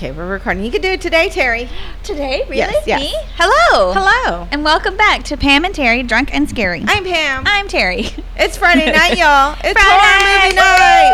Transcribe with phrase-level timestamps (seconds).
[0.00, 0.64] Okay, we're recording.
[0.64, 1.68] You can do it today, Terry.
[2.04, 2.56] Today, really?
[2.56, 3.00] Yes, yes.
[3.02, 3.12] Me?
[3.36, 3.92] Hello.
[3.92, 4.48] Hello.
[4.50, 6.82] And welcome back to Pam and Terry, Drunk and Scary.
[6.88, 7.42] I'm Pam.
[7.44, 8.08] I'm Terry.
[8.34, 9.58] It's Friday night, y'all.
[9.62, 9.98] It's Friday.
[10.00, 11.12] horror movie night.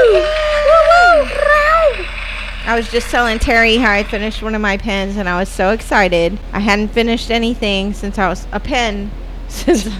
[0.00, 0.24] Woo!
[2.64, 5.50] I was just telling Terry how I finished one of my pens, and I was
[5.50, 6.38] so excited.
[6.54, 9.10] I hadn't finished anything since I was a pen
[9.48, 9.90] since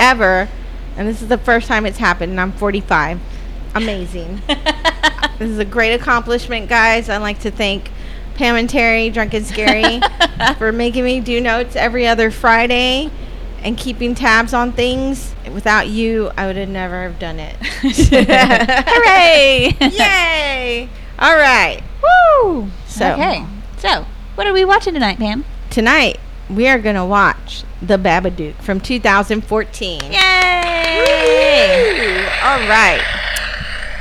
[0.00, 0.48] ever,
[0.96, 2.32] and this is the first time it's happened.
[2.32, 3.20] And I'm 45.
[3.76, 4.42] Amazing.
[5.38, 7.08] This is a great accomplishment, guys.
[7.08, 7.90] I'd like to thank
[8.34, 10.00] Pam and Terry, Drunk and Scary,
[10.58, 13.10] for making me do notes every other Friday
[13.64, 15.34] and keeping tabs on things.
[15.52, 17.56] Without you, I would have never have done it.
[18.86, 19.76] Hooray!
[19.80, 20.88] Yay!
[21.18, 21.82] All right.
[22.44, 22.70] Woo!
[22.86, 23.44] So- okay.
[23.78, 24.06] So,
[24.36, 25.44] what are we watching tonight, Pam?
[25.70, 30.02] Tonight, we are going to watch The Babadook from 2014.
[30.12, 30.98] Yay!
[30.98, 32.26] Woo!
[32.44, 33.02] All right.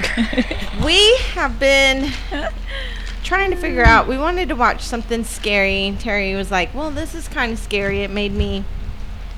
[0.85, 2.11] we have been
[3.23, 4.08] trying to figure out.
[4.08, 5.95] We wanted to watch something scary.
[5.99, 8.64] Terry was like, "Well, this is kind of scary." It made me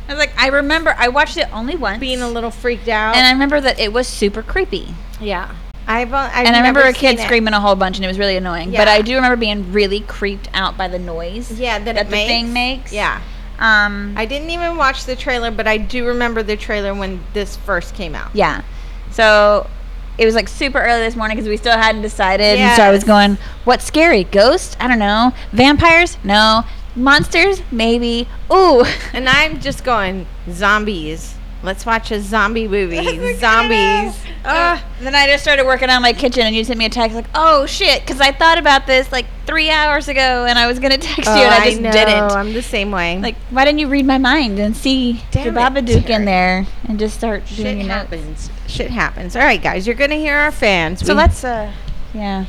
[0.08, 3.16] I was like, I remember I watched it only once, being a little freaked out.
[3.16, 4.94] and I remember that it was super creepy.
[5.22, 5.56] yeah,
[5.88, 8.36] I've, I've and I remember a kid screaming a whole bunch, and it was really
[8.36, 8.72] annoying.
[8.72, 11.58] But I do remember being really creeped out by the noise.
[11.58, 12.30] Yeah, that, that it the makes.
[12.30, 12.94] thing makes.
[12.94, 13.22] Yeah,
[13.60, 14.14] Um.
[14.18, 17.96] I didn't even watch the trailer, but I do remember the trailer when this first
[17.96, 18.32] came out.
[18.34, 18.64] Yeah.
[19.12, 19.70] So
[20.18, 22.58] it was like super early this morning because we still hadn't decided.
[22.60, 24.26] And so I was going, what's scary?
[24.26, 24.76] Ghosts?
[24.80, 25.34] I don't know.
[25.52, 26.18] Vampires?
[26.24, 26.64] No.
[26.96, 27.62] Monsters?
[27.72, 28.28] Maybe.
[28.52, 28.86] Ooh.
[29.14, 31.33] And I'm just going zombies.
[31.64, 33.34] Let's watch a zombie movie.
[33.38, 34.20] Zombies.
[34.44, 37.16] Uh, then I just started working on my kitchen and you sent me a text
[37.16, 40.80] like, oh shit, because I thought about this like three hours ago and I was
[40.80, 41.92] going to text Oh, you and I just know.
[41.92, 42.32] didn't.
[42.32, 43.18] I'm the same way.
[43.20, 46.14] Like, why didn't you read my mind and see Damn it, Babadook Terry.
[46.16, 48.50] in there and just start shit doing happens.
[48.68, 49.38] Shit happens.
[49.38, 51.00] All right, guys, you're gonna hear our fans.
[51.06, 51.72] So We- let's, uh,
[52.14, 52.44] yeah,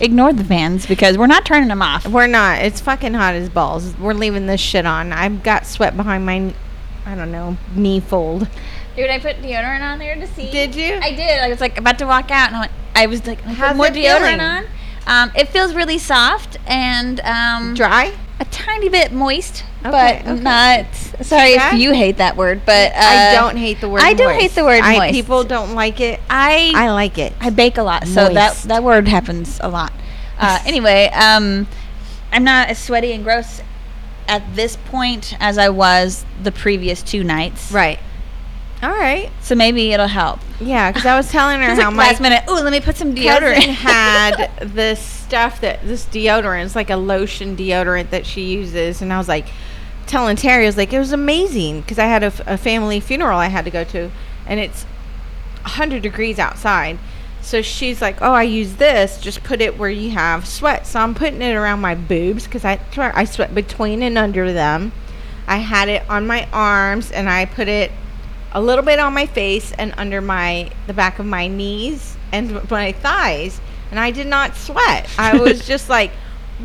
[0.00, 2.06] ignore the fans because we're not turning them off.
[2.06, 2.62] We're not.
[2.62, 3.96] It's fucking hot as balls.
[3.98, 5.12] We're leaving this shit on.
[5.12, 6.54] I've got sweat behind my,
[7.04, 8.48] I don't know, knee fold.
[8.96, 10.50] Dude, I put deodorant on there to see.
[10.50, 10.94] Did you?
[10.94, 11.40] I did.
[11.40, 13.76] I was like about to walk out, and I, went, I was like, I put
[13.76, 14.40] more deodorant feeling?
[14.40, 14.64] on.
[15.06, 18.14] Um, it feels really soft and um, Dry?
[18.38, 20.40] a tiny bit moist, Okay, but okay.
[20.40, 20.94] not.
[20.94, 21.74] Sorry bad?
[21.74, 24.02] if you hate that word, but uh, I don't hate the word.
[24.02, 24.40] I do moist.
[24.40, 25.14] hate the word I, moist.
[25.14, 26.20] People don't like it.
[26.30, 27.32] I I like it.
[27.40, 29.92] I bake a lot, so that that word happens a lot.
[30.38, 31.66] Uh, anyway, um,
[32.30, 33.60] I'm not as sweaty and gross
[34.28, 37.72] at this point as I was the previous two nights.
[37.72, 37.98] Right.
[38.82, 39.30] All right.
[39.40, 40.40] So maybe it'll help.
[40.60, 42.44] Yeah, because I was telling her how like my last minute.
[42.48, 43.62] Ooh, let me put some deodorant.
[43.62, 46.64] had this stuff that this deodorant.
[46.64, 49.46] It's like a lotion deodorant that she uses, and I was like
[50.06, 52.98] telling Terry, I was like, it was amazing because I had a, f- a family
[52.98, 54.10] funeral I had to go to,
[54.46, 54.82] and it's
[55.62, 56.98] 100 degrees outside.
[57.42, 59.18] So she's like, "Oh, I use this.
[59.20, 62.64] Just put it where you have sweat." So I'm putting it around my boobs because
[62.64, 64.92] I try- I sweat between and under them.
[65.48, 67.90] I had it on my arms, and I put it
[68.52, 72.68] a little bit on my face and under my the back of my knees and
[72.70, 75.08] my thighs, and I did not sweat.
[75.18, 76.12] I was just like,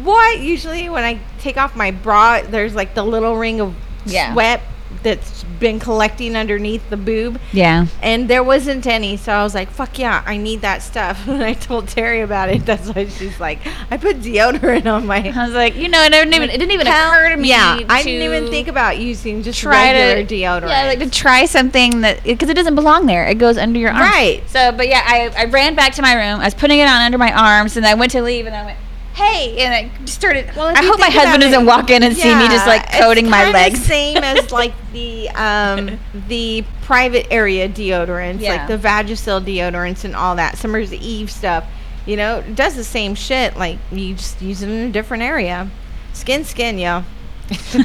[0.04, 3.74] "What?" Usually, when I take off my bra, there's like the little ring of
[4.06, 4.32] Yeah.
[4.34, 4.62] sweat
[5.04, 7.88] that's been collecting underneath the boob yeah.
[8.02, 11.44] and there wasn't any so i was like fuck yeah i need that stuff and
[11.44, 13.60] i told terry about it that's why she's like
[13.92, 16.72] i put deodorant on my I was like, you know, it didn't even it didn't
[16.72, 17.50] even occur to me.
[17.50, 21.10] yeah i didn't even think about using just try regular to deodorant Yeah, like to
[21.10, 23.26] try something that because it doesn't belong there.
[23.28, 24.02] It goes under your arm.
[24.02, 24.44] Right.
[24.50, 26.40] So, but yeah, I, I ran back to my room.
[26.40, 28.66] I was putting it on under my arms, and I went to leave, and I
[28.66, 28.78] went,
[29.18, 30.56] "Hey!" And I started.
[30.56, 33.52] Well, I hope my husband doesn't walk in and see me just like coating my
[33.52, 33.84] legs.
[33.84, 38.54] Same as like the um the private area deodorants, Yeah.
[38.56, 40.58] like the Vagisil deodorants and all that.
[40.58, 41.66] Summer's Eve stuff.
[42.06, 43.58] You know, does the same shit.
[43.58, 45.70] Like you just use it in a different area.
[46.14, 47.04] Skin, skin, yo.
[47.76, 47.84] all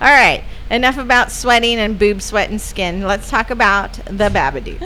[0.00, 0.44] right.
[0.70, 3.02] Enough about sweating and boob sweat and skin.
[3.02, 4.80] Let's talk about the Babadook.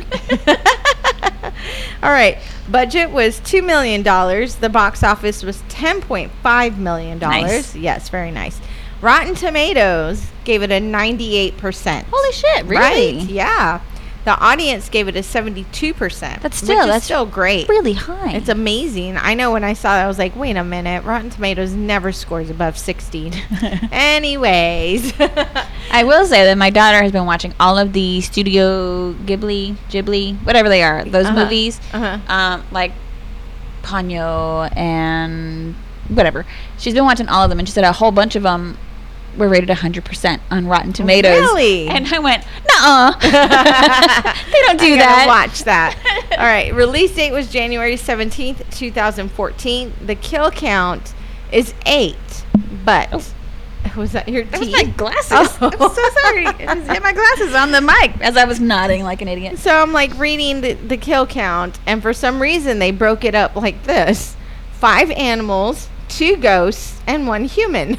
[2.03, 2.39] All right.
[2.71, 4.03] Budget was $2 million.
[4.03, 7.19] The box office was $10.5 million.
[7.19, 7.75] Nice.
[7.75, 8.61] Yes, very nice.
[9.01, 12.05] Rotten Tomatoes gave it a 98%.
[12.11, 12.65] Holy shit!
[12.65, 13.19] Really?
[13.19, 13.31] Right?
[13.31, 13.81] Yeah.
[14.25, 16.41] The audience gave it a 72%.
[16.43, 17.67] That's still- that's still great.
[17.69, 18.33] Really high.
[18.33, 19.17] It's amazing.
[19.17, 21.05] I know when I saw that, I was like, wait a minute.
[21.05, 23.33] Rotten Tomatoes never scores above 60.
[23.93, 25.13] Anyways.
[25.91, 30.37] I will say that my daughter has been watching all of the Studio Ghibli, Ghibli,
[30.45, 31.45] whatever they are, those Uh-huh.
[31.45, 32.19] movies, Uh-huh.
[32.33, 32.93] um, like
[33.83, 35.75] Ponyo and
[36.09, 36.45] whatever.
[36.77, 38.77] She's been watching all of them, and she said a whole bunch of them
[39.39, 41.39] were rated 100% on Rotten Tomatoes.
[41.39, 41.89] Really?
[41.89, 45.25] And I went, nuh they don't do that.
[45.27, 45.97] Watch that.
[46.39, 46.75] All right.
[46.75, 49.93] Release date was January 17th, 2014.
[50.05, 51.15] The kill count
[51.53, 52.17] is eight.
[52.85, 53.25] But oh.
[53.97, 54.73] was that your That teeth?
[54.73, 55.59] my glasses.
[55.61, 55.71] Oh.
[55.73, 56.47] I'm so sorry.
[56.67, 59.59] I just hit my glasses on the mic as I was nodding like an idiot.
[59.59, 63.35] So I'm like reading the, the kill count, and for some reason they broke it
[63.35, 64.37] up like this
[64.73, 67.99] five animals, two ghosts, and one human.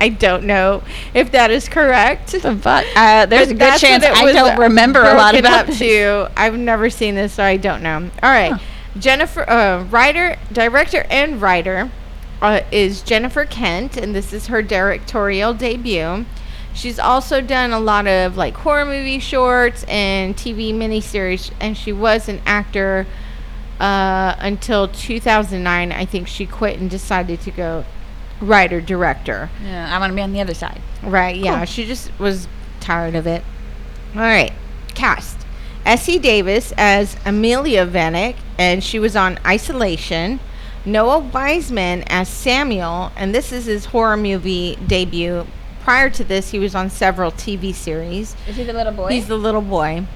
[0.00, 0.82] I don't know
[1.12, 2.30] if that is correct.
[2.30, 2.86] Fuck?
[2.96, 6.30] Uh, there's But a good chance it I don't remember a lot about up to.
[6.36, 8.10] I've never seen this, so I don't know.
[8.22, 8.58] All right, Huh.
[8.98, 11.90] Jennifer, uh, writer, director, and writer
[12.40, 16.24] uh, is Jennifer Kent, and this is her directorial debut.
[16.72, 21.92] She's also done a lot of like horror movie shorts and TV miniseries, and she
[21.92, 23.06] was an actor
[23.78, 25.92] uh, until 2009.
[25.92, 27.84] I think she quit and decided to go
[28.40, 29.50] writer director.
[29.62, 30.80] Yeah, I want to be on the other side.
[31.02, 31.64] Right, yeah.
[31.64, 32.48] She just was
[32.80, 33.42] tired of it.
[34.14, 34.52] All right.
[34.94, 35.38] Cast.
[35.86, 40.40] Essie Davis as Amelia Vanek, and she was on Isolation.
[40.84, 45.46] Noah Wiseman as Samuel, and this is his horror movie debut.
[45.82, 48.36] Prior to this, he was on several TV series.
[48.48, 49.08] Is he the little boy?
[49.08, 50.06] He's the little boy.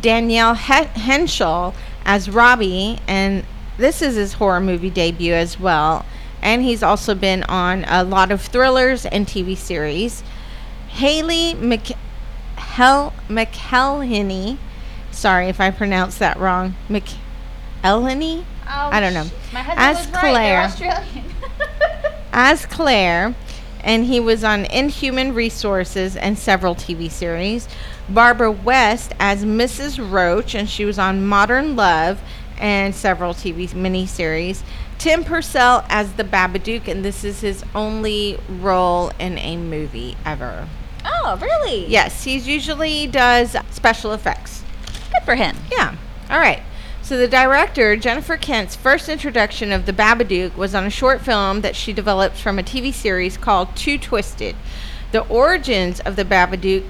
[0.00, 3.44] Daniel he- Henshall as Robbie, and
[3.78, 6.04] this is his horror movie debut as well.
[6.44, 10.22] And he's also been on a lot of thrillers and TV series.
[10.88, 11.96] Haley Mc-
[12.56, 14.58] Hel- McElhinney,
[15.10, 16.76] sorry if I pronounced that wrong.
[17.82, 19.24] McElhinney Oh, I don't know.
[19.24, 20.20] sh- My husband As right.
[20.20, 20.60] Claire.
[20.60, 21.24] Australian.
[22.32, 23.34] as Claire,
[23.82, 27.68] and he was on Inhuman Resources and several TV series.
[28.08, 29.98] Barbara West as Mrs.
[30.10, 32.20] Roach, and she was on Modern Love
[32.58, 34.62] and several TV miniseries.
[35.04, 40.66] Tim Purcell as the Babadook, and this is his only role in a movie ever.
[41.04, 41.84] oh, really?
[41.84, 44.64] Yes, he usually does special effects.
[45.12, 45.58] Good for him.
[45.70, 45.94] Yeah.
[46.30, 46.62] All right.
[47.02, 51.60] So the director, Jennifer Kent's first introduction of the Babadook was on a short film
[51.60, 54.56] that she developed from a TV series called Too Twisted.
[55.12, 56.84] The origins of the Babadook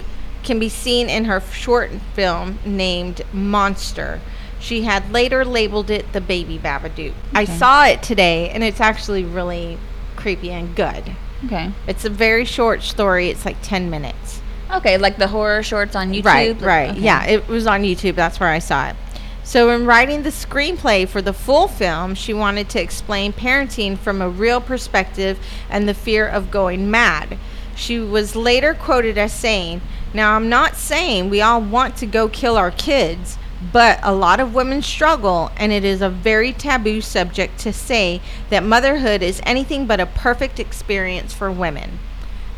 [0.45, 4.21] can be seen in her short film named Monster.
[4.65, 7.13] She had later labeled it the Baby Babadook.
[7.35, 9.77] I saw it today and it's actually really
[10.17, 11.15] creepy and good.
[11.45, 11.71] Okay.
[11.87, 13.29] It's a very short story.
[13.29, 14.41] It's like 10 minutes.
[14.73, 16.25] Okay, like the horror shorts on YouTube.
[16.25, 16.91] Right, right.
[16.93, 16.99] okay.
[16.99, 18.15] Yeah, it was on YouTube.
[18.15, 18.97] That's where I saw it.
[19.43, 24.23] So, in writing the screenplay for the full film, she wanted to explain parenting from
[24.23, 27.37] a real perspective and the fear of going mad.
[27.77, 29.83] She was later quoted as saying,
[30.15, 33.37] Now, I'm not saying we all want to go kill our kids,
[33.73, 38.21] but a lot of women struggle, and it is a very taboo subject to say
[38.51, 41.99] that motherhood is anything but a perfect experience for women.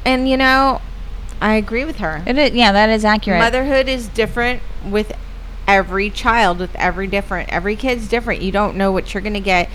[0.05, 0.81] And, you know,
[1.41, 3.41] I agree with her It is, yeah, that is accurate.
[3.41, 5.13] motherhood is different with
[5.67, 9.41] every child with every different every kid's different you don't know what you're going to
[9.41, 9.69] get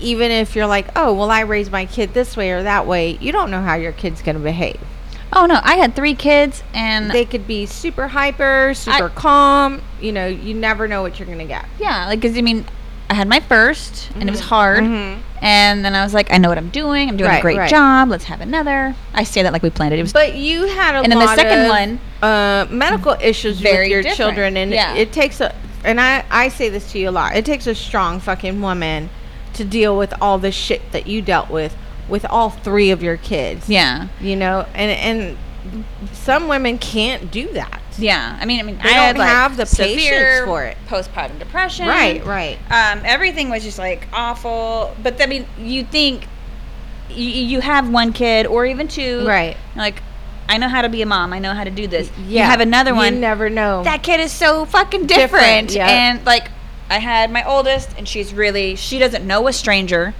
[0.00, 3.10] even if you're like oh well i raised my kid this way or that way
[3.20, 4.80] you don't know how your kid's going to behave
[5.32, 9.82] oh no, I had three kids, and they could be super hyper super I- calm
[10.00, 12.64] you know you never know what you're going to get yeah, like because I mean,
[13.10, 14.44] I had my 1st and it was Mhm.
[14.44, 15.18] hard, Mhm.
[15.40, 17.08] and then I was like, I know what I'm doing.
[17.08, 17.70] I'm doing Right, a great right.
[17.70, 18.10] job.
[18.10, 18.94] Let's have another.
[19.14, 19.98] I say that like we planned it.
[19.98, 23.16] It was but you had a And then the lot second of, one- uh, medical
[23.20, 24.16] issues Very with your different.
[24.16, 24.94] children and Yeah.
[24.94, 25.54] it, it takes a
[25.84, 29.08] and I, I say this to you a lot it takes a strong fucking woman
[29.54, 31.74] to deal with all the shit that you dealt with
[32.08, 37.52] with all three of your kids yeah, you know and and some women can't do
[37.52, 38.38] that yeah.
[38.40, 40.76] I mean, I mean, They I had don't like have the patience for it.
[40.86, 41.88] Postpartum depression.
[41.88, 44.94] right right Um, everything was just like awful.
[45.02, 46.26] But I mean, you think
[47.10, 50.00] you, you have one kid or even two, right Like,
[50.48, 51.32] I know how to be a mom.
[51.32, 52.08] I know how to do this.
[52.18, 53.14] yeah You have another one.
[53.14, 55.74] you never know that kid is so fucking Different, different.
[55.74, 55.88] yeah.
[55.88, 56.50] And like,
[56.88, 60.14] I had my oldest, and she's really she doesn't know a stranger.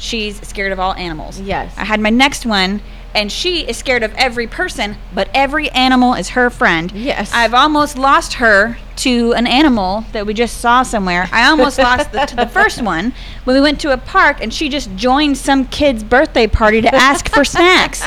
[0.00, 1.40] She's scared of all animals.
[1.40, 2.80] yes I had my next one,
[3.14, 6.90] and she is scared of every person, but every animal is her friend.
[6.92, 11.28] yes I've almost lost her to an animal that we just saw somewhere.
[11.32, 13.12] I almost lost the, to the first one
[13.44, 16.94] when we went to a park and she just joined some kid's birthday party to
[16.94, 18.02] ask for snacks.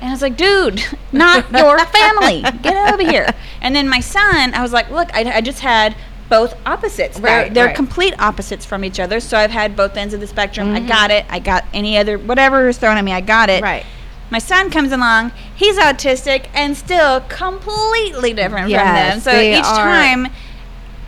[0.00, 2.42] And I was like, dude, not your family.
[2.62, 3.28] Get over here.
[3.60, 5.94] And then my son, I was like, look, I, I just had
[6.32, 7.20] both opposites.
[7.20, 7.76] They're, they're right.
[7.76, 9.20] complete opposites from each other.
[9.20, 10.74] So I've had both ends of the spectrum.
[10.74, 10.88] I Mhm.
[10.88, 11.26] got it.
[11.28, 13.62] I got any other, whatever is thrown at me, I got it.
[13.62, 13.84] right
[14.30, 15.32] My son comes along.
[15.54, 19.20] He's autistic and still completely different Yes, from them.
[19.20, 20.28] So each time,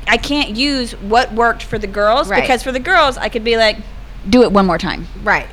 [0.07, 2.43] I can't use what worked for the girls Right.
[2.43, 3.79] because for the girls, I could be like,
[4.29, 5.47] "Do it one more time." right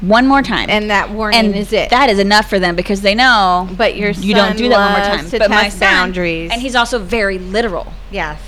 [0.00, 0.66] one more time.
[0.68, 1.90] and that warning and is it.
[1.90, 4.92] that is enough for them because they know but your you don't do that one
[4.92, 5.38] more time.
[5.38, 7.92] But my son, boundaries, and he's also very literal.
[8.10, 8.38] yes,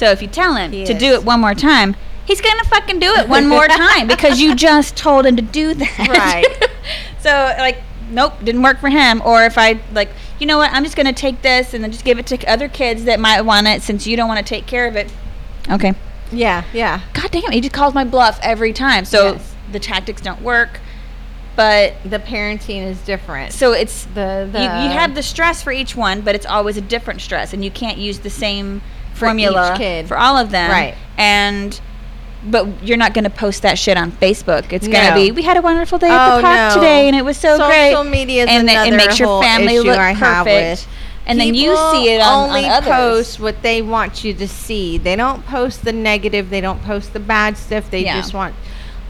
[0.00, 0.98] So if you tell him He to is.
[0.98, 4.54] do it one more time, he's gonna fucking do it one more time because you
[4.54, 6.08] just told him to do that.
[6.08, 6.70] Right.
[7.20, 9.20] so like, nope, didn't work for him.
[9.26, 12.06] Or if I like, you know what, I'm just gonna take this and then just
[12.06, 14.66] give it to other kids that might want it since you don't want to take
[14.66, 15.12] care of it.
[15.70, 15.92] Okay.
[16.32, 17.02] yeah, yeah.
[17.12, 19.04] God damn, he just calls my bluff every time.
[19.04, 19.54] So Yes.
[19.70, 20.80] the tactics don't work.
[21.56, 23.52] But The parenting is different.
[23.52, 26.78] so it's the the you, you have the stress for each one, but it's always
[26.78, 28.80] a different stress, and you can't use the same
[29.14, 30.08] formula each kid.
[30.08, 30.70] for all of them.
[30.70, 30.94] Right.
[31.18, 31.78] And
[32.42, 34.72] but you're not going to post that shit on Facebook.
[34.72, 36.80] It's going to be we had a wonderful day at Oh, the park no.
[36.80, 37.90] today, and it was so great.
[37.92, 40.80] Social media is and it- makes your family look I have perfect.
[40.86, 40.88] with
[41.26, 44.96] And then you see it on, only on post what they want you to see.
[44.96, 46.48] They don't post the negative.
[46.48, 47.90] They don't post the bad stuff.
[47.90, 48.16] They Yeah.
[48.18, 48.54] just want,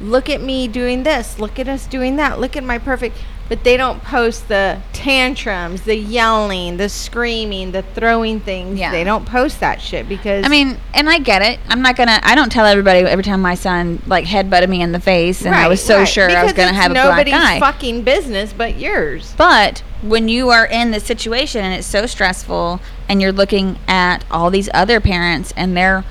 [0.00, 1.38] look at me doing this.
[1.38, 2.40] Look at us doing that.
[2.40, 3.16] Look at my perfect.
[3.50, 8.78] But they don't post the tantrums, the yelling, the screaming, the throwing things.
[8.78, 8.92] Yeah.
[8.92, 11.58] They don't post that shit because I mean, and I get it.
[11.68, 12.20] I'm not gonna.
[12.22, 15.52] I don't tell everybody every time my son like headbutted me in the face, and
[15.52, 16.04] I was so right.
[16.08, 17.32] sure I was gonna have a black eye.
[17.32, 19.34] nobody's fucking business but yours.
[19.36, 24.24] But when you are in this situation and it's so stressful, and you're looking at
[24.30, 26.04] all these other parents and their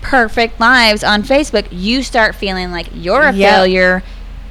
[0.00, 3.50] perfect lives on Facebook, you start feeling like you're a Yep.
[3.50, 4.02] failure.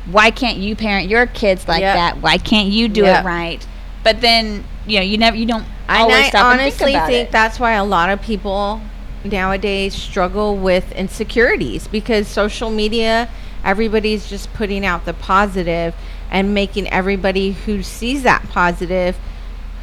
[0.09, 1.95] Why can't you parent your kids like Yep.
[1.95, 2.21] that?
[2.21, 3.23] Why can't you do Yep.
[3.23, 3.67] it right?
[4.03, 7.31] But then you know you never you don't And always I stop honestly think think
[7.31, 8.81] that's why a lot of people
[9.23, 13.29] nowadays struggle with insecurities because social media,
[13.63, 15.93] everybody's just putting out the positive
[16.31, 19.17] and making everybody who sees that positive,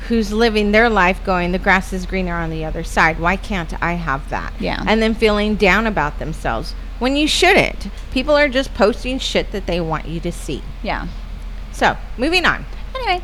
[0.09, 3.21] who's living their life going, the grass is greener on the other side.
[3.21, 4.53] Why can't I have that?
[4.59, 4.83] Yeah.
[4.87, 7.89] And then feeling down about themselves when you shouldn't.
[8.13, 10.63] People are just posting shit that they want you to see.
[10.83, 11.09] yeah.
[11.73, 12.65] So, moving on.
[12.95, 13.23] Anyway,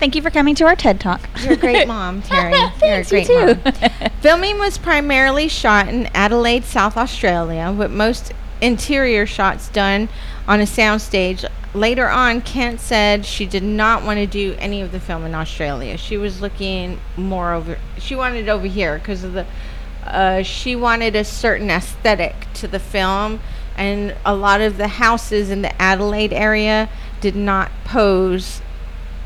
[0.00, 1.28] thank you for coming to our TED Talk.
[1.42, 2.52] You're a great mom, Terry.
[2.58, 2.70] You're a
[3.04, 4.00] Thanks, you great too.
[4.00, 4.10] mom.
[4.20, 10.08] Filming was primarily shot in Adelaide, South Australia, with most interior shots done
[10.48, 11.48] on a soundstage.
[11.72, 15.34] Later on, Kent said she did not want to do any of the film in
[15.34, 15.96] Australia.
[15.96, 17.78] She was looking more over.
[17.98, 19.46] She wanted it over here because of the.
[20.06, 23.40] Uh, she wanted a certain aesthetic to the film,
[23.76, 26.88] and a lot of the houses in the Adelaide area
[27.20, 28.60] did not pose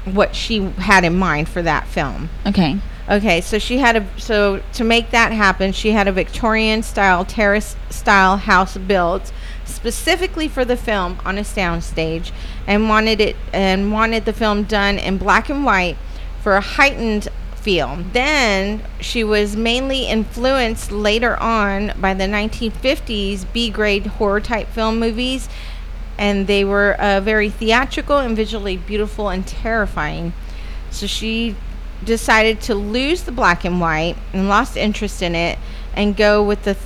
[0.04, 2.30] what she had in mind for that film.
[2.46, 2.78] okay.
[3.10, 7.24] Okay, so she had a so to make that happen, she had a Victorian style
[7.24, 9.32] terrace style house built
[9.64, 12.32] specifically for the film on a soundstage
[12.66, 15.96] and wanted it and wanted the film done in black and white
[16.42, 18.04] for a heightened feel.
[18.12, 24.98] Then she was mainly influenced later on by the 1950s B grade horror type film
[24.98, 25.48] movies
[26.18, 30.32] and they were uh, very theatrical and visually beautiful and terrifying.
[30.90, 31.54] So she
[32.04, 35.58] decided to lose the black and white and lost interest in it
[35.94, 36.76] and go with the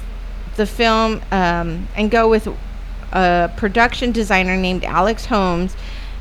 [0.56, 2.46] the film um, and go with
[3.12, 5.74] a production designer named Alex Holmes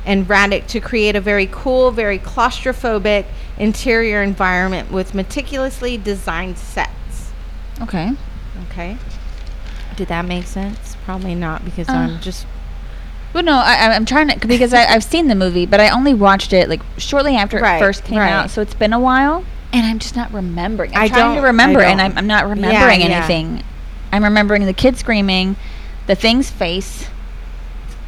[0.06, 3.26] and Raddick to create a very cool, very claustrophobic
[3.58, 7.32] interior environment with meticulously designed sets.
[7.82, 8.12] Okay.
[8.70, 8.98] Okay.
[9.96, 10.96] Did that make sense?
[11.06, 11.94] Probably not because Uh.
[11.94, 12.46] I'm just
[13.34, 15.90] Well, no, I, I'm- I'm trying to because I, I've seen the movie, but I
[15.90, 18.32] only watched it like shortly after Right, it first came right.
[18.32, 20.94] out, so it's been a while, and I'm just not remembering.
[20.96, 22.02] I'm I trying to remember, and.
[22.02, 23.08] I'm, I'm not remembering yeah.
[23.18, 23.64] anything.
[24.12, 25.56] I'm remembering the kid screaming,
[26.08, 27.08] the thing's face,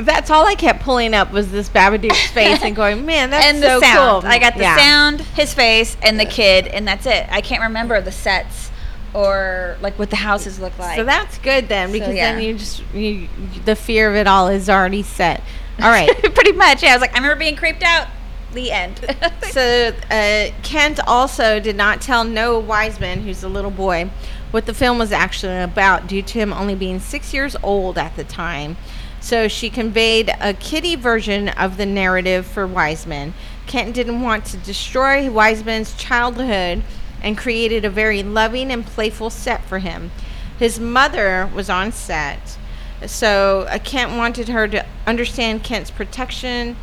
[0.06, 3.58] That's all I kept pulling up was this Babadook's face and going, man, that's and
[3.60, 4.24] so the sound.
[4.24, 4.32] cool.
[4.32, 4.78] I got the Yeah.
[4.78, 7.26] sound, his face, and the kid, and that's it.
[7.30, 8.72] I can't remember the sets
[9.14, 10.98] or like what the houses look like.
[10.98, 12.34] So that's good then, So, because yeah.
[12.34, 13.28] then you just you,
[13.66, 15.42] the fear of it all is already set.
[15.82, 16.10] All right.
[16.36, 16.84] pretty much.
[16.84, 18.08] Yeah, I was like, I remember being creeped out.
[18.54, 19.00] The end.
[19.50, 24.12] so uh, Kent also did not tell Noah Wiseman, who's the little boy,
[24.52, 28.16] what the film was actually about, due to him only being six years old at
[28.16, 28.78] the time.
[29.24, 33.34] So she conveyed a kiddie version of the narrative for Wiseman.
[33.68, 36.84] Kent didn't want to destroy Wiseman's childhood
[37.22, 40.12] and created a very loving and playful set for him.
[40.60, 42.58] His mother was on set,
[43.06, 46.76] so uh, Kent wanted her to understand Kent's protection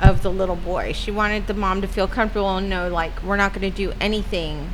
[0.00, 0.94] of the little boy.
[0.94, 3.92] She wanted the mom to feel comfortable and know, like, we're not going to do
[4.00, 4.72] anything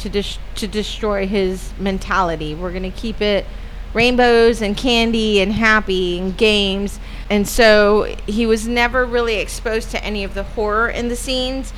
[0.00, 2.54] to dis- to destroy his mentality.
[2.54, 3.46] We're going to keep it
[3.94, 7.00] rainbows and candy and happy and games.
[7.30, 11.72] And so he was never really exposed to any of the horror in the scenes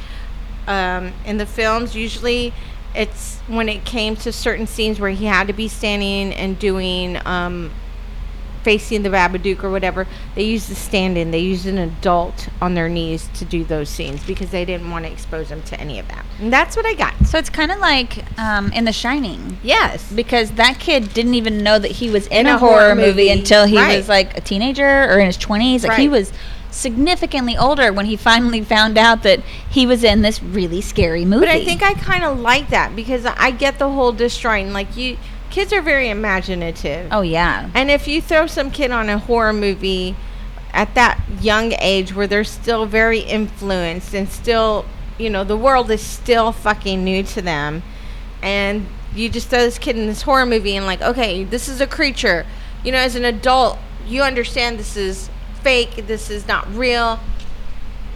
[0.67, 1.95] um, in the films.
[1.97, 2.53] Usually,
[2.95, 7.19] it's when it came to certain scenes where he had to be standing and doing
[7.27, 7.71] um,
[8.63, 11.31] facing the Babadook or whatever, they used the stand-in.
[11.31, 15.07] They used an adult on their knees to do those scenes because they didn't want
[15.07, 16.25] to expose them to any of that.
[16.39, 17.15] And that's what I got.
[17.27, 19.59] So it's kind of like um, in The Shining.
[19.63, 20.13] Yes.
[20.13, 22.95] Because that kid didn't even know that he was in, In a, a horror, horror
[22.95, 23.31] movie, movie.
[23.31, 23.97] until he Right.
[23.97, 25.87] was like a teenager or in his 20s.
[25.87, 26.33] Like he was
[26.71, 29.41] significantly older when he finally found out that
[29.71, 31.47] he was in this really scary movie.
[31.47, 34.73] But I think I kind of like that because I get the whole destroying.
[34.73, 35.17] Like you,
[35.51, 37.09] kids are very imaginative.
[37.11, 37.71] Oh yeah.
[37.75, 40.17] And if you throw some kid on a horror movie
[40.73, 44.85] at that young age where they're still very influenced and still,
[45.19, 47.83] you know, the world is still fucking new to them,
[48.43, 51.81] and you just throw this kid in this horror movie and, like, okay, this is
[51.81, 52.47] a creature.
[52.85, 55.29] You know, as an adult, you understand this is
[55.63, 57.19] fake, this is not real.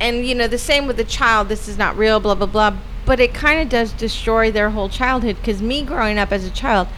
[0.00, 2.76] And, you know, the same with the child, this is not real, blah, blah, blah.
[3.04, 6.50] But it kind of does destroy their whole childhood because me growing up as a
[6.50, 6.88] child,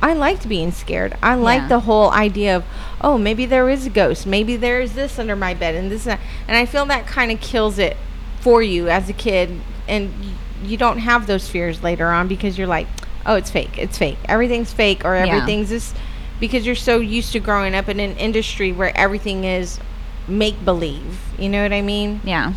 [0.00, 1.16] I liked being scared.
[1.22, 1.68] I liked Yeah.
[1.68, 2.64] the whole idea of,
[3.00, 4.26] oh, maybe there is a ghost.
[4.26, 6.20] Maybe there is this under my bed and this and that.
[6.46, 7.96] And I feel that kind of kills it
[8.40, 9.60] for you as a kid.
[9.88, 10.12] And
[10.64, 12.86] you don't have those fears later on because you're like,
[13.26, 13.76] oh, it's fake.
[13.78, 14.18] It's fake.
[14.26, 15.26] Everything's fake or Yeah.
[15.26, 15.94] everything's this
[16.40, 19.80] because you're so used to growing up in an industry where everything is
[20.28, 21.18] make believe.
[21.38, 22.20] You know what I mean?
[22.22, 22.52] Yeah.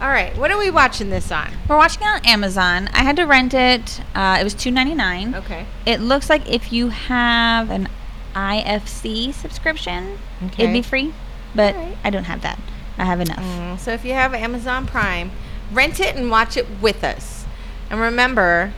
[0.00, 0.36] All right.
[0.36, 1.50] What are we watching this on?
[1.68, 2.88] We're watching it on Amazon.
[2.92, 4.00] I had to rent it.
[4.14, 5.34] Uh, it was two ninety nine.
[5.34, 5.66] Okay.
[5.86, 7.88] It looks like if you have an
[8.34, 10.18] IFC subscription,
[10.56, 11.12] it'd be free.
[11.54, 11.98] But Alright.
[12.04, 12.58] I don't have that.
[12.96, 13.38] I have enough.
[13.38, 15.32] Mm, so if you have Amazon Prime,
[15.72, 17.44] rent it and watch it with us.
[17.90, 18.72] And remember,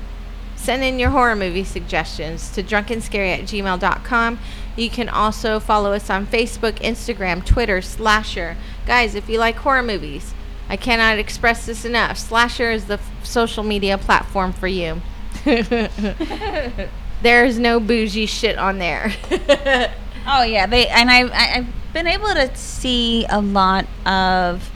[0.57, 4.39] send in your horror movie suggestions to drunkenscary at gmail.com.
[4.77, 8.57] You can also follow us on Facebook, Instagram, Twitter, Slasher.
[8.87, 10.33] Guys, if you like horror movies,
[10.71, 12.17] I cannot express this enough.
[12.17, 15.03] Slasher is the f- social media platform for you.
[17.23, 19.13] There's no bougie shit on there.
[20.27, 24.71] Oh yeah, they and I, I I've been able to see a lot of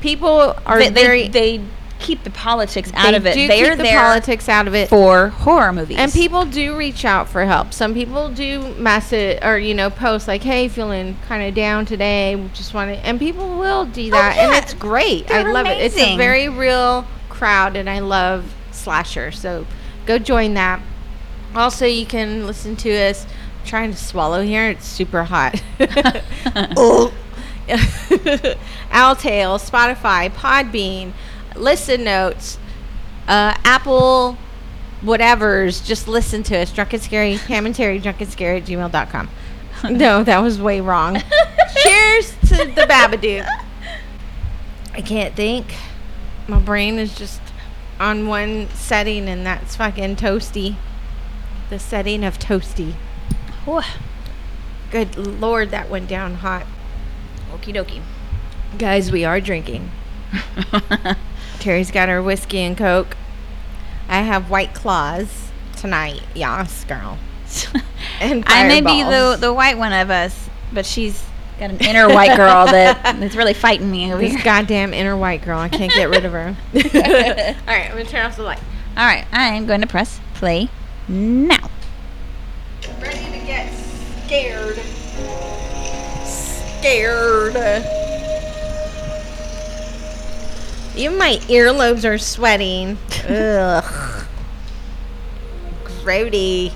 [0.00, 1.28] People are they, very.
[1.28, 1.64] they, they
[1.98, 3.34] keep the politics out they of it.
[3.34, 4.88] do They're keep the there politics out of it.
[4.88, 5.96] for horror movies.
[5.98, 7.72] And people do reach out for help.
[7.72, 12.42] Some people do message or you know post like, "Hey, feeling kind of down today.
[12.54, 14.58] Just want to," and people will do oh, that, and Oh, yeah.
[14.58, 15.30] it's great.
[15.30, 15.78] I They're love it.
[15.80, 19.32] It's a very real crowd, and I love slasher.
[19.32, 19.66] So
[20.06, 20.80] go join that.
[21.54, 23.24] Also, you can listen to us.
[23.24, 24.68] I'm trying to swallow here.
[24.68, 25.62] It's super hot.
[26.76, 27.12] oh.
[28.92, 31.12] Owltail, Spotify, Podbean,
[31.58, 32.58] Listen Notes,
[33.28, 34.36] uh, Apple,
[35.02, 35.80] whatever's.
[35.80, 36.72] Just listen to us.
[36.72, 39.28] Drunk and Scary, Pam and Terry, drunk and scary at gmail.com.
[39.90, 41.22] No, that was way wrong.
[41.82, 43.46] Cheers to the Babadook.
[44.94, 45.74] I can't think.
[46.48, 47.42] My brain is just
[48.00, 50.76] on one setting, and that's fucking toasty.
[51.68, 52.94] The setting of toasty.
[53.68, 53.82] Ooh,
[54.90, 56.64] Good lord, that went down hot.
[57.52, 58.02] Okie dokie.
[58.78, 59.90] Guys, we are drinking.
[61.66, 63.16] Terry's got her whiskey and coke.
[64.08, 66.22] I have white claws tonight.
[66.32, 67.18] Yes, girl.
[68.20, 71.22] And I may be the the white one of us, but she's
[71.58, 74.44] got an inner white girl that that's really fighting me over this here.
[74.44, 75.58] goddamn inner white girl.
[75.58, 76.56] I can't get rid of her.
[76.74, 78.60] All right, I'm gonna turn off the light.
[78.96, 80.68] All right, I'm going to press play
[81.08, 81.68] now.
[83.00, 83.72] Ready to get
[84.24, 84.76] scared.
[86.24, 87.56] Scared.
[90.96, 92.96] Even my earlobes are sweating.
[93.28, 94.26] Ugh.
[95.84, 96.72] Grody.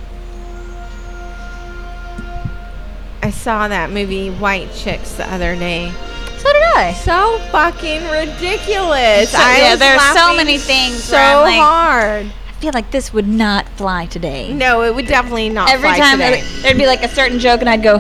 [3.23, 5.93] I saw that movie White Chicks the other day.
[6.39, 6.93] So did I.
[6.95, 9.31] So fucking ridiculous.
[9.31, 12.27] So- I yeah, there's so many things so like- hard.
[12.27, 14.53] I feel like this would not fly today.
[14.53, 17.71] No, it would definitely not Every fly time there'd be like a certain joke, and
[17.71, 17.99] I'd go,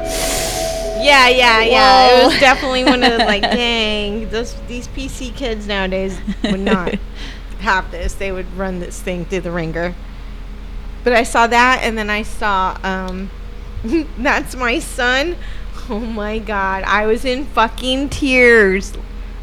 [1.03, 2.23] Yeah, yeah, yeah.
[2.23, 6.95] It was definitely one of the like, dang, those these PC kids nowadays would not
[7.61, 8.15] have this.
[8.15, 9.95] They would run this thing through the ringer.
[11.03, 13.31] But I saw that, and then I saw, um,
[14.19, 15.37] that's my son.
[15.89, 18.93] Oh my god, I was in fucking tears,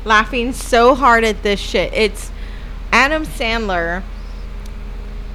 [0.06, 1.92] laughing so hard at this shit.
[1.94, 2.32] It's
[2.92, 4.04] Adam Sandler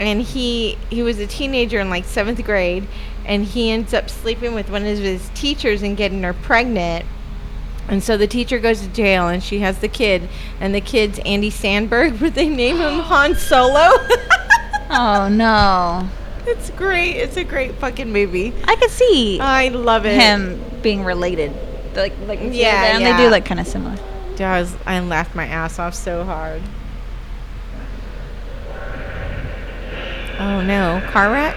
[0.02, 2.87] and he he was a teenager in like seventh grade
[3.24, 7.04] and he ends up sleeping with one of his teachers and getting her pregnant.
[7.88, 10.28] And so the teacher goes to jail and she has the kid.
[10.61, 13.90] And the kid's Andy Samberg but they name him han solo.
[14.90, 16.08] "Oh no!"
[16.46, 17.16] it's great.
[17.16, 18.52] It's a great fucking movie.
[18.64, 20.20] I could see i love it.
[20.20, 21.52] him being related.
[21.94, 23.16] Like, like the two of Yeah, and yeah.
[23.16, 23.96] they do look kind of similar.
[24.30, 26.62] Dude, I, was, I laughed my ass off so hard.
[30.38, 31.02] Oh no.
[31.11, 31.56] Car wreck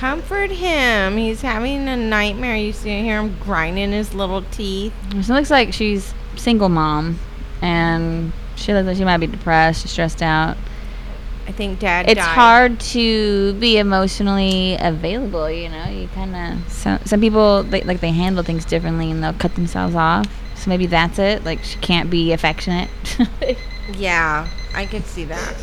[0.00, 1.18] Comfort him.
[1.18, 2.56] He's having a nightmare.
[2.56, 4.94] You see hear him grinding his little teeth.
[5.10, 7.18] It looks like she's single mom,
[7.60, 10.56] and she looks like she might be depressed, stressed out.
[11.46, 12.34] I think dad It's died.
[12.34, 15.50] hard to be emotionally available.
[15.50, 19.22] You know, you kind of some some people they, like they handle things differently, and
[19.22, 20.26] they'll cut themselves off.
[20.56, 21.44] So maybe that's it.
[21.44, 22.88] Like she can't be affectionate.
[23.98, 25.54] Yeah, I could see that.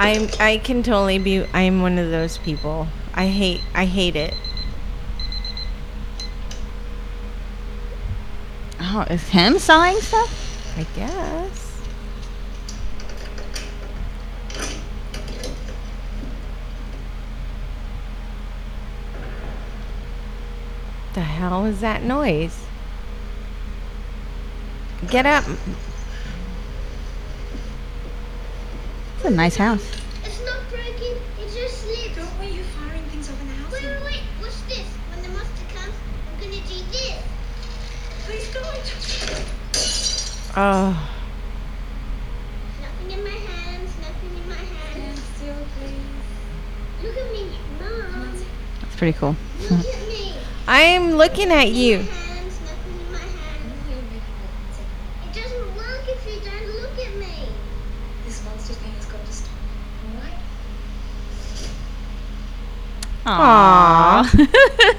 [0.00, 2.88] I'm I can totally be I'm one of those people.
[3.12, 4.34] I hate I hate it.
[8.80, 10.78] oh, is him sawing stuff?
[10.78, 11.82] I guess.
[21.12, 22.64] The hell is that noise?
[25.08, 25.44] Get up.
[29.20, 29.84] It's a nice house.
[30.24, 30.94] It's not broken,
[31.38, 32.16] it just slipped.
[32.16, 33.70] Don't want you firing things over the house.
[33.70, 34.86] Wait, wait, wait, what's this?
[35.12, 35.94] When the monster comes,
[36.26, 37.20] I'm gonna do this.
[38.24, 38.64] Please don't.
[40.56, 41.10] Oh,
[42.80, 45.20] Nothing in my hands, nothing in my Stand hands.
[45.36, 47.04] still, please.
[47.04, 48.32] Look at me, Mom.
[48.80, 49.36] That's pretty cool.
[49.60, 50.32] Look at me.
[50.66, 51.98] I'm looking at you.
[51.98, 53.84] My hands, nothing in my hands.
[53.86, 55.28] You're making weapons anymore.
[55.28, 57.48] It doesn't work if you don't look at me.
[58.26, 59.50] This monster thing has got to stop.
[63.38, 64.24] Aww.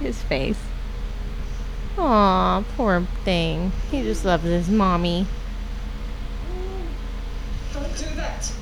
[0.00, 0.58] His face.
[1.98, 3.72] Aw, poor thing.
[3.90, 5.26] He just loves his mommy.
[7.74, 8.52] Don't do that.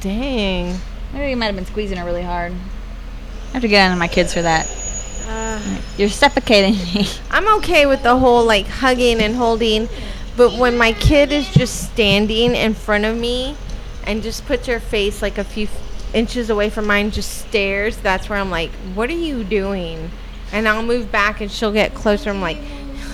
[0.00, 0.80] Dang.
[1.12, 2.52] Maybe you might have been squeezing her really hard.
[2.52, 4.66] I have to get on my kids for that.
[5.28, 5.60] Uh,
[5.96, 7.06] You're suffocating me.
[7.30, 9.88] I'm okay with the whole like hugging and holding,
[10.40, 13.54] but when my kid is just standing in front of me
[14.04, 17.98] and just puts her face like a few f- inches away from mine, just stares,
[17.98, 20.10] that's where I'm like, what are you doing?
[20.50, 22.30] And I'll move back and she'll get closer.
[22.30, 22.56] I'm like,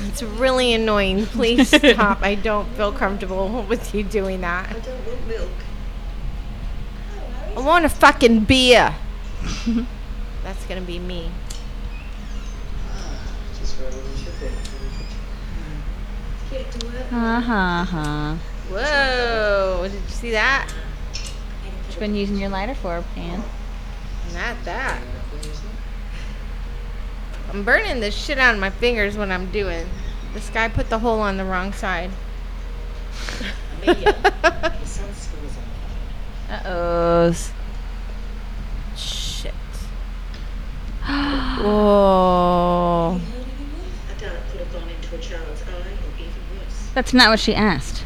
[0.06, 1.26] it's really annoying.
[1.26, 2.22] Please stop.
[2.22, 4.70] I don't feel comfortable with you doing that.
[4.70, 5.50] I don't want milk.
[7.56, 8.94] I want a fucking beer.
[10.44, 11.32] That's gonna be me.
[13.58, 14.46] Just where we should be.
[14.46, 16.45] Get to work.
[17.12, 18.34] Uh huh.
[18.70, 19.82] Whoa!
[19.88, 20.70] Did you see that?
[20.70, 23.42] What you been using your lighter for, Pan?
[24.34, 25.00] Not that.
[27.52, 29.86] I'm burning the shit out of my fingers when I'm doing.
[30.34, 32.10] This guy put the hole on the wrong side.
[33.82, 37.32] Amelia, your son's school is on Uh oh.
[38.96, 39.54] Shit.
[41.06, 43.20] Whoa.
[44.10, 46.85] A dart could have gone into a child's eye, or even worse.
[46.96, 48.04] That's not what she asked.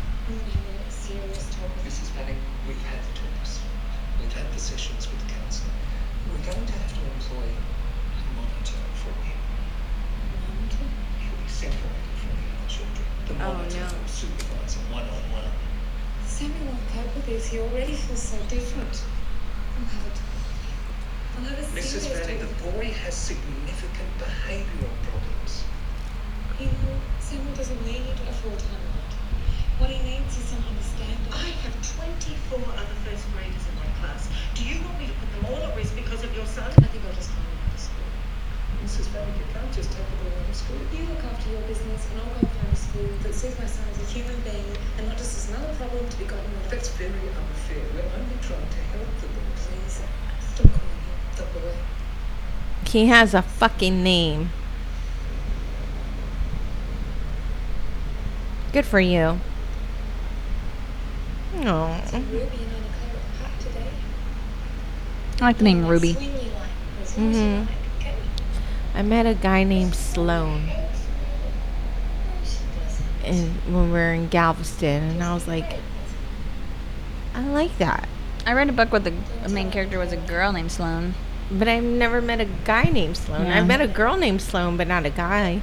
[0.90, 1.70] Serious talk.
[1.86, 2.10] Mrs.
[2.18, 2.34] Penning,
[2.66, 3.60] we've had the talks.
[4.18, 5.70] We've had the sessions with the council.
[6.26, 9.38] We're going to have to employ a monitor for him.
[11.22, 13.06] He'll be separated from the other children.
[13.30, 13.94] The Oh, monitor no.
[13.94, 15.50] will supervise him one on one.
[16.26, 17.46] Sammy won't cope with this.
[17.46, 18.90] He already feels so different.
[19.78, 20.74] I'll have a talk with him.
[21.38, 22.10] I'll have a Mrs.
[22.10, 22.74] serious Penning, talk the with him.
[22.74, 25.62] boy has significant behavioural problems.
[26.60, 26.92] You know,
[27.24, 29.12] Samuel doesn't need a full-time light.
[29.80, 31.16] What he needs is some understanding.
[31.32, 34.28] I have 24 other first graders in my class.
[34.52, 36.68] Do you want me to put them all at risk because of your son?
[36.68, 38.04] I think I'll just find another school.
[38.84, 39.08] Mrs.
[39.08, 40.76] Farrick, you can't just take the boy out of school.
[40.92, 43.64] You look after your business and I'll go and find a school that sees my
[43.64, 44.68] son as a human being
[45.00, 46.76] and not just as another problem to be gotten rid of.
[46.76, 47.80] That's very unfair.
[47.96, 49.48] We're only trying to help the boy.
[49.56, 50.04] Please,
[50.44, 51.72] stop calling him the boy.
[53.00, 54.50] He has a fucking name.
[58.74, 59.40] Good for you.
[61.60, 61.98] Oh.
[62.12, 63.86] Ruby and Anna Claire at the park today.
[65.40, 66.12] I like the name Ruby.
[66.12, 66.44] Swing you like,
[67.00, 67.66] as long as you Mhm.
[68.94, 70.68] I met a guy named Sloan
[73.24, 75.76] in, when we were in Galveston, and I was like,
[77.34, 78.10] I like that.
[78.44, 81.14] I read a book where the the main character was a girl named Sloane.
[81.52, 83.46] But I've never met a guy named Sloan.
[83.46, 83.58] Yeah.
[83.58, 85.62] I've met a girl named Sloan, but not a guy.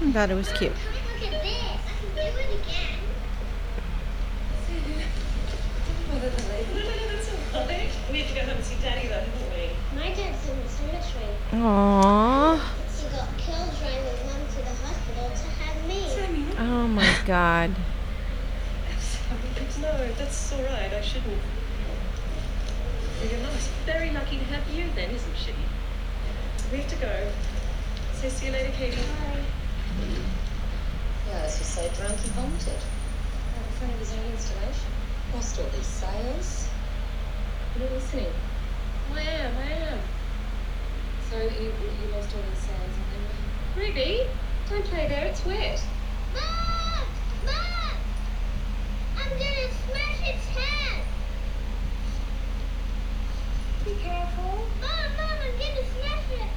[0.00, 0.72] I thought it was cute.
[0.72, 1.52] Look at this.
[1.52, 2.98] I can do it again.
[6.12, 6.74] Oh, that's amazing.
[6.74, 7.90] No, no, no, that's all right.
[8.12, 9.98] We have to go home and see Daddy, though, haven't we?
[9.98, 11.30] My dad's in the cemetery.
[11.52, 12.60] Aww.
[12.60, 16.00] He got killed driving mum to the hospital to have me.
[16.08, 16.54] Sammy, no.
[16.58, 17.70] Oh my god.
[19.80, 20.92] No, that's all right.
[20.92, 21.42] I shouldn't.
[23.20, 25.52] Well, Your mum's very lucky to have you, then, isn't she?
[26.72, 27.28] We have to go.
[28.24, 28.96] So see you later, Katie.
[31.28, 32.72] Yeah, as you say, drunk and vomited.
[32.72, 34.90] Right in front of his own installation.
[35.34, 36.70] Lost all these sales.
[37.76, 38.32] You're not listening.
[39.12, 39.56] I am.
[39.58, 39.98] I am.
[41.28, 44.26] Sorry that you, you lost all these sales and then Ruby,
[44.70, 45.26] don't play there.
[45.26, 45.84] It's wet.
[46.32, 47.06] Mom!
[47.44, 47.96] Mom!
[49.18, 51.04] I'm gonna smash its head!
[53.84, 54.64] Be careful.
[54.80, 56.48] Mom, Mom, I'm gonna smash it!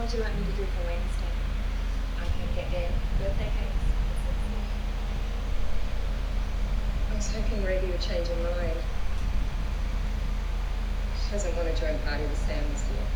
[0.00, 1.34] What would you like me to do for Wednesday?
[2.16, 3.84] I can get their birthday cakes.
[7.10, 8.78] I was hoping Ruby would change her mind.
[11.20, 13.06] She doesn't want to join party with Sam this year.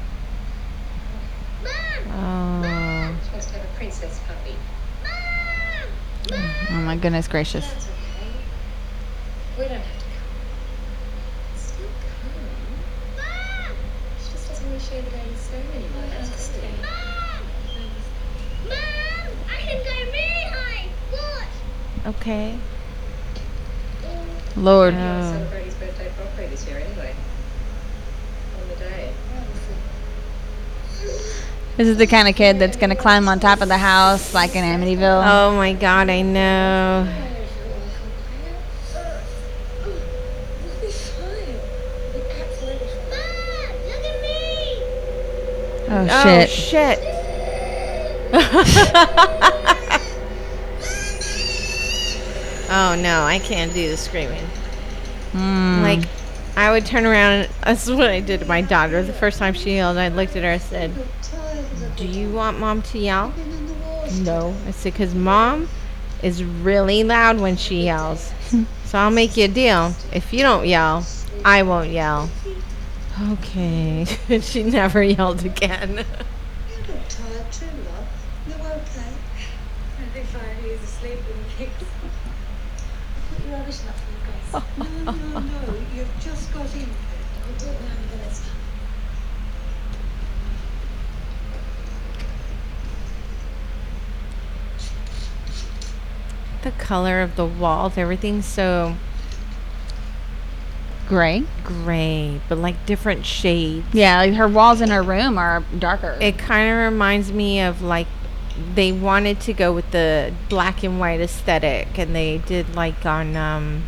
[1.62, 2.02] Mom!
[2.12, 3.16] Oh.
[3.24, 4.56] She wants to have a princess puppy.
[5.04, 5.88] Mom!
[6.32, 6.50] Mom!
[6.70, 7.66] Oh my goodness gracious.
[7.70, 8.32] That's okay.
[9.58, 10.24] We don't have to come.
[11.54, 13.18] Still come.
[13.18, 13.76] Mom!
[14.24, 16.04] She just doesn't want to share the day with Sam anymore.
[16.08, 16.72] That's the thing.
[16.80, 17.44] Mom!
[18.70, 19.36] Mom!
[19.52, 20.88] I can go really high!
[21.12, 22.16] Watch!
[22.16, 22.56] Okay.
[24.56, 24.94] Lord.
[24.94, 25.32] We're going to Oh.
[25.32, 27.14] celebrate his birthday properly this year anyway.
[28.62, 29.12] On the day.
[31.76, 34.54] This is the kind of kid that's gonna climb on top of the house like
[34.54, 35.24] in Amityville.
[35.26, 37.08] Oh my god, I know.
[39.84, 39.94] We'll
[40.80, 41.56] be fine.
[42.14, 43.10] We'll be absolutely fine.
[43.10, 43.74] Mom!
[43.88, 44.38] Look at me!
[45.88, 46.48] Oh, Oh shit.
[46.50, 46.98] shit.
[52.70, 54.44] oh no, I can't do the screaming.
[55.32, 55.82] Mm.
[55.82, 56.04] Like,
[56.56, 57.48] I would turn around.
[57.64, 59.02] That's what I did to my daughter.
[59.02, 60.50] The first time she yelled, I looked at her.
[60.50, 60.92] and said,
[61.96, 63.32] "Do you want mom to yell?"
[64.20, 64.54] No.
[64.66, 65.68] I said, "Cause mom
[66.22, 68.32] is really loud when she yells.
[68.84, 69.94] so I'll make you a deal.
[70.12, 71.06] If you don't yell,
[71.44, 72.30] I won't yell."
[73.32, 74.04] Okay.
[74.40, 76.04] she never yelled again.
[76.68, 78.08] You look tired too, love.
[78.48, 79.12] You okay?
[80.00, 80.56] I'll be fine.
[80.62, 81.84] He's asleep in the kicks.
[83.30, 85.04] Put your rubbish up for you guys.
[85.04, 85.74] No, no, no.
[85.94, 86.88] You've just got in.
[87.46, 88.42] I'll do it now in minutes.
[96.64, 98.94] the color of the walls, everything's so
[101.08, 101.44] Gray.
[101.64, 103.86] gray, but like different shades.
[103.92, 106.16] Yeah, like her walls in her room are darker.
[106.20, 108.06] It kind of reminds me of like
[108.74, 113.36] they wanted to go with the black and white aesthetic, and they did like on
[113.36, 113.84] um.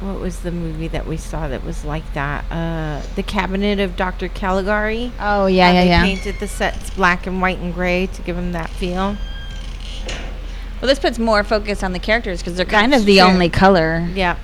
[0.00, 2.44] What was the movie that we saw that was like that?
[2.50, 4.28] Uh, the Cabinet of Dr.
[4.28, 5.12] Caligari.
[5.20, 6.02] oh yeah, yeah, they yeah.
[6.02, 9.16] Painted the sets black and white and gray to give them that feel.
[10.82, 13.24] Well, this puts more focus on the characters because they're kind That's of the true.
[13.28, 14.36] only color, Yeah.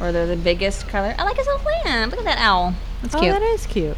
[0.00, 1.14] or they're the biggest color.
[1.18, 2.10] I like his little lamp.
[2.12, 2.74] Look at that owl.
[3.02, 3.32] That's oh, cute.
[3.34, 3.96] that is cute.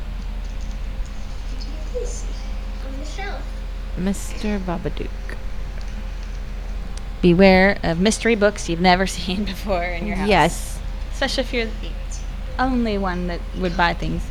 [1.95, 3.41] On the shelf.
[3.97, 4.59] Mr.
[4.59, 5.09] Babadook.
[7.23, 10.29] Beware of mystery books you've never seen before in your house.
[10.29, 10.79] Yes.
[11.13, 11.91] especially if you're the
[12.59, 14.23] only one that would buy things.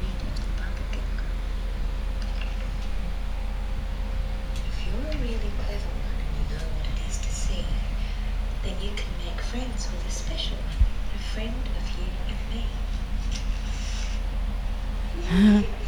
[15.36, 15.65] 嗯。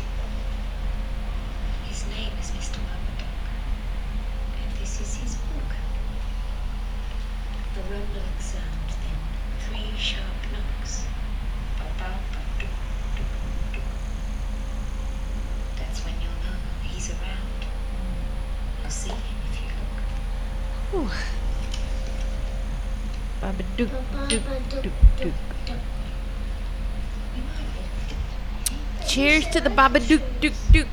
[29.67, 30.87] the Baba dook, dook, dook.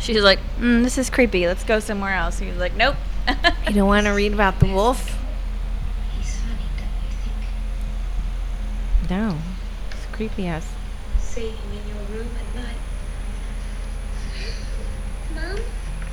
[0.00, 1.46] She's like, mm, "This is creepy.
[1.46, 2.96] Let's go somewhere else." He's like, "Nope."
[3.68, 5.16] You don't want to read about the wolf?
[6.18, 7.16] He's funny, don't you
[9.06, 9.10] think?
[9.10, 9.38] No.
[9.92, 10.66] It's creepy ass.
[11.20, 12.76] See him in your room at night.
[15.34, 15.64] Mom,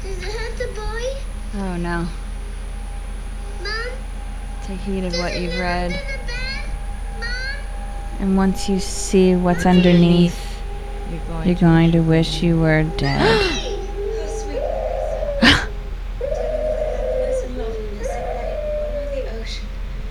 [0.03, 1.03] does it hurt the boy?
[1.61, 2.07] oh no.
[3.63, 3.91] Mom,
[4.63, 6.69] Take heed of what you've read, under the bed?
[7.19, 10.50] Mom, and once you see what's underneath,
[11.11, 13.57] You're going you're going to wish you were dead.
[14.21, 14.61] How sweet.
[16.61, 19.67] Happiness and loveliness and light over the ocean.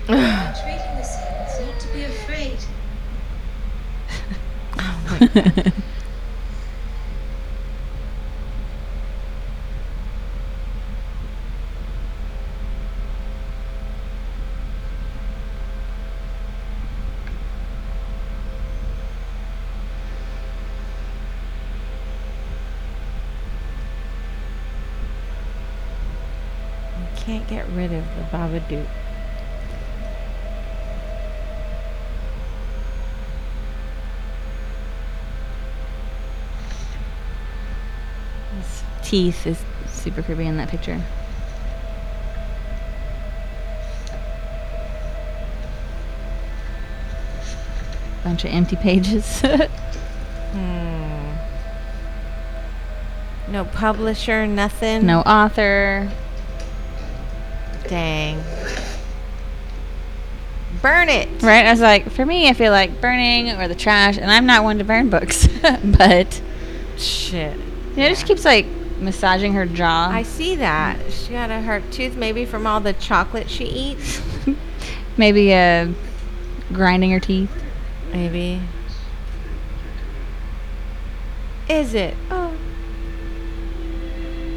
[0.09, 2.59] I'm treating the sands not to be afraid.
[27.01, 28.89] You can't get rid of the Babadook.
[38.57, 41.01] His teeth is super creepy in that picture.
[48.25, 49.43] Bunch of empty pages.
[50.51, 51.37] Hmm.
[53.53, 55.07] No publisher, nothing.
[55.07, 56.11] no author.
[57.91, 58.41] Dang.
[60.81, 61.29] Burn it.
[61.43, 61.67] Right?
[61.67, 64.63] I was like, for me, I feel like burning or the trash, and I'm not
[64.63, 65.49] one to burn books,
[65.85, 66.41] but
[66.97, 67.59] Shit.
[67.97, 68.67] yeah, it just keeps like
[69.01, 70.09] massaging her jaw.
[70.09, 70.99] I see that.
[71.11, 74.23] She got a hurt tooth maybe from all the chocolate she eats.
[75.17, 75.89] Maybe uh,
[76.73, 77.51] grinding her teeth.
[78.13, 78.63] Maybe.
[81.69, 82.15] Is it?
[82.31, 82.57] Oh.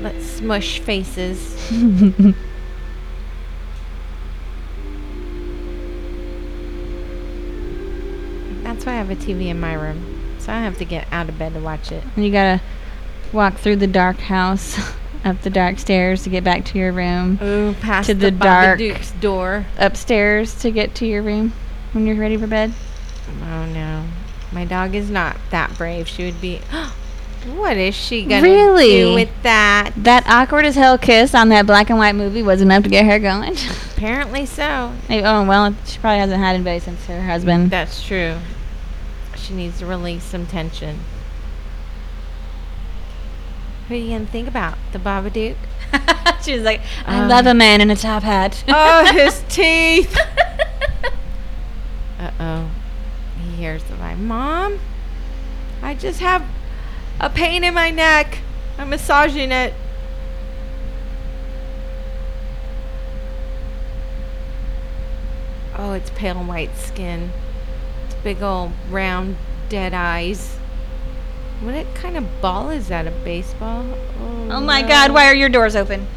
[0.01, 1.57] Let's smush faces.
[9.03, 10.35] have a TV in my room.
[10.39, 12.03] So I have to get out of bed to watch it.
[12.15, 12.61] And you gotta
[13.31, 14.77] walk through the dark house,
[15.25, 18.31] up the dark stairs to get back to your room, Ooh, past To the, the
[18.31, 19.65] dark- Babadook's door.
[19.77, 21.53] upstairs to get to your room
[21.93, 22.73] when you're ready for bed.
[23.41, 24.05] Oh no.
[24.51, 26.07] My dog is not that brave.
[26.07, 26.59] She would be
[27.55, 28.87] What is she gonna Really?
[28.89, 29.91] do with that?
[29.97, 33.05] That awkward as hell kiss on that black and white movie was enough to get
[33.05, 33.55] her going.
[33.97, 34.93] Apparently so.
[35.09, 37.69] Maybe- oh well, she probably hasn't had anybody since her husband.
[37.71, 38.35] That's true.
[39.43, 41.01] She needs to release some tension.
[43.88, 44.77] Who are you gonna think about?
[44.93, 45.58] The Babadook?
[46.43, 47.27] she was like, I Uh.
[47.27, 48.63] love a man in a top hat.
[48.69, 50.17] oh, his teeth!
[52.20, 52.72] Uh oh.
[53.43, 54.17] He hears the vibe.
[54.20, 54.80] Mom,
[55.82, 56.45] I just have
[57.20, 58.38] a pain in my neck.
[58.78, 59.74] I'm massaging it.
[65.76, 67.32] Oh, it's pale white skin.
[68.24, 69.36] Big old round
[69.69, 70.55] dead eyes.
[71.61, 73.05] What kind of ball is that?
[73.07, 73.86] A baseball?
[74.19, 74.88] Oh, oh my no.
[74.88, 76.07] god, why are your doors open?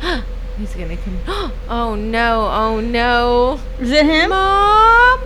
[0.58, 1.20] He's gonna come.
[1.68, 2.48] Oh no!
[2.50, 3.60] Oh no!
[3.78, 4.30] Is it him?
[4.30, 5.20] Mom!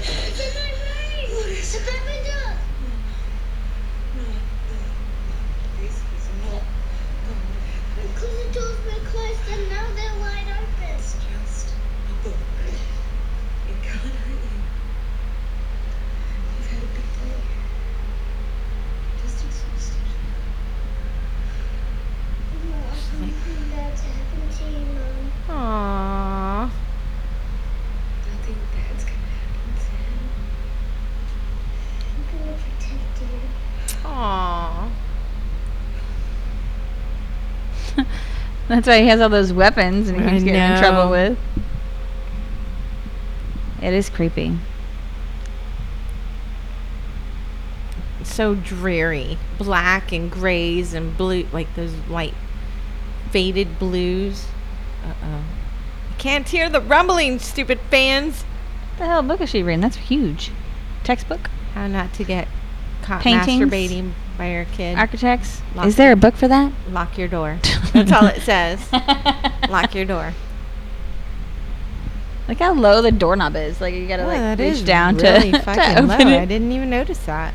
[0.00, 1.28] It's in my brain.
[1.58, 2.56] It's a Babadook.
[4.16, 4.80] No, no.
[5.80, 6.62] This is not
[7.24, 8.08] going to happen.
[8.14, 10.94] Because the doors were closed and now they're wide open.
[10.96, 11.68] It's just
[12.08, 12.40] a book.
[13.68, 14.62] It can't hurt you.
[16.56, 17.42] You've had a big day.
[19.22, 20.02] Just exhausted.
[22.64, 25.24] No, I can't believe that to happen to you, Mom.
[25.48, 26.70] Aww.
[28.26, 30.18] Nothing bad's gonna happen, Sam.
[32.14, 33.38] I'm gonna protect you.
[34.04, 34.90] Aww.
[38.68, 41.38] That's why he has all those weapons and he keeps getting in trouble with.
[43.80, 44.58] It is creepy.
[48.20, 52.34] It's so dreary, black and grays and blue, like those light
[53.30, 54.46] faded blues.
[55.04, 55.44] Uh oh.
[56.10, 58.42] I can't hear the rumbling, stupid fans.
[58.42, 59.80] What the hell book is she reading?
[59.80, 60.50] That's huge.
[61.04, 61.48] Textbook?
[61.74, 62.48] How not to get
[63.02, 63.72] caught Paintings?
[63.72, 64.96] masturbating by your kid.
[64.96, 65.60] Architects?
[65.74, 66.72] Lock Is there a book for that?
[66.90, 67.58] Lock your door.
[67.92, 68.80] That's all it says.
[69.68, 70.32] Lock your door.
[72.48, 73.80] Look how low the doorknob is.
[73.80, 76.14] Like you gotta Oh, like reach down really to, to fucking low.
[76.14, 77.52] open I didn't even notice that.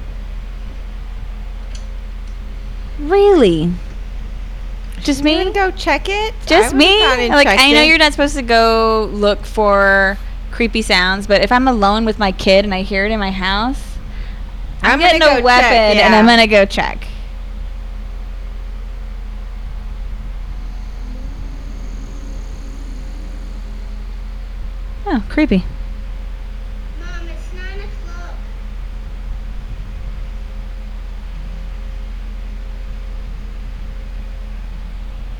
[2.99, 3.73] Really?
[4.99, 5.51] Just me?
[5.51, 6.33] go check it.
[6.45, 7.29] Just would've me?
[7.29, 7.87] Like I know it.
[7.87, 10.17] you're not supposed to go look for
[10.51, 13.31] creepy sounds, but if I'm alone with my kid and I hear it in my
[13.31, 13.92] house,
[14.83, 17.07] I'm, I'm getting a go weapon check, and I'm gonna go check.
[25.05, 25.63] Oh, creepy.
[26.99, 28.35] Mom, it's nine o'clock.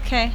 [0.06, 0.32] Okay.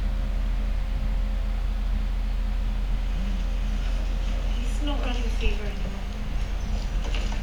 [4.59, 5.75] He's not running a fever anymore.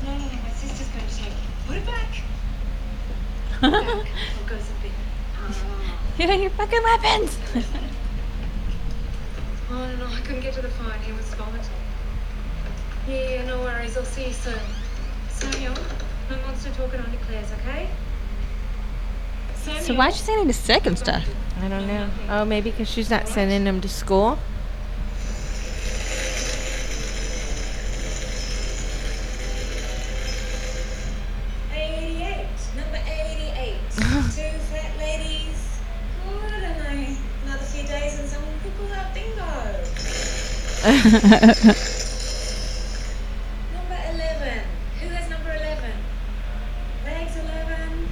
[0.04, 0.42] No, no, no.
[0.42, 1.32] My sister's going to say,
[1.66, 2.08] put it back.
[3.70, 4.06] Put it back.
[4.40, 4.92] I'll go something.
[6.18, 7.38] You and your fucking weapons.
[9.68, 10.06] Oh, no, no.
[10.06, 10.92] I couldn't get to the phone.
[11.04, 11.66] He was vomiting.
[13.08, 13.96] Yeah, yeah, no worries.
[13.96, 14.54] I'll see you soon.
[15.28, 15.74] Samuel,
[16.30, 17.90] no monster talk at Auntie Claire's, okay?
[19.56, 19.82] Samuel.
[19.82, 21.24] so why'd you say he was sick and stuff?
[21.60, 22.08] I don't know.
[22.28, 24.38] Oh, maybe because she's not sending him to school.
[31.74, 32.46] Eighty-eight.
[32.76, 33.80] Number eighty-eight.
[33.90, 35.78] Two fat ladies.
[36.24, 39.42] Good, and I another few days and someone could pull out bingo.
[40.86, 41.02] Number
[44.12, 44.60] eleven.
[45.00, 45.92] Who has number eleven?
[47.04, 48.08] Thanks, eleven.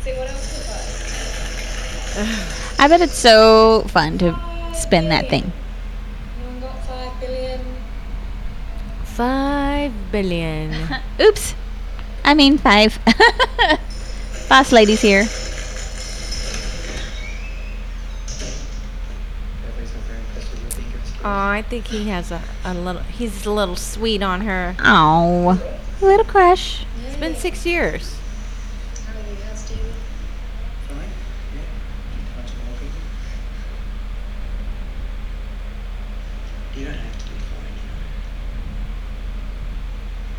[0.00, 2.80] See what else we got.
[2.80, 4.38] I bet it's so fun to
[4.74, 5.52] spin that thing.
[6.38, 7.60] Anyone got five billion?
[9.04, 10.74] Five billion.
[11.20, 11.54] Oops.
[12.24, 12.98] I mean five.
[14.48, 15.26] Boss ladies here.
[19.66, 20.70] Everybody's not very impressed with your
[21.28, 23.02] Oh, I think he has a, a little.
[23.02, 24.74] He's a little sweet on her.
[24.80, 25.60] Oh,
[26.00, 26.86] A little crush.
[27.06, 28.16] It's been six years.
[29.06, 29.36] How are you?
[29.44, 29.62] How's
[30.88, 31.12] Fine?
[31.54, 31.60] Yeah?
[32.40, 33.00] Much more people?
[36.76, 38.00] You don't have to be fine, you know.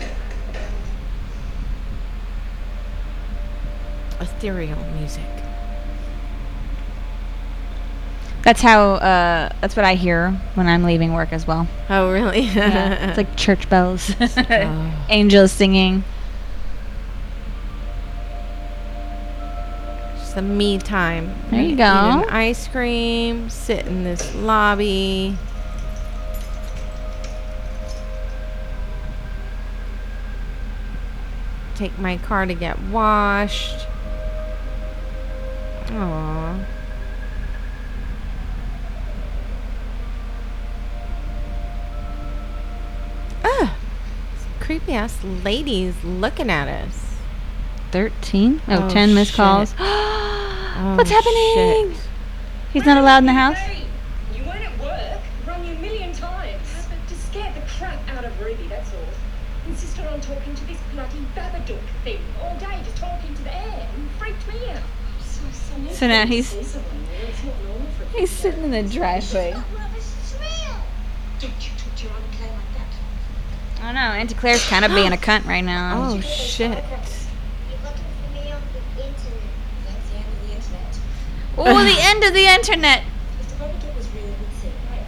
[4.20, 5.22] Ethereal music.
[8.42, 8.94] That's how.
[8.94, 11.68] Uh, that's what I hear when I'm leaving work as well.
[11.88, 12.40] Oh really?
[12.40, 15.04] Yeah, it's like church bells, Oh.
[15.08, 16.04] angels singing.
[20.34, 21.32] The me time.
[21.50, 21.84] There you Eat go.
[21.84, 23.48] an ice cream.
[23.48, 25.36] Sit in this lobby.
[31.76, 33.86] Take my car to get washed.
[35.86, 36.64] Aww.
[43.44, 43.68] Ugh.
[44.60, 47.16] Creepy ass ladies looking at us.
[47.92, 48.60] Thirteen?
[48.66, 49.74] Oh, Oh, 10 missed shit.
[50.74, 50.98] calls.
[50.98, 51.94] What's happening?
[51.94, 52.08] shit.
[52.72, 53.58] He's not allowed in the house.
[54.34, 55.20] You weren't at work.
[55.46, 56.86] Rung you a million times.
[56.88, 59.08] But to scare the crap out of Ruby, that's all.
[59.68, 63.88] Insisted on talking to this bloody Babadook thing all day, just talking to the air.
[63.94, 64.82] And freaked me out.
[65.20, 69.52] So, so, So now he's- It's not normal for a He's sitting in the driveway.
[69.52, 70.76] Stop rubbish thrill.
[71.40, 73.80] Don't you talk to your Auntie Claire like that.
[73.80, 74.00] I don't know.
[74.20, 76.10] Auntie Claire's kind of being a cunt right now.
[76.10, 76.70] Oh shit.
[76.70, 79.16] You're looking for me on the internet.
[79.86, 80.98] That's the end of the internet.
[81.56, 83.02] Oh, the end of the internet.
[83.40, 85.06] If the Babadook was real, we'd see it, right?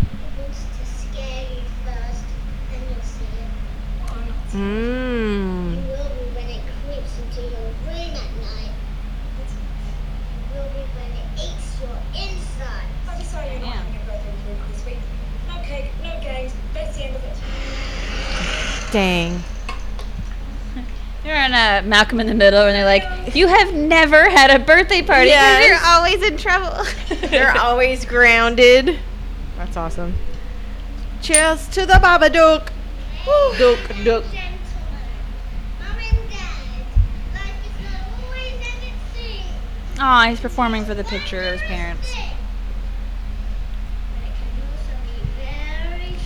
[0.00, 2.24] It wants to scare you first,
[2.70, 3.50] then you'll see it.
[4.08, 5.76] I'm not You Mmm.
[5.86, 8.74] will be when it creeps into your room at night.
[10.50, 12.88] You will be when it eats your inside.
[13.08, 13.82] I'm just sorry you're not Yeah.
[13.82, 15.00] having a birthday with Ruby this week.
[15.48, 16.52] No cake, no games.
[16.74, 17.36] That's the end of it.
[18.92, 19.42] Dang.
[21.60, 24.58] They're on uh, Malcolm in the Middle, and they're like, "You have never had a
[24.64, 25.66] birthday party because Yes.
[25.68, 26.84] you're always in trouble."
[27.28, 28.98] They're always grounded.
[29.56, 30.14] That's awesome.
[31.22, 32.68] Cheers to the Babadook.
[33.58, 34.24] Dook, dook.
[34.24, 34.58] Gentlemen,
[35.78, 36.38] Mom and Dad,
[37.34, 39.98] life is not always as it seems.
[40.00, 42.10] Aw, he's performing for the picture of his parents.
[44.14, 46.16] But it can also be very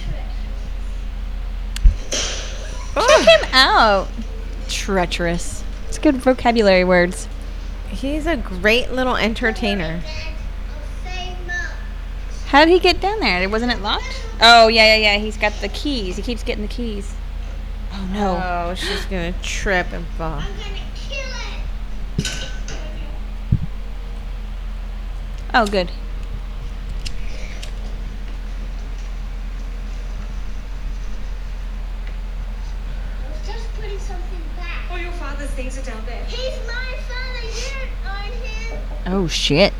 [2.93, 3.24] treacherous.
[3.24, 4.09] Check him out.
[4.74, 5.62] Treacherous.
[5.88, 7.28] It's good vocabulary words.
[7.88, 10.00] He's a great little entertainer.
[10.00, 10.34] Dad,
[10.68, 11.54] I'll say much.
[12.48, 13.48] How did he get down there?
[13.48, 14.20] Wasn't it locked?
[14.42, 15.18] Oh yeah, yeah, yeah.
[15.18, 16.16] He's got the keys.
[16.16, 17.14] He keeps getting the keys.
[17.92, 18.42] Oh no.
[18.42, 20.40] Oh, she's gonna trip and fall.
[20.40, 21.18] I'm gonna kill
[22.18, 22.40] it.
[25.54, 25.88] Oh good.
[33.24, 34.90] I was just putting something back.
[34.90, 36.24] All your father's things are down there.
[36.24, 38.78] He's my father, you aren't him.
[39.07, 39.72] Oh shit.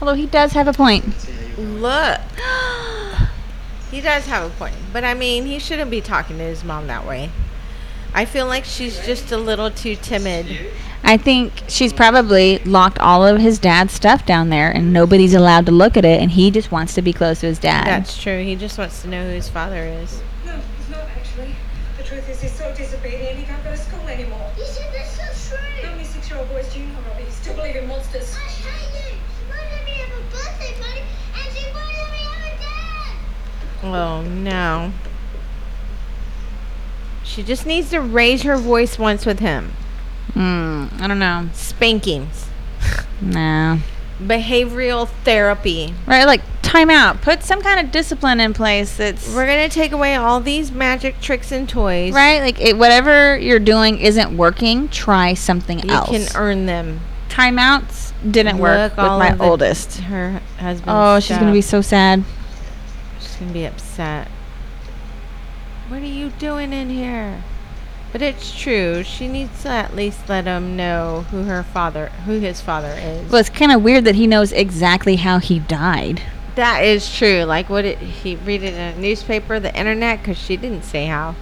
[0.00, 1.04] Although he does have a point.
[1.58, 2.20] Look.
[3.90, 4.74] He does have a point.
[4.92, 7.30] But I mean, he shouldn't be talking to his mom that way.
[8.12, 10.46] I feel like she's just a little too timid.
[11.02, 15.64] I think she's probably locked all of his dad's stuff down there, and nobody's allowed
[15.66, 17.86] to look at it, and he just wants to be close to his dad.
[17.86, 18.42] That's true.
[18.44, 20.20] He just wants to know who his father is.
[20.44, 21.54] No, he's not actually.
[21.96, 24.50] The truth is, he's so disobedient he can't go to school anymore.
[24.58, 25.90] You said that's so How true.
[25.92, 27.30] many six-year-old boys do you know, Robbie?
[27.30, 28.36] Still believe in monsters.
[28.36, 29.14] I hate it.
[29.14, 31.00] She won't let me have a birthday party,
[31.40, 33.16] and she won't let me have a dad.
[33.82, 34.92] Oh no.
[37.24, 39.72] She just needs to raise her voice once with him.
[40.32, 40.86] Hmm.
[40.98, 41.48] I don't know.
[41.52, 42.46] Spankings.
[43.20, 43.80] No.
[44.22, 45.92] Behavioral therapy.
[46.06, 47.20] Right, like time out.
[47.20, 48.96] Put some kind of discipline in place.
[48.96, 52.12] That's We're gonna take away all these magic tricks and toys.
[52.14, 52.40] right.
[52.40, 54.88] Like it, whatever you're doing isn't working.
[54.88, 56.12] Try something You else.
[56.12, 57.00] You can earn them.
[57.28, 59.98] Timeouts didn't work with my oldest.
[59.98, 60.90] Her husband.
[60.96, 62.22] Oh, she's gonna be so sad.
[63.38, 64.28] She's gonna be upset.
[65.88, 67.42] What are you doing in here?
[68.10, 69.02] But it's true.
[69.04, 73.30] She needs to at least let him know who her father, who his father is.
[73.30, 76.22] Well, it's kind of weird that he knows exactly how he died.
[76.56, 77.44] that is true.
[77.44, 80.18] Like, what did he read it in a newspaper, the internet?
[80.18, 81.36] Because she didn't say how.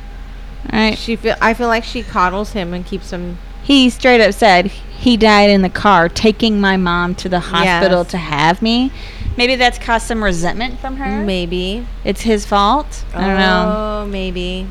[0.70, 0.98] Right.
[0.98, 1.36] She feel.
[1.40, 3.38] I feel like she coddles him and keeps him.
[3.62, 8.00] He straight up said he died in the car taking my mom to the hospital
[8.02, 8.10] Yes.
[8.10, 8.92] to have me.
[9.36, 11.22] Maybe that's caused some resentment from her.
[11.24, 11.86] Maybe.
[12.04, 13.04] It's his fault.
[13.14, 13.74] I don't know.
[13.76, 14.66] Oh, maybe.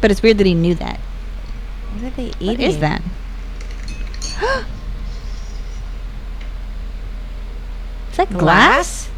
[0.00, 0.98] But it's weird that he knew that.
[1.94, 2.48] What are they eating?
[2.48, 3.02] What is that?
[8.10, 9.06] is that glass?
[9.06, 9.11] Don't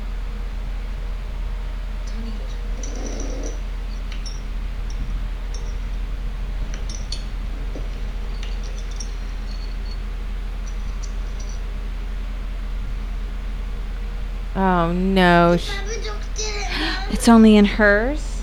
[14.56, 15.56] Oh no.
[15.56, 17.12] Sh- Babadook did it, Mom.
[17.12, 18.42] It's only in hers.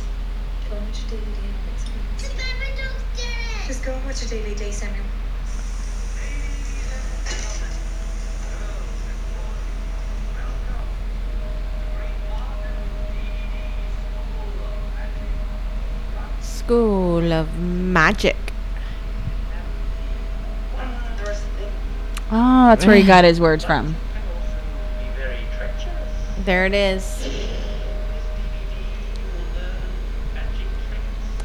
[0.70, 2.03] Go and watch a DVD and I'll explain.
[2.18, 3.68] The Babadook did it.
[3.68, 5.05] Just go and watch a DVD, Samuel.
[16.41, 18.36] School of Magic.
[22.34, 23.95] Oh, that's where he got his words from.
[26.45, 27.27] There it is.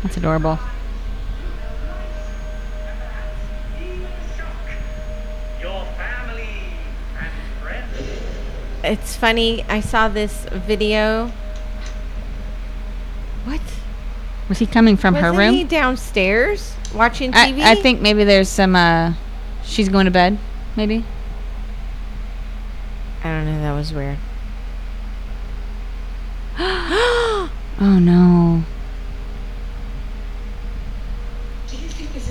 [0.02, 0.58] That's adorable.
[5.60, 6.48] Your family
[7.18, 7.30] and
[7.62, 8.10] friends.
[8.84, 9.64] It's funny.
[9.68, 11.32] I saw this video.
[13.44, 13.60] What?
[14.48, 15.54] Was he coming from her Wasn't room?
[15.54, 17.60] he downstairs watching I, TV?
[17.62, 18.76] I think maybe there's some.
[18.76, 19.12] uh
[19.64, 20.38] She's going to bed.
[20.76, 21.04] Maybe.
[23.24, 23.60] I don't know.
[23.60, 24.18] That was weird.
[26.58, 28.62] Oh no.
[31.68, 32.26] Do you think this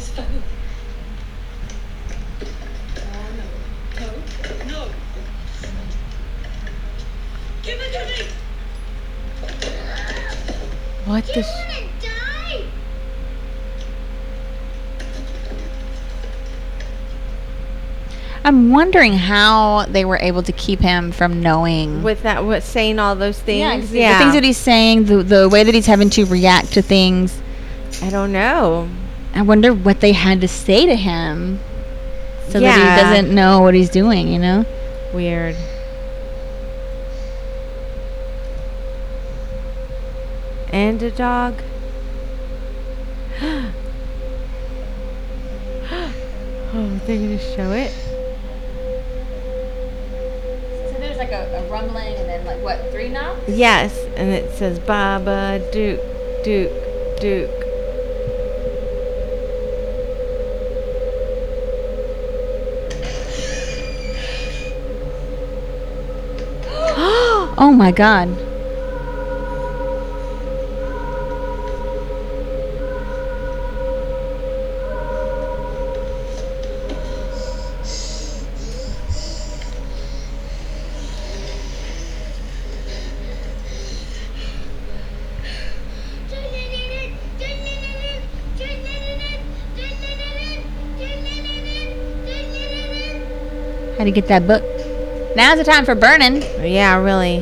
[18.46, 22.04] I'm wondering how they were able to keep him from knowing.
[22.04, 23.60] with that, what saying all those things.
[23.60, 23.90] yeah, things?
[23.90, 27.42] the things that he's saying, the the way that he's having to react to things.
[28.04, 28.88] I don't know.
[29.34, 31.60] I wonder what they had to say to him,
[32.50, 32.78] so Yeah.
[32.78, 34.28] that he doesn't know what he's doing.
[34.28, 34.66] You know.
[35.12, 35.56] Weird.
[40.72, 41.56] And a dog.
[46.78, 47.90] Oh, they're gonna show it.
[51.16, 53.42] There's like a, a rumbling and then like what, three knocks?
[53.48, 56.02] Yes, and it says Baba Duke,
[56.44, 57.62] Duke, Duke.
[67.58, 68.45] Oh my god.
[93.98, 94.62] How do you get that book?
[95.38, 96.42] Now's the time for burning.
[96.62, 97.40] Yeah, really.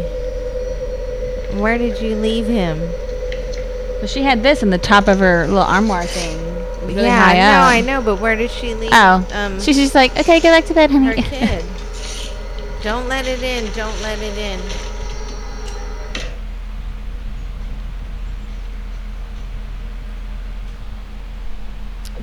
[1.59, 2.79] Where did you leave him?
[2.79, 6.37] Well, she had this in the top of her little armoire thing.
[6.85, 7.67] Really yeah, high no, up.
[7.67, 8.91] I know, but where did she leave?
[8.93, 11.05] Oh, um, she's just like, okay, go back to bed, honey.
[11.07, 11.65] her kid.
[12.83, 13.71] don't let it in.
[13.73, 14.59] Don't let it in.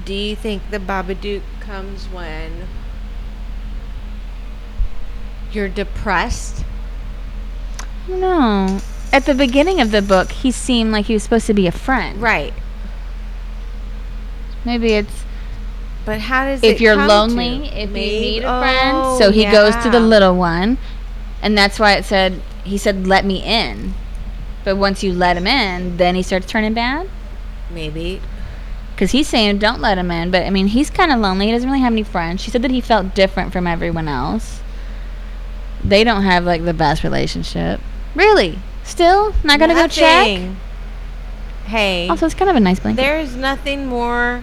[0.04, 2.68] Do you think the Babadook comes when
[5.52, 6.64] you're depressed?
[8.08, 8.80] no.
[9.12, 11.72] At the beginning of the book, he seemed like he was supposed to be a
[11.72, 12.22] friend.
[12.22, 12.54] Right.
[14.64, 15.24] Maybe it's
[16.04, 17.80] But how does if it you're lonely, to?
[17.82, 18.96] if you need a friend.
[18.96, 20.78] Oh, So he goes to the little one,
[21.42, 23.94] and that's why it said he said, "Let me in."
[24.64, 27.08] But once you let him in, then he starts turning bad.
[27.70, 28.20] Maybe.
[28.94, 31.46] Because he's saying, "Don't let him in." But I mean, he's kind of lonely.
[31.46, 32.42] He doesn't really have any friends.
[32.42, 34.60] She said that he felt different from everyone else.
[35.84, 37.80] They don't have like the best relationship.
[38.14, 38.58] Really?
[38.84, 40.50] Still not gonna go check.
[41.64, 42.08] Hey.
[42.08, 43.00] Also, it's kind of a nice blanket.
[43.00, 44.42] There's nothing more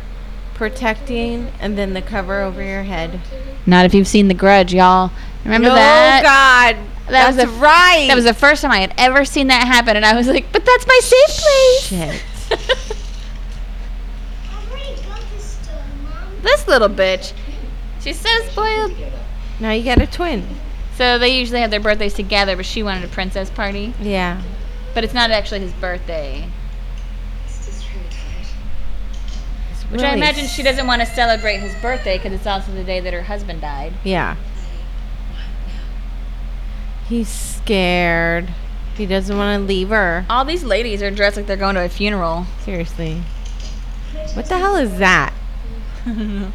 [0.54, 3.20] protecting and then the cover over your head.
[3.66, 5.12] Not if you've seen The Grudge, y'all.
[5.44, 6.22] Remember no, that?
[6.22, 6.78] Oh God.
[7.12, 8.06] That was That's the- right.
[8.08, 10.52] That was the first time I had ever seen that happen, and I was like,
[10.52, 12.24] "But that's my safe place." Shit.
[14.52, 15.58] I've already got this
[16.44, 17.34] this little bitch.
[18.02, 18.94] She's so spoiled.
[19.60, 20.48] Now you got a twin.
[20.98, 23.94] So they usually have their birthdays together, but she wanted a princess party.
[24.02, 24.42] Yeah.
[24.96, 26.50] But it's not actually his birthday.
[27.46, 28.08] It's just really
[29.92, 33.00] Which I imagine she doesn't want to celebrate his birthday because it's also the day
[33.00, 33.94] that her husband died.
[34.04, 34.38] Yeah.
[37.08, 38.50] He's scared.
[38.96, 40.26] He doesn't want to leave her.
[40.32, 42.48] All these ladies are dressed like they're going to a funeral.
[42.66, 43.22] Seriously.
[44.34, 45.32] What the hell is that?
[46.08, 46.52] No, not really.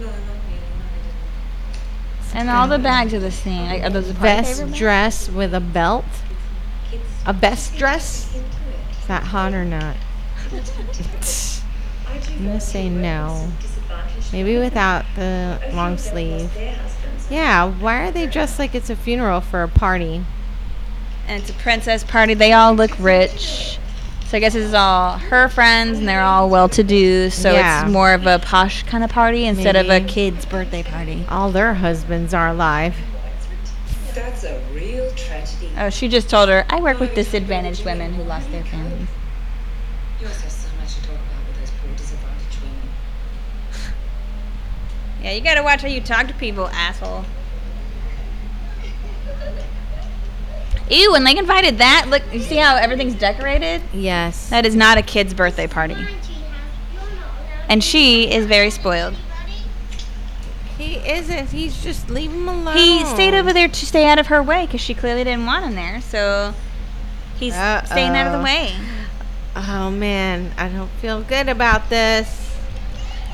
[0.00, 2.23] No, I didn't.
[2.34, 3.66] And all the bags are the same.
[3.68, 4.78] Like, are those the party Vest paper bags?
[4.78, 6.04] dress with a belt?
[7.26, 8.34] A best dress?
[9.00, 9.96] Is that hot or not?
[12.36, 13.50] I'm gonna say no.
[14.32, 16.42] Maybe without the long sleeve.
[16.42, 17.30] lost their husbands.
[17.30, 20.24] Yeah, why are they dressed like it's a funeral for a party?
[21.26, 22.34] And it's a princess party.
[22.34, 23.78] They all look rich.
[24.34, 27.30] So I guess this is all her friends, and they're all well-to-do.
[27.30, 27.84] So Yeah.
[27.84, 31.24] it's more of a posh kind of party instead of a kid's birthday party.
[31.28, 32.96] All their husbands are alive.
[34.12, 35.70] That's a real tragedy.
[35.78, 39.06] Oh, she just told her, I work with disadvantaged women who lost their families.
[40.20, 43.94] You also have so much to talk about with those poor disadvantaged women.
[45.22, 47.24] Yeah, you gotta watch how you talk to people, asshole.
[50.90, 52.06] Ew, and they invited that.
[52.08, 53.82] Look, you see how everything's decorated?
[53.92, 54.50] Yes.
[54.50, 55.94] That is not a kid's birthday party.
[55.94, 56.24] Mind you, have-
[56.92, 59.14] you're not allowed And she is very spoiled.
[60.76, 61.50] He isn't.
[61.50, 62.76] He's just leave him alone.
[62.76, 65.64] He stayed over there to stay out of her way because she clearly didn't want
[65.64, 66.00] him there.
[66.00, 66.52] So
[67.38, 68.72] he's staying out of the way.
[69.56, 72.52] Oh man, I don't feel good about this.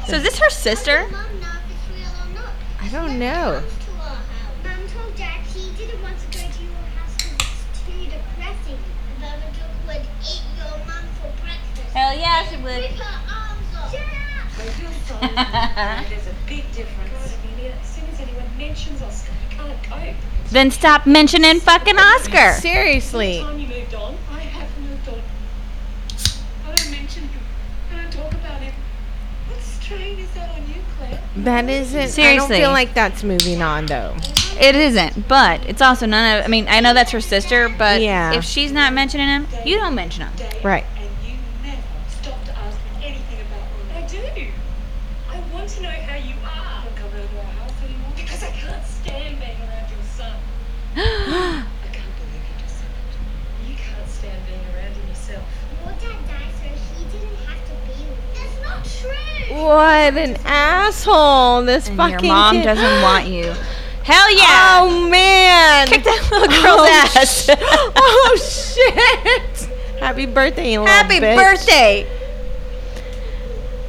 [0.06, 1.06] So is this her sister?
[1.10, 2.52] Mom know if it's real or not.
[2.80, 3.62] I don't know.
[26.90, 27.40] Mention him.
[27.92, 28.74] I don't talk about him.
[29.48, 31.20] What strain is that on you, Claire?
[31.36, 32.18] That isn't.
[32.24, 34.16] I don't feel like that's moving on though.
[34.60, 36.44] It isn't, but it's also none of.
[36.44, 38.32] I mean, I know that's her sister, but Yeah.
[38.34, 40.32] if she's not mentioning him, you don't mention him.
[40.62, 40.84] Right.
[59.62, 61.62] What an asshole!
[61.64, 62.64] This And fucking your mom kid.
[62.64, 63.52] doesn't want you.
[64.02, 64.78] Hell yeah!
[64.80, 65.86] Oh man!
[65.88, 67.44] Kick that little oh, girl's Oh, ass.
[67.44, 67.50] sh-
[67.96, 68.36] oh
[69.60, 69.68] shit!
[70.00, 72.06] Happy birthday, you little Happy birthday!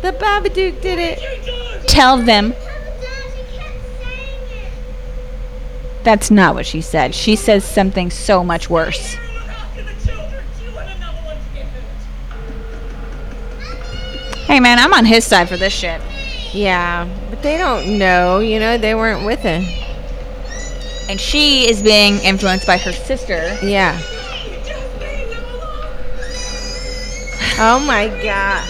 [0.02, 1.88] The Babadook did it.
[1.88, 2.66] Tell them Papa
[3.02, 6.04] Dad, you kept saying it.
[6.04, 7.16] that's not what she said.
[7.16, 9.16] She says something so much worse.
[14.52, 16.02] Hey man, I'm on his side for this shit.
[16.52, 18.40] Yeah, but they don't know.
[18.40, 19.64] You know, they weren't with him.
[21.10, 23.58] And she is being influenced by her sister.
[23.64, 23.98] Yeah.
[24.44, 25.94] You just leave them alone.
[27.60, 28.68] Oh my god.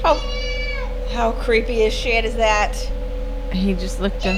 [0.00, 0.14] How
[1.10, 2.76] how creepy as shit is that?
[3.50, 4.36] He just looked at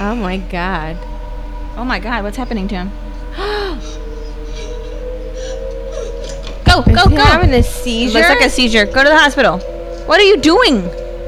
[0.00, 0.96] Oh my god.
[1.76, 2.88] Oh my god, what's happening to him?
[6.64, 7.22] go, Is go, he go!
[7.22, 8.18] having a seizure?
[8.18, 8.86] Looks like a seizure.
[8.86, 9.58] Go to the hospital.
[10.06, 10.82] What are you doing?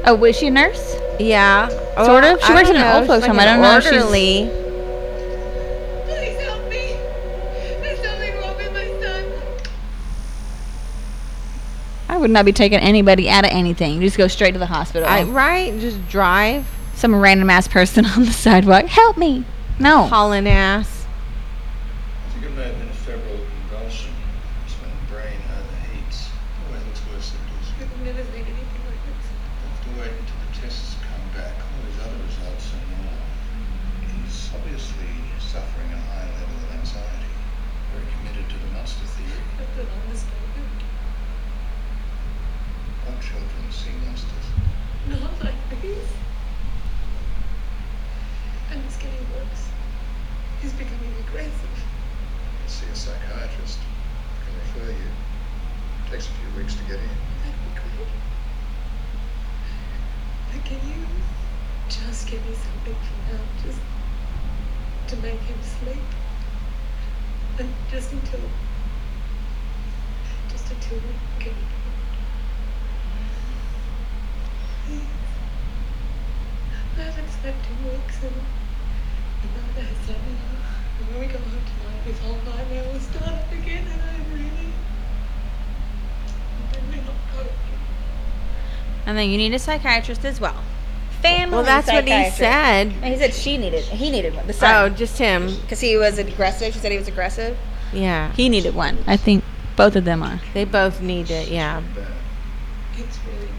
[0.05, 0.95] Oh, was she a nurse?
[1.19, 1.67] yeah.
[2.05, 2.39] Sort of.
[2.41, 3.37] She I works don't in an old folks home.
[3.37, 4.49] like I don't know if she's- orderly.
[6.05, 6.95] Please help me.
[7.81, 9.25] There's something wrong with my son.
[12.09, 13.95] I would not be taking anybody out of anything.
[13.95, 15.07] You just go straight to the hospital.
[15.07, 15.77] I, right?
[15.79, 16.65] Just drive.
[17.01, 18.85] Some random ass person on the sidewalk.
[18.85, 19.43] Help me.
[19.79, 20.05] No.
[20.05, 21.07] Hauling ass.
[21.09, 24.13] I think it may have been a febrile convulsion.
[24.69, 26.29] It's when the brain overheats.
[26.29, 27.89] Oh, it looks worse than it is.
[27.89, 29.25] I've never seen anything like this.
[29.33, 31.57] We'll have to wait until the tests come back.
[31.57, 33.17] All his other results are normal.
[34.05, 35.09] He's obviously
[35.41, 37.33] suffering a high level of anxiety.
[37.97, 39.41] Very committed to the monster theory.
[39.57, 40.85] I don't understand it.
[43.09, 44.47] All children see monsters.
[45.09, 46.13] Not like this.
[48.71, 49.67] And it's getting worse.
[50.61, 51.75] He's becoming aggressive.
[52.67, 53.79] See a psychiatrist.
[54.45, 55.09] Can refer you.
[56.09, 57.09] Takes a few weeks to get in.
[57.43, 58.07] That'd be great.
[60.53, 61.05] But can you
[61.89, 63.41] just give me something for now?
[63.61, 63.81] Just
[65.09, 66.07] to make him sleep?
[67.59, 68.39] And just until.
[70.47, 71.55] Just until we can.
[74.87, 75.01] Please.
[76.97, 78.35] I haven't slept in weeks and
[79.41, 80.35] neither has Sammy.
[80.99, 84.15] And when we go home tonight, this whole nightmare will start up again and I
[84.35, 84.69] really.
[86.53, 87.79] I'm really not coping.
[89.07, 90.55] And then you need a psychiatrist as well.
[91.21, 92.87] Family Well, that's what he said.
[92.87, 93.83] And He said she needed.
[93.83, 94.47] He needed one.
[94.47, 95.55] The Oh, just him.
[95.61, 96.73] because he was aggressive.
[96.73, 97.55] She said he was aggressive.
[97.93, 98.31] Yeah.
[98.33, 98.97] He needed one.
[99.05, 99.43] I think
[99.75, 100.41] both of them are.
[100.55, 101.49] They both need it.
[101.49, 101.81] Yeah.
[101.95, 102.07] Bad.
[102.97, 103.49] It's really.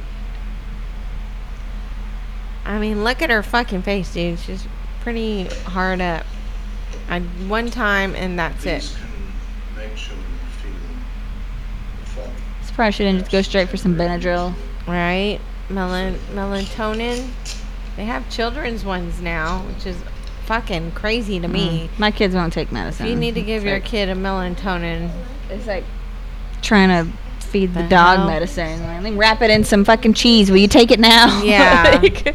[2.65, 4.39] I mean, look at her fucking face, dude.
[4.41, 4.67] She's
[5.01, 6.27] pretty hard up.
[7.09, 8.81] I, one time, and that's it.
[8.83, 9.07] These can
[9.77, 10.27] make children
[10.63, 12.31] feel foggy.
[12.65, 14.55] Surprised she didn't just go straight for some Benadryl.
[14.87, 15.39] Right?
[15.73, 17.29] Melon, melatonin.
[17.97, 19.97] They have children's ones now, which is
[20.47, 21.89] fucking crazy to me.
[21.95, 21.99] Mm.
[21.99, 23.07] My kids won't take medicine.
[23.07, 25.11] If you need to give It's your like- kid a melatonin,
[25.51, 25.85] It's like
[26.63, 27.11] trying to
[27.41, 28.27] feed the, The dog hell?
[28.29, 29.03] medicine.
[29.03, 30.51] Like, wrap it in some fucking cheese.
[30.51, 31.43] Will you take it now?
[31.43, 32.01] Yeah.
[32.03, 32.35] Like,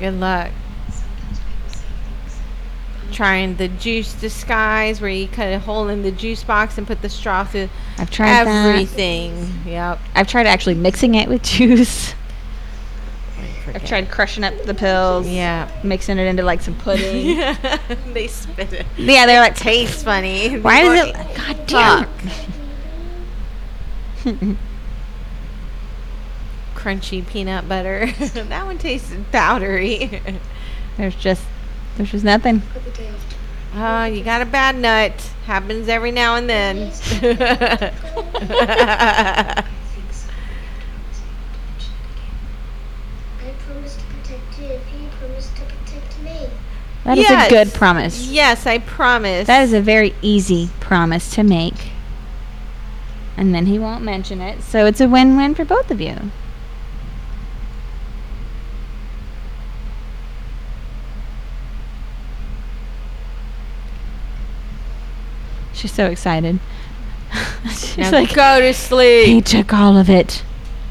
[0.00, 0.50] good luck.
[0.90, 2.40] Sometimes people say things.
[3.12, 7.02] Trying the juice disguise, where you cut a hole in the juice box and put
[7.02, 8.68] the straw through I've tried that.
[8.70, 9.60] everything.
[9.66, 10.00] Yep.
[10.14, 12.14] I've tried actually mixing it with juice.
[13.74, 15.28] I've tried crushing up the pills.
[15.28, 15.70] Yeah.
[15.84, 17.36] Mixing it into like some pudding.
[17.36, 17.78] yeah.
[18.12, 18.86] they spit it.
[18.96, 20.58] yeah, they're like, Tastes funny.
[20.58, 21.14] why does it?
[21.36, 22.08] God damn.
[26.74, 28.10] Crunchy peanut butter.
[28.18, 30.20] that one tasted powdery.
[30.96, 31.42] There's just,
[31.96, 32.62] there's just nothing.
[32.72, 33.02] But the
[33.74, 35.12] Oh, you got a bad nut.
[35.46, 36.76] Happens every now and then.
[36.76, 37.48] I think so.
[37.48, 37.54] I
[38.24, 39.66] have
[41.14, 41.24] to
[41.64, 43.48] mention it again.
[43.48, 46.50] I promise to protect you if you promise to protect me.
[47.04, 47.46] That is Yes.
[47.46, 48.26] a good promise.
[48.28, 49.46] yes, I promise.
[49.46, 51.92] That is a very easy promise to make.
[53.38, 56.30] And then he won't mention it, so it's a win-win for both of you.
[65.82, 66.60] She's so excited.
[67.70, 69.26] She's Now like, go to sleep.
[69.26, 70.44] he took all of it.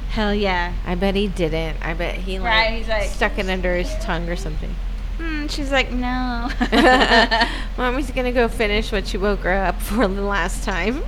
[0.10, 0.74] Hell yeah.
[0.86, 1.78] I bet he didn't.
[1.82, 4.76] I bet he like, Right, he's like- stuck it under his tongue or something.
[5.18, 6.50] Hmm, she's like, no.
[7.78, 11.02] Mommy's gonna go finish what she woke her up for the last time.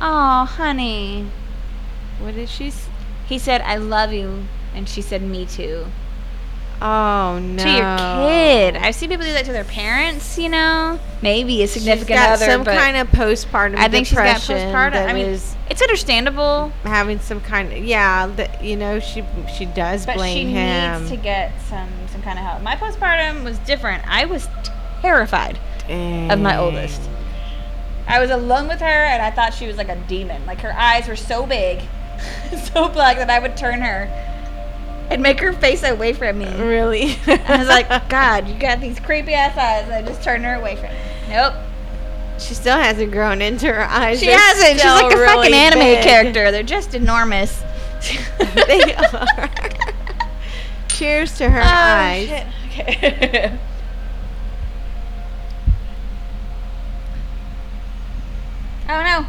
[0.00, 1.26] oh, honey.
[2.20, 2.68] what did she?
[2.68, 2.88] S-
[3.26, 4.44] He said, I love you.
[4.74, 5.86] And she said, me too.
[6.82, 7.62] Oh no.
[7.62, 8.76] to your kid.
[8.76, 10.38] I've seen people do that to their parents.
[10.38, 14.16] You know, maybe a She's significant got other, some kind of postpartum I think she's
[14.16, 15.06] got postpartum.
[15.06, 15.26] I mean,
[15.68, 18.26] it's understandable, having some kind of yeah.
[18.28, 19.24] That you know she
[19.56, 21.00] she does but blame she him.
[21.00, 22.62] needs to get some some kind of help.
[22.62, 24.02] My postpartum was different.
[24.08, 24.48] I was
[25.02, 25.58] terrified
[25.88, 27.02] of my oldest.
[28.08, 30.46] I was alone with her, and I thought she was like a demon.
[30.46, 31.82] Like her eyes were so big,
[32.72, 34.29] so black that I would turn her
[35.10, 36.46] and make her face away from me.
[36.62, 37.16] Really?
[37.26, 39.90] I was like, God, you got these creepy ass eyes.
[39.90, 40.96] I just turned her away from me.
[41.28, 41.54] Nope.
[42.38, 44.20] she still hasn't grown into her eyes.
[44.20, 44.80] She They're hasn't.
[44.80, 46.02] She's like a still fucking anime big.
[46.04, 46.50] character.
[46.50, 47.62] They're just enormous.
[48.66, 49.50] they are.
[50.88, 52.28] Cheers to her Oh, eyes.
[52.28, 52.46] shit.
[52.80, 53.58] Okay.
[58.88, 59.26] oh no.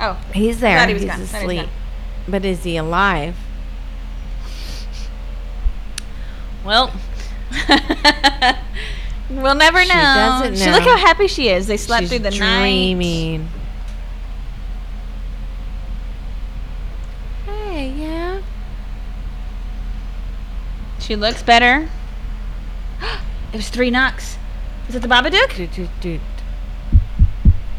[0.00, 0.20] Oh.
[0.34, 0.86] He's there.
[0.86, 1.18] He He's gone.
[1.18, 1.60] He asleep.
[1.62, 1.70] gone.
[2.28, 3.36] But is he alive?
[6.64, 6.92] Well.
[9.30, 9.84] we'll never know.
[9.84, 9.90] She
[10.50, 10.90] doesn't She- look know.
[10.90, 11.66] how happy she is.
[11.66, 12.38] They slept She's through the night.
[12.38, 13.48] dreaming.
[17.46, 18.42] Hey, yeah.
[20.98, 21.88] She looks better.
[23.52, 24.36] it was three knocks.
[24.88, 25.54] Is it the Babadook?
[25.56, 26.20] Doot, doot, doot.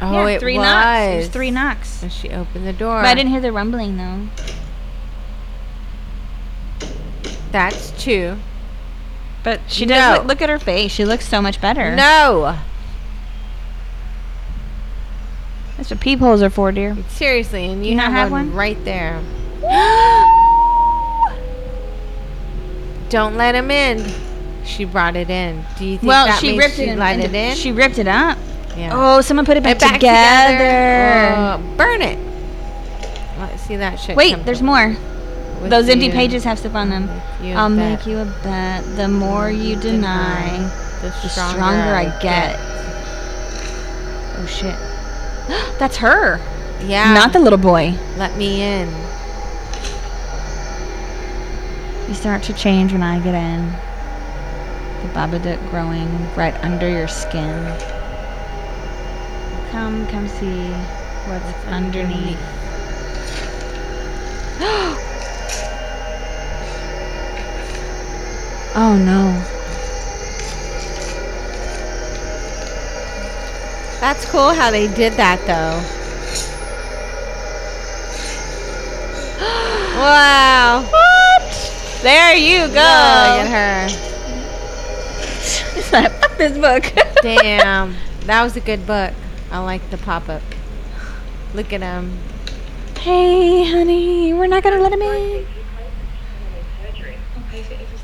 [0.01, 0.65] Oh, yeah, it three was.
[0.65, 1.13] knocks.
[1.13, 2.03] It was three knocks.
[2.03, 2.97] And she opened the door.
[3.01, 4.27] But I didn't hear the rumbling though.
[7.51, 8.37] That's two.
[9.45, 10.17] But she does No.
[10.17, 10.91] look, look at her face.
[10.91, 11.95] She looks so much better.
[11.95, 12.57] No.
[15.77, 16.95] That's what peepholes are for, dear.
[17.09, 18.55] Seriously, and you, You not have, have one, one?
[18.55, 19.21] right there.
[23.09, 24.03] Don't let him in.
[24.65, 25.63] She brought it in.
[25.77, 27.55] Do you think well, that she means ripped she it let into- it in?
[27.55, 28.37] She ripped it up.
[28.75, 28.89] yeah.
[28.93, 31.35] Oh, someone put it back, It back together.
[31.37, 32.17] Oh, burn it.
[33.37, 34.17] Let's see that shit.
[34.17, 34.95] Wait, there's more.
[35.61, 37.09] Those empty pages have stuff on them.
[37.41, 37.99] I'll bet.
[37.99, 38.83] make you a bet.
[38.95, 40.57] The more you deny,
[41.01, 42.55] the stronger I get.
[44.37, 44.75] Oh shit.
[45.79, 46.37] That's her.
[46.85, 47.13] Yeah.
[47.13, 47.95] Not the little boy.
[48.17, 48.89] Let me in.
[52.07, 53.71] You start to change when I get in.
[55.01, 57.63] The Babadook growing right under your skin.
[59.71, 60.69] Come, come see
[61.27, 62.39] what's underneath.
[68.95, 69.33] oh no.
[73.99, 75.81] That's cool how they did that though.
[79.99, 80.85] wow.
[80.89, 82.01] What?
[82.03, 82.67] There you go.
[82.67, 84.01] Look at her.
[85.77, 86.85] It's like, fuck this book.
[87.21, 87.95] Damn.
[88.21, 89.13] That was a good book.
[89.51, 90.41] I like the pop up.
[91.53, 92.17] Look at him.
[92.99, 95.45] hey, honey, we're not gonna let him in.
[96.81, 97.17] Surgery.
[97.35, 97.95] I'll pay for everything.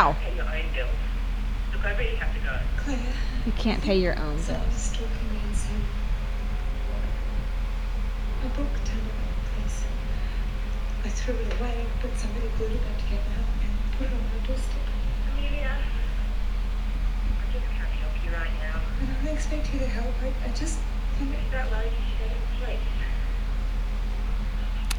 [0.00, 0.16] How?
[0.24, 0.88] Pay your own bills.
[1.74, 2.56] Look, I really have to go.
[2.78, 3.12] Claire,
[3.44, 4.74] You can't pay your own someone bills.
[4.74, 5.84] is stalking me and Sam.
[8.40, 9.84] My book turned up in place.
[11.04, 14.40] I threw it away, but somebody glued it back together and put it on my
[14.48, 14.88] doorstep.
[15.36, 18.80] Amelia, I just can't help you right now.
[18.80, 20.16] I don't expect you to help.
[20.24, 20.78] I, I just.
[21.20, 22.80] If that way, you should go to the.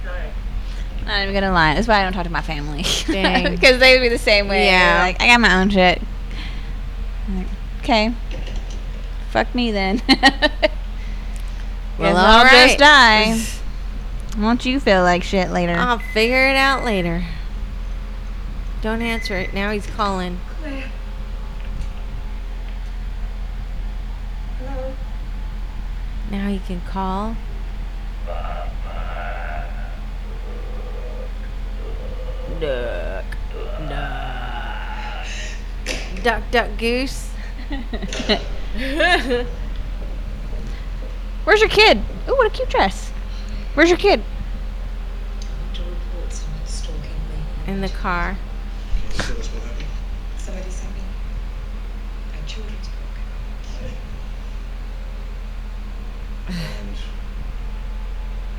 [0.06, 0.51] No.
[1.02, 1.74] I'm not even gonna lie.
[1.74, 2.84] That's why I don't talk to my family.
[3.52, 4.66] Because they would be the same way.
[4.66, 5.02] Yeah.
[5.02, 6.02] Like, I got my own shit.
[7.36, 7.48] Like,
[7.80, 8.14] okay.
[9.32, 10.02] Fuck me then.
[12.02, 13.40] Well, I'll all just die.
[14.38, 15.74] Won't you feel like shit later?
[15.74, 17.24] I'll figure it out later.
[18.82, 19.54] Don't answer it.
[19.54, 20.40] Now he's calling.
[24.58, 24.94] Hello?
[26.32, 27.36] Now he can call.
[28.28, 28.68] Uh,
[32.62, 33.26] Duck.
[33.90, 35.28] Duck.
[36.22, 37.32] Duck, duck, goose.
[41.44, 42.04] Where's your kid?
[42.28, 43.10] Oh, what a cute dress.
[43.74, 44.24] Where's your kid?
[45.74, 47.74] To report stalking me.
[47.74, 48.38] In the car.
[49.10, 49.88] Can you what happened?
[50.38, 51.02] Somebody sent me
[52.32, 53.18] a children's book.
[56.48, 56.96] And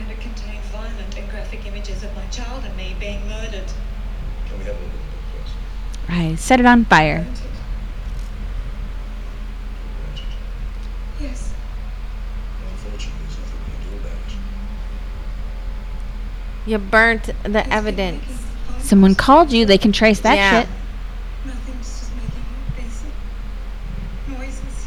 [0.00, 3.70] And it contains violent and graphic images of my child and me being murdered.
[4.53, 5.55] Can we have a look the book first?
[6.09, 7.24] I set it on fire.
[11.20, 11.53] Yes.
[12.70, 14.36] Unfortunately, there's nothing we can do about it.
[16.70, 18.24] You burnt the It's evidence.
[18.80, 19.64] Someone called you.
[19.64, 20.61] They can trace that Yeah.
[20.62, 20.68] shit.
[21.46, 22.44] Nothing's just making
[22.76, 23.03] these
[24.28, 24.86] noises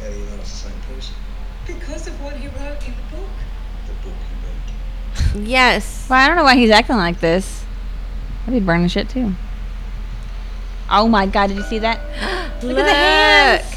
[0.00, 1.14] How do you know it's the same person?
[1.66, 3.30] because of what he wrote in the book.
[3.86, 5.48] The book you burnt.
[5.48, 6.06] Yes.
[6.08, 7.59] Well, I don't know why he's acting like this.
[8.50, 9.32] I'd be burning shit too.
[10.90, 12.00] Oh my god, did you see that?
[12.64, 13.76] Look, at the hands.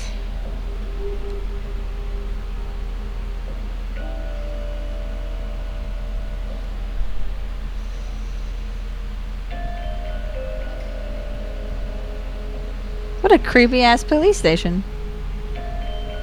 [13.21, 14.83] What a creepy ass police station.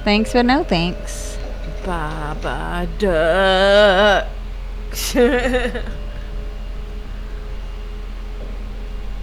[0.03, 1.37] Thanks, but no thanks.
[1.85, 4.27] Baba Duck.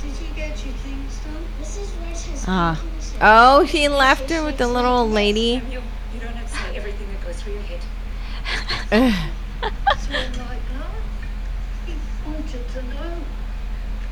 [0.00, 1.44] Did you get your things done?
[1.60, 1.90] Mrs.
[2.06, 2.74] Rich has Ah.
[2.74, 5.60] taken us a- oh, he left her with the little lady.
[5.70, 7.80] You don't have to say everything that goes through your head.
[9.60, 10.86] So I'm like, no.
[11.84, 11.92] He
[12.24, 13.12] wanted to know.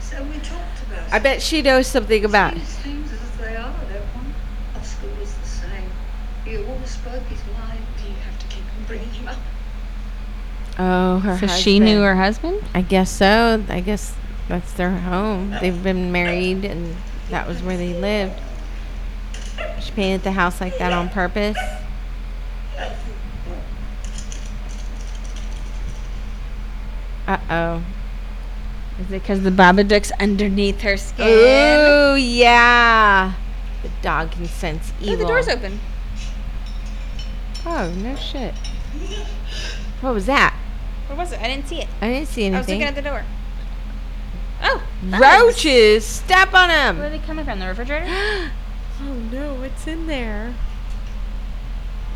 [0.01, 2.55] So we talked about I bet she knows something about.
[2.55, 4.35] These things as they are, that one.
[4.75, 5.91] Our school the same.
[6.45, 7.81] He always spoke his mind.
[8.03, 9.39] Do you have to keep on bringing him up?
[10.79, 11.63] Oh, her so husband.
[11.63, 12.63] she knew her husband?
[12.75, 13.65] I guess so.
[13.71, 14.15] I guess
[14.49, 15.55] that's their home.
[15.63, 16.95] They've been married, and
[17.31, 18.41] that was where they lived.
[19.81, 21.57] She painted the house like that on purpose.
[27.27, 27.85] Uh oh.
[29.01, 31.27] Is it because the Babadook's underneath her skin?
[31.29, 33.35] Oh yeah.
[33.83, 35.15] The dog can sense evil.
[35.15, 35.81] Oh, the door's open.
[37.67, 38.55] Oh no shit.
[40.01, 40.57] What was that?
[41.09, 41.41] What was it?
[41.41, 41.89] I didn't see it.
[42.01, 42.55] I didn't see anything.
[42.55, 43.25] I was looking at the door.
[44.63, 45.21] Oh, bugs.
[45.21, 46.05] Roaches!
[46.05, 46.99] Step on them.
[46.99, 47.61] Where are they coming from?
[47.61, 48.07] The refrigerator?
[49.03, 50.55] oh no, what's in there?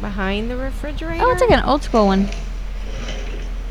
[0.01, 1.23] Behind the refrigerator?
[1.23, 2.29] Oh, it's like an old school one.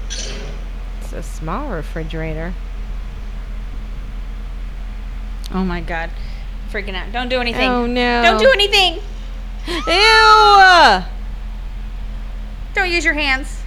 [0.08, 2.54] It's a small refrigerator.
[5.52, 6.12] Oh my god.
[6.72, 7.12] Freaking out.
[7.12, 7.68] Don't do anything.
[7.68, 8.22] Oh no.
[8.22, 9.00] Don't do anything.
[9.68, 11.04] Ew!
[12.76, 13.64] Don't use your hands.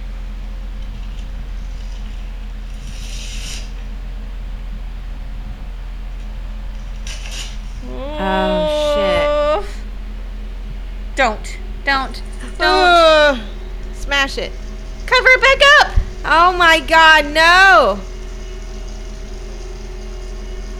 [7.95, 9.69] Oh shit.
[11.15, 11.57] Don't.
[11.85, 12.21] Don't.
[12.57, 12.61] Don't.
[12.61, 13.39] Ugh.
[13.93, 14.51] Smash it.
[15.05, 15.99] Cover it back up.
[16.25, 17.99] Oh my god, no!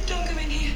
[0.07, 0.73] Don't go in here.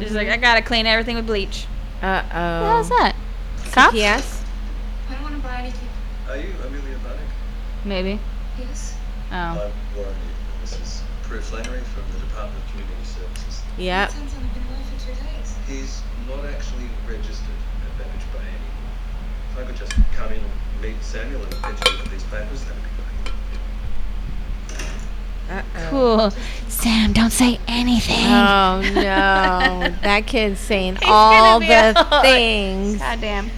[0.00, 1.66] She's like, I gotta clean everything with bleach.
[2.02, 2.66] Uh oh.
[2.66, 3.14] How's that?
[3.70, 3.94] Cops?
[3.94, 4.44] Yes.
[5.08, 5.88] I don't want to buy anything.
[6.28, 6.79] Are you Amelia Bunnick?
[7.84, 8.18] Maybe.
[8.58, 8.94] Yes.
[9.32, 9.34] Oh.
[9.34, 10.14] I'm Warren.
[10.60, 13.62] This is Prue Flannery from the Department of Community Services.
[13.78, 14.10] Yep.
[14.10, 15.54] Sounds like I've been away for two days.
[15.66, 18.70] He's not actually registered at Babbage by any.
[19.52, 22.24] If I could just come in and meet Samuel and get you look at these
[22.24, 23.34] papers, that'd be great.
[25.50, 25.88] Uh oh.
[25.90, 26.30] Cool.
[26.68, 28.26] Sam, don't say anything.
[28.26, 29.94] Oh no.
[30.02, 32.98] that kid's saying He's all the all- things.
[32.98, 33.50] God damn.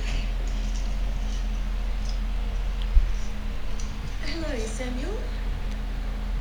[4.53, 5.17] Hello, Samuel.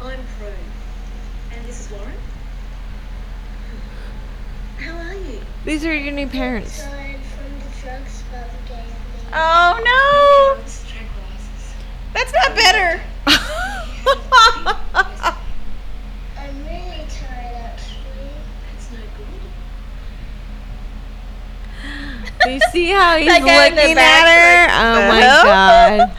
[0.02, 0.52] I'm Prue.
[1.54, 2.12] And this is Warren.
[4.80, 5.40] How are you?
[5.64, 6.82] These are your new parents.
[6.82, 6.98] From the
[7.82, 8.92] drugs Bubba gave me.
[9.32, 9.80] Oh
[10.58, 10.90] Drugs, no.
[12.14, 13.02] That's not better.
[16.38, 18.28] I'm really tired actually.
[18.74, 19.40] That's no good.
[22.44, 24.68] Do you see how he's That guy in looking at her?
[24.84, 25.22] Oh my
[26.10, 26.12] god.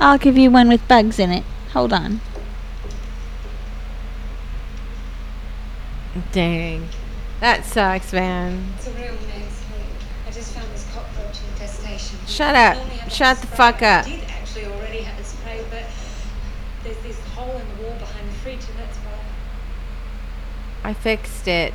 [0.00, 0.10] Yes, of course.
[0.12, 1.44] I'll give you one with bugs in it.
[1.72, 2.20] Hold on.
[6.32, 6.88] Dang.
[7.40, 8.72] That sucks, man.
[8.76, 9.64] It's a real mess.
[10.26, 12.18] I just found this cockroach infestation.
[12.26, 12.76] Shut up.
[12.76, 13.56] Normally have a Shut the spray.
[13.56, 14.06] fuck up.
[14.06, 15.84] I did actually already have it sprayed, but
[16.84, 19.12] there's this hole in the wall behind the fridge, and that's why.
[20.90, 21.74] I fixed it.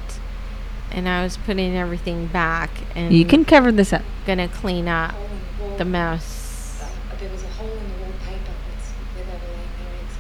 [0.91, 4.03] And I was putting everything back and You can cover this up.
[4.25, 5.13] gonna clean up
[5.59, 6.79] the the mess.
[6.81, 8.53] Uh, there was a hole in the wallpaper.
[8.69, 10.15] That's where they were laying their eggs.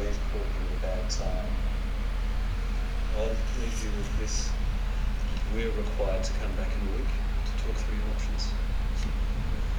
[0.00, 1.46] We've caught you at a bad time.
[3.18, 4.50] I'll leave you with this.
[5.56, 7.06] We're required to come back in a week
[7.46, 8.50] to talk through your options.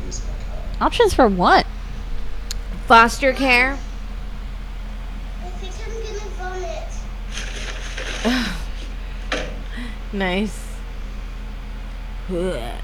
[0.02, 0.82] Here's my card.
[0.82, 1.68] Options for what?
[2.88, 3.78] Foster care?
[5.44, 6.30] I think I'm gonna
[8.32, 8.54] vomit.
[10.14, 10.66] Nice.
[12.32, 12.82] Ugh.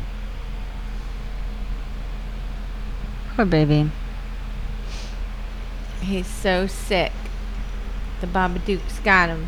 [3.35, 3.89] Poor baby.
[6.01, 7.11] He's so sick.
[8.21, 9.47] The Babadook's got him.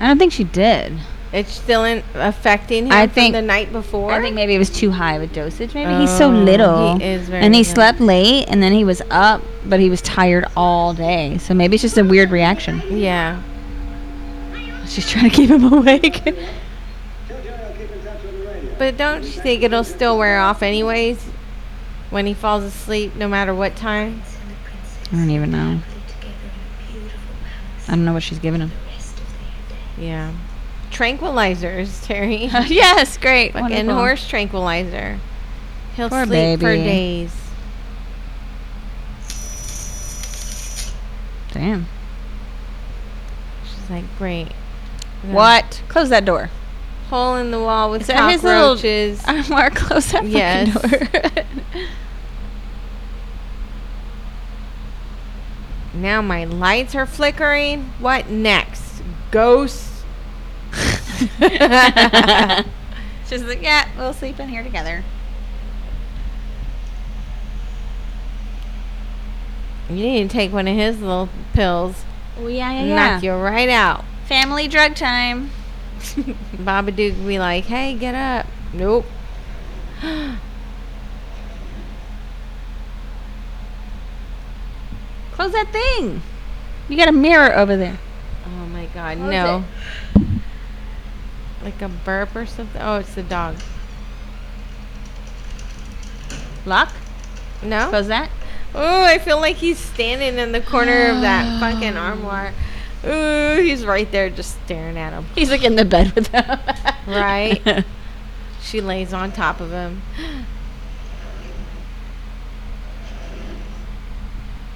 [0.00, 0.98] I don't think she did.
[1.32, 4.10] It's still in affecting him I from think- the night before.
[4.12, 5.74] I think maybe it was too high of a dosage.
[5.74, 6.98] Maybe he's so Oh, little.
[6.98, 7.72] he is very and he young.
[7.74, 11.38] slept late, and then he was up, but he was tired all day.
[11.38, 12.82] So maybe it's just a weird reaction.
[12.90, 13.40] Yeah.
[14.88, 16.20] She's trying to keep him awake.
[18.78, 21.22] But don't you think it'll still wear off anyways
[22.08, 24.14] when he falls asleep, no matter what time?
[24.14, 25.68] And the princess I don't even know.
[25.68, 26.34] live together
[26.88, 28.70] in a beautiful palace I don't know what she's giving him.
[28.70, 29.84] the rest of their day.
[30.00, 30.32] Yeah.
[30.90, 32.44] Tranquilizers, Terry.
[32.66, 33.54] yes, great.
[33.54, 33.94] Wonderful.
[33.94, 35.18] horse tranquilizer.
[35.94, 37.32] He'll Poor sleep for days.
[41.52, 41.86] Damn.
[43.64, 44.48] She's like, great.
[45.22, 45.82] What?
[45.88, 46.48] Close that door.
[47.08, 49.48] Hole in the wall with Is that his little- cockroaches.
[49.50, 50.72] Mark, close that Yes.
[50.80, 51.08] door.
[55.94, 57.92] now my lights are flickering.
[57.98, 59.02] What next?
[59.32, 59.89] Ghosts?
[63.28, 65.04] She's like, yeah, we'll sleep in here together.
[69.90, 72.04] You need to take one of his little pills.
[72.38, 74.04] Oh yeah, and Knock you right out.
[74.26, 75.50] Family drug time.
[76.00, 78.46] Babadook will be like, hey, get up.
[78.72, 79.04] Nope.
[85.32, 86.22] Close that thing.
[86.88, 87.98] You got a mirror over there.
[88.46, 89.64] Oh my god, Close no.
[91.62, 92.80] Like a burp or something?
[92.80, 93.56] Oh, it's the dog.
[96.64, 96.92] Lock.
[97.62, 97.88] No?
[97.88, 98.30] Close that.
[98.74, 102.52] Oh, I feel like he's standing in the corner of that fucking armoire.
[103.04, 105.26] Ooh, he's right there just staring at him.
[105.34, 106.58] He's like in the bed with them.
[107.06, 107.84] Right.
[108.62, 110.02] She lays on top of him.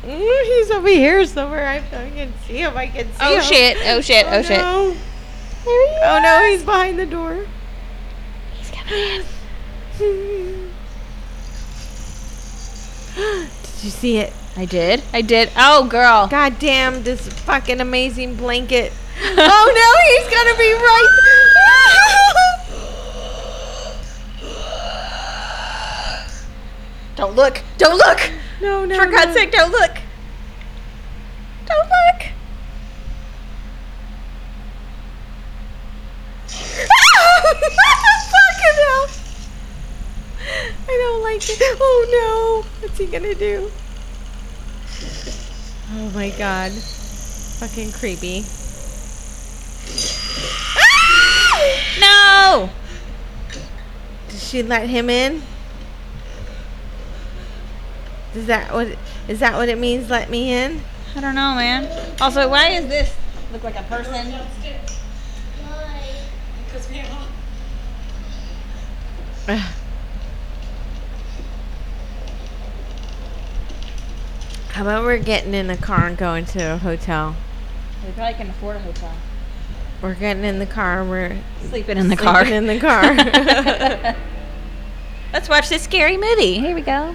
[0.07, 1.67] Ooh, he's over here somewhere.
[1.67, 2.77] I I can see him.
[2.77, 3.15] I can see him.
[3.21, 3.43] oh him.
[3.43, 3.77] shit!
[3.85, 4.27] Oh shit!
[4.27, 4.59] Oh, oh shit!
[4.59, 4.97] No.
[5.67, 7.47] Oh no, he's behind the door.
[8.55, 9.25] He's coming in.
[13.15, 14.33] Did you see it?
[14.57, 15.03] I did.
[15.13, 15.51] I did.
[15.57, 16.29] Oh, girl.
[16.29, 18.93] God damn this fucking amazing blanket.
[19.23, 21.21] oh no, he's gonna be right.
[27.17, 27.63] Don't look.
[27.79, 28.31] Don't look.
[28.61, 28.97] no, no.
[28.97, 29.35] For God's no.
[29.35, 29.93] sake, don't look.
[31.67, 32.33] Don't look.
[37.45, 39.07] Fucking hell.
[40.89, 41.59] I don't like it.
[41.81, 42.65] Oh no.
[42.81, 43.71] What's he gonna do?
[45.93, 46.73] Oh my god.
[46.73, 48.45] Fucking creepy.
[50.77, 51.61] Ah!
[52.01, 52.71] No.
[54.29, 55.43] Did she let him in?
[58.35, 58.97] Is that what
[59.29, 60.81] is that what it means let me in?
[61.15, 61.87] I don't know, man.
[62.21, 63.15] Also, why is this
[63.53, 64.33] look like a person?
[65.63, 66.17] Why?
[66.67, 67.24] Because we are.
[74.71, 77.37] How about we're getting in the car and going to a hotel?
[78.07, 79.13] We probably can afford a hotel.
[80.03, 81.01] We're getting in the car.
[81.03, 81.39] and We're
[81.69, 82.45] Sleeping in the sleeping car.
[82.47, 83.15] in the car.
[85.33, 86.59] Let's watch this scary movie.
[86.61, 87.15] Here we go.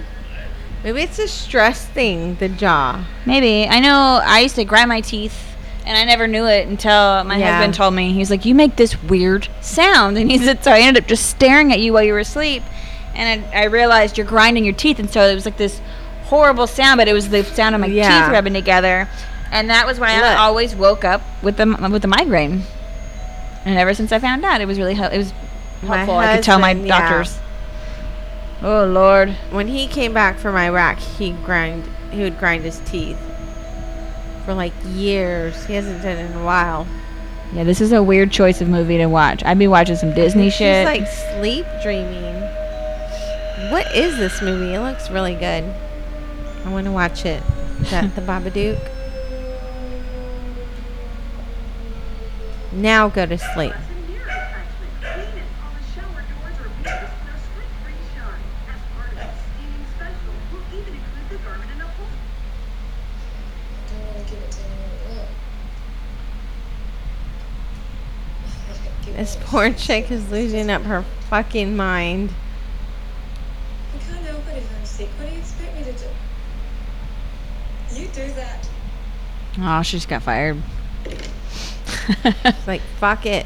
[0.84, 2.36] Maybe it's a stress thing.
[2.36, 3.04] The jaw.
[3.26, 3.68] Maybe.
[3.68, 5.49] I know I used to grind my teeth
[5.86, 7.56] and I never knew it until my Yeah.
[7.56, 8.12] husband told me.
[8.12, 10.18] He was like, You make this weird sound.
[10.18, 12.62] And he said, So I ended up just staring at you while you were asleep.
[13.14, 14.98] And I, I realized you're grinding your teeth.
[14.98, 15.80] And so it was like this
[16.24, 18.24] horrible sound, but it was the sound of my Yeah.
[18.26, 19.08] teeth rubbing together.
[19.52, 22.62] And that was why I always woke up with the with the migraine.
[23.64, 25.32] And ever since I found out, it was really hel- it was
[25.84, 26.16] helpful.
[26.16, 27.00] I could tell my husband, yeah.
[27.00, 27.38] doctors.
[28.62, 29.30] Oh Lord.
[29.50, 31.88] When he came back from Iraq, he grind.
[32.12, 33.18] He would grind his teeth
[34.44, 35.64] for like years.
[35.66, 36.86] He hasn't done it in a while.
[37.52, 39.42] Yeah, this is a weird choice of movie to watch.
[39.44, 40.86] I'd be watching some Disney shit.
[40.86, 41.08] She's like
[41.38, 42.40] sleep dreaming.
[43.70, 44.74] What is this movie?
[44.74, 45.64] It looks really good.
[46.64, 47.42] I want to watch it.
[47.80, 48.78] Is that the Babadook?
[52.72, 53.74] Now go to sleep.
[63.90, 65.28] don't want to give it to anyone at work.
[69.04, 72.32] Give it This poor chick is losing up her fucking mind.
[73.94, 75.10] I can't help it if I'm sick.
[75.18, 76.06] What do you expect me to do?
[78.00, 78.66] You do that.
[79.58, 80.62] Oh, she just got fired.
[81.04, 83.44] It's like, fuck it.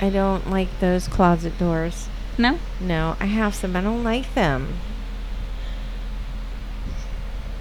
[0.00, 2.08] I don't like those closet doors.
[2.38, 2.60] no?
[2.80, 3.74] No, I have some.
[3.74, 4.78] I don't like them.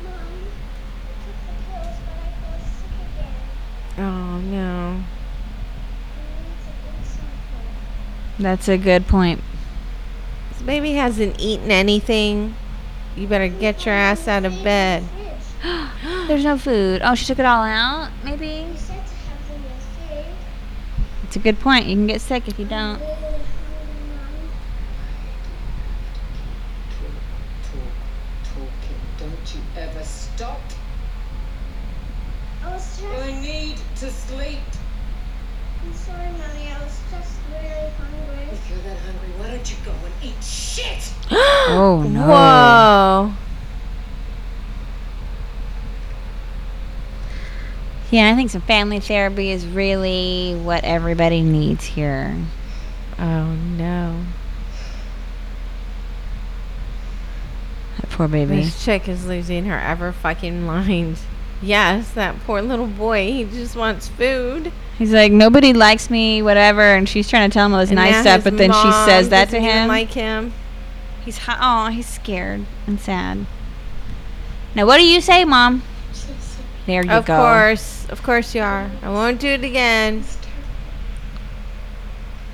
[0.03, 0.19] Mom, I
[1.25, 3.33] took the pills, but I feel sick again.
[4.01, 4.97] Oh no.
[4.97, 8.39] I need to do something.
[8.39, 9.41] That's a good point.
[10.49, 12.55] This baby hasn't eaten anything.
[13.15, 15.03] You better get your ass out of bed.
[16.27, 17.01] There's no food.
[17.03, 18.09] Oh, she took it all out?
[18.23, 18.47] Maybe?
[18.47, 20.33] You said to have them in food.
[21.25, 21.85] It's a good point.
[21.85, 22.99] You can get sick if you don't.
[22.99, 24.33] Really hungry, Mom.
[27.69, 28.97] Talk, talking.
[29.19, 30.61] Don't you ever stop.
[32.63, 33.03] I was.
[33.03, 34.57] I need to sleep.
[35.83, 36.71] I'm sorry, Mommy.
[36.71, 38.47] I was just really hungry.
[38.51, 41.13] If you're that hungry, why don't you go and eat shit?
[41.73, 42.27] Oh, no.
[42.27, 43.33] Whoa.
[48.09, 52.35] Yeah, I think some family therapy is really what everybody needs here.
[53.19, 54.25] Oh no.
[57.97, 58.63] That poor baby.
[58.63, 61.19] This chick is losing her ever fucking mind.
[61.61, 63.31] Yes, that poor little boy.
[63.31, 64.71] He just wants food.
[64.97, 67.97] He's like, nobody likes me, whatever, and she's trying to tell him all this And
[67.97, 69.87] nice stuff, but then she says that to him.
[69.87, 70.53] Like him.
[71.23, 71.57] he's hot.
[71.61, 73.45] oh, he's scared and sad.
[74.75, 75.83] Now, what do you say, mom?
[76.87, 77.37] There you Of go.
[77.37, 78.89] course, of course you are.
[79.03, 80.23] I won't do it again.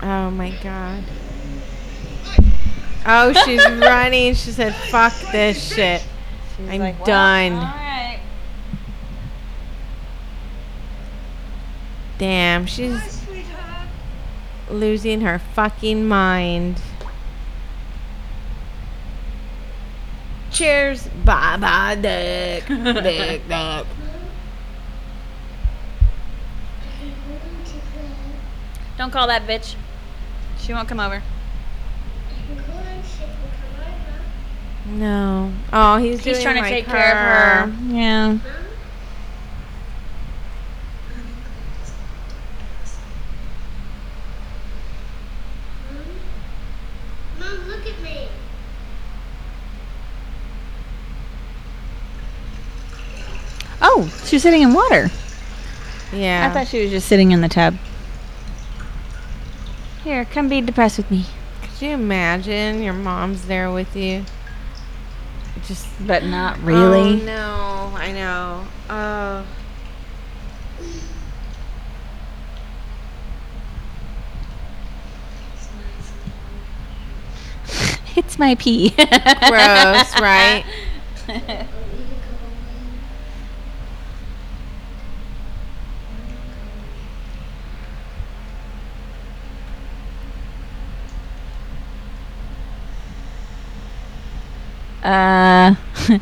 [0.00, 1.04] Oh my God.
[3.06, 4.34] Oh, she's running.
[4.34, 6.04] She said, fuck this shit.
[6.58, 7.52] I'm like, well, done.
[7.52, 8.20] All right.
[12.18, 13.24] Damn, she's
[14.68, 16.80] losing her fucking mind.
[20.50, 21.06] Cheers.
[21.24, 22.66] Bye bye, dick.
[22.66, 23.42] dick, dick.
[23.48, 23.84] I
[26.98, 28.10] can hold on to Claire.
[28.96, 29.76] Don't call that bitch.
[30.58, 31.22] She won't come over.
[31.22, 33.94] I can call on she can come over.
[34.90, 35.52] No.
[35.72, 37.94] Oh, he's, He's doing trying to like take care of her.
[37.94, 38.26] Yeah.
[38.28, 38.40] Mom?
[47.38, 47.58] Mom?
[47.58, 48.28] Mom, look at me.
[53.82, 55.10] Oh, she was sitting in water.
[56.12, 56.48] Yeah.
[56.48, 57.76] I thought she was just sitting in the tub.
[60.02, 61.26] Here, come be depressed with me.
[61.60, 64.24] Could you imagine your mom's there with you?
[65.66, 67.20] Just But not oh, really.
[67.22, 68.66] Oh, no, I know.
[68.88, 69.46] Oh.
[78.16, 78.90] it's my pee.
[78.90, 80.64] Gross, right?
[81.28, 82.88] I need to go away.
[95.08, 95.74] Uh.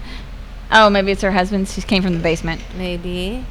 [0.72, 1.68] oh, maybe it's her husband.
[1.68, 2.62] She came from the basement.
[2.76, 3.44] Maybe.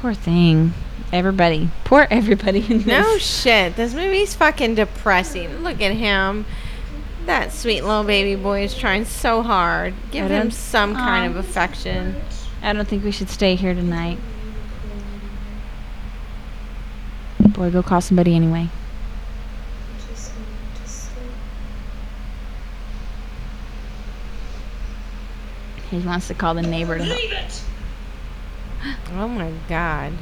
[0.00, 0.72] Poor thing.
[1.12, 1.70] Everybody.
[1.84, 2.86] Poor everybody in this.
[2.86, 3.76] No shit.
[3.76, 5.62] This movie's fucking depressing.
[5.64, 6.46] Look at him.
[7.26, 9.94] That sweet little baby boy is trying so hard.
[10.12, 12.16] Give him some kind of affection.
[12.62, 14.18] I don't think we should stay here tonight.
[17.40, 18.68] Boy, go call somebody anyway.
[20.08, 20.46] Just going
[20.82, 21.32] to sleep.
[25.90, 27.18] He wants to call the neighbor to help.
[27.18, 27.62] Leave it!
[29.14, 30.12] Oh my god.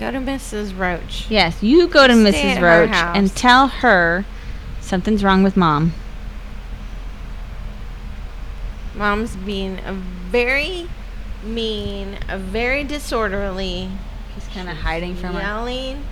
[0.00, 0.76] Go to Mrs.
[0.78, 1.26] Roach.
[1.28, 2.60] Yes, you go to Stay Mrs.
[2.62, 4.24] Roach and tell her
[4.80, 5.92] something's wrong with mom.
[8.94, 10.88] Mom's being a very
[11.44, 13.90] mean, a very disorderly,
[14.34, 15.40] He's kind of hiding from her.
[15.40, 16.04] yelling.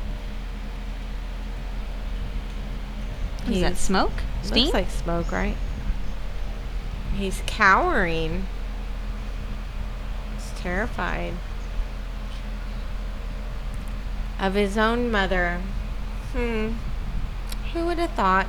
[3.48, 4.12] Is that smoke?
[4.42, 4.64] Steam?
[4.66, 5.56] Looks like smoke, right?
[7.16, 8.46] He's cowering.
[10.34, 11.32] He's terrified
[14.38, 15.62] of his own mother.
[16.32, 16.72] Hmm.
[17.72, 18.46] Who would have thought?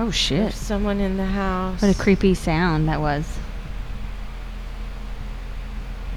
[0.00, 0.40] oh shit.
[0.40, 1.80] There's someone in the house.
[1.80, 3.38] What a creepy sound that was.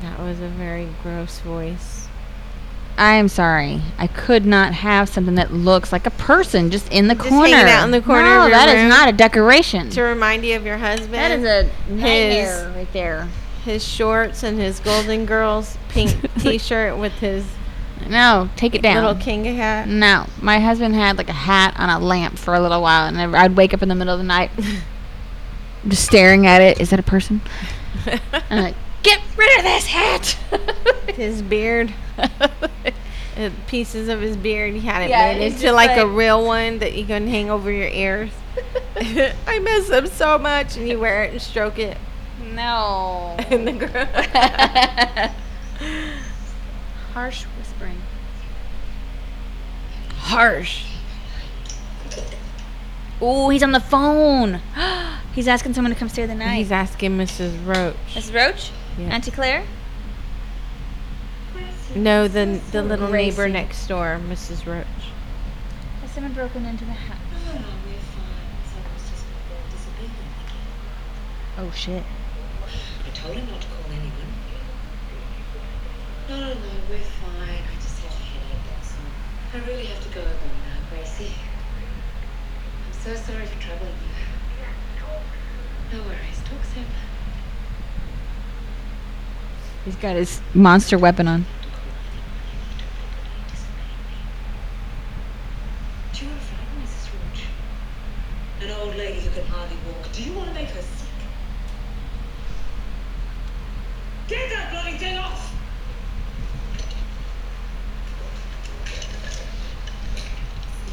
[0.02, 2.08] That was a very gross voice.
[2.98, 3.82] I am sorry.
[3.98, 7.48] I could not have something that looks like a person just in the Just corner.
[7.56, 9.90] hanging out in the corner No, that is not a decoration.
[9.92, 11.14] To remind you of your husband.
[11.14, 11.64] That is a
[11.96, 13.28] his, right there.
[13.64, 17.46] his shorts and his Golden Girls pink T-shirt with his
[18.08, 19.04] No, take it down.
[19.04, 19.88] little Kinga hat.
[19.88, 23.18] No, my husband had like a hat on a lamp for a little while, and
[23.36, 24.52] I- I'd wake up in the middle of the night,
[25.88, 26.80] just staring at it.
[26.82, 27.42] Is that a person?
[28.50, 30.38] I'm like, get rid of this hat.
[31.16, 31.94] his beard.
[33.68, 36.80] Pieces of his beard, he had it Yeah, made into just like, a real one
[36.80, 38.30] that you can hang over your ears.
[38.96, 41.98] I miss him so much, and you wear it and stroke it
[42.54, 43.38] no.
[43.50, 45.32] in the ground.
[47.14, 48.02] Harsh whispering.
[50.18, 50.86] Harsh.
[53.22, 54.62] Oh, he's on the phone.
[55.34, 56.56] he's asking someone to come stay the night.
[56.56, 57.66] He's asking Mrs.
[57.66, 57.96] Roach.
[58.14, 58.34] Mrs.
[58.34, 58.72] Roach?
[58.98, 59.08] Yeah.
[59.08, 59.64] Auntie Claire?
[61.96, 64.66] No, the the little neighbor next door, Mrs.
[64.66, 64.86] Roach.
[66.02, 67.18] Has someone broken into the house?
[67.46, 68.48] No, no, we're fine.
[68.72, 70.12] Someone's just not there disappeared.
[71.58, 72.04] Oh, shit.
[73.06, 74.32] I told him not to call anyone.
[76.30, 77.50] No, no, no, we're fine.
[77.50, 79.60] I just have a headache, that's all.
[79.60, 81.34] I really have to go though now, Gracie.
[82.88, 84.08] I'm so sorry for troubling you.
[85.92, 86.40] No worries.
[86.46, 86.86] Talk soon.
[89.86, 91.46] He's got his monster weapon on.
[96.14, 97.10] Do you want to frighten Mrs.
[97.14, 97.44] Roach?
[98.62, 100.12] An old lady who can hardly walk.
[100.12, 101.08] Do you want to make her sick?
[104.28, 105.52] Get that bloody thing off!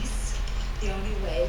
[0.02, 0.39] Is
[0.81, 1.48] the only way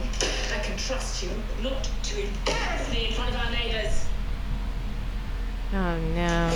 [0.54, 1.30] I can trust you
[1.64, 4.06] not to embarrass me in front of our neighbours.
[5.74, 6.52] Oh no.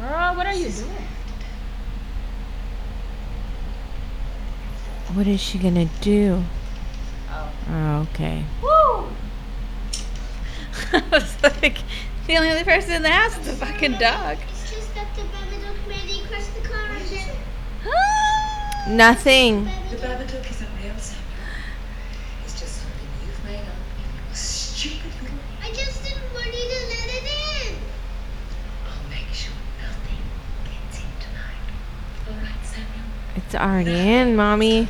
[0.00, 1.06] Girl, what are you doing?
[5.14, 6.42] What is she gonna do?
[7.28, 8.44] Oh, oh okay.
[8.62, 8.68] Woo!
[10.92, 11.78] I was like,
[12.28, 14.38] the only other person in the house is the fucking dog.
[14.48, 16.86] It's just that the Babadook made me crush the car.
[18.90, 19.64] Nothing.
[19.64, 21.26] The Babadook isn't real, Samuel.
[22.44, 23.64] It's just something you've made up
[23.98, 27.24] in your stupid little I just didn't want you to let it
[27.66, 27.74] in.
[28.86, 29.52] I'll make sure
[29.82, 30.22] nothing
[30.64, 31.66] gets in tonight.
[32.28, 33.08] All right, Samuel?
[33.34, 34.86] It's already in, mommy.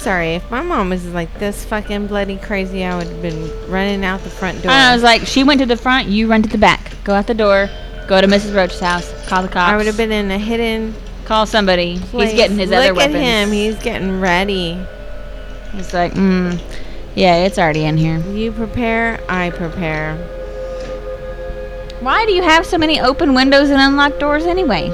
[0.00, 0.34] Sorry.
[0.34, 4.22] If my mom was like this fucking bloody crazy, I would have been running out
[4.22, 4.72] the front door.
[4.72, 6.92] I was like, she went to the front, you run to the back.
[7.04, 7.68] Go out the door,
[8.08, 8.54] go to Mrs.
[8.54, 9.72] Roach's house, call the cops.
[9.72, 10.94] I would have been in a hidden.
[11.24, 11.98] Call somebody.
[11.98, 12.30] place.
[12.30, 13.16] He's getting his Look other at weapons.
[13.16, 13.52] him.
[13.52, 14.84] He's getting ready.
[15.72, 16.60] He's like, mm,
[17.14, 18.18] yeah, it's already in here.
[18.30, 20.16] You prepare, I prepare.
[22.00, 24.88] Why do you have so many open windows and unlocked doors anyway?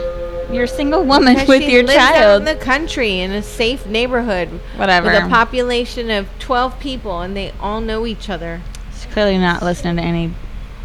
[0.51, 2.43] You're a single woman Because with she your lives out child.
[2.43, 5.11] in the country in a safe neighborhood Whatever.
[5.11, 8.61] with a population of 12 people, and they all know each other.
[8.93, 10.33] She's clearly not listening to any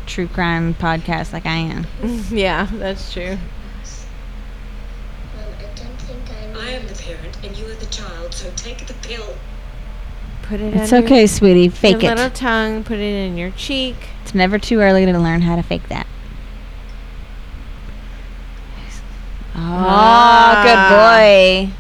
[0.07, 1.85] true crime podcast like I am.
[2.31, 3.37] yeah, that's true.
[5.35, 8.51] Mom, I don't think I I am the parent and you are the child, so
[8.55, 9.35] take the pill.
[10.43, 11.71] Put it It's under okay, sweetie.
[11.87, 12.03] your it.
[12.03, 12.83] little tongue.
[12.83, 13.95] Put it in your cheek.
[14.23, 16.07] It's never too early to learn how to fake that.
[19.87, 20.61] Ah.
[20.63, 21.73] good boy.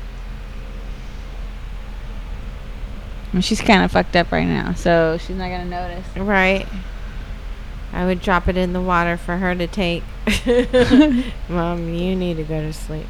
[3.33, 6.05] Well, she's kind of fucked up right now, so she's not gonna notice.
[6.17, 6.67] Right.
[7.93, 10.03] I would drop it in the water for her to take.
[11.49, 13.07] Mom, you need to go to sleep.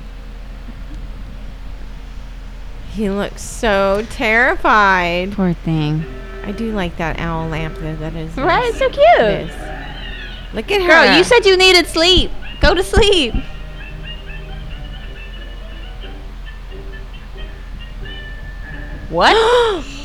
[2.94, 5.32] He looks so terrified.
[5.34, 6.04] Poor thing.
[6.44, 7.96] I do like that owl lamp though.
[7.96, 8.46] That is Right?
[8.46, 8.70] nice.
[8.70, 10.54] It's so cute.
[10.54, 10.88] Look at her.
[10.88, 12.32] Girl, you said you needed sleep.
[12.60, 13.34] Go to sleep.
[19.12, 19.36] What?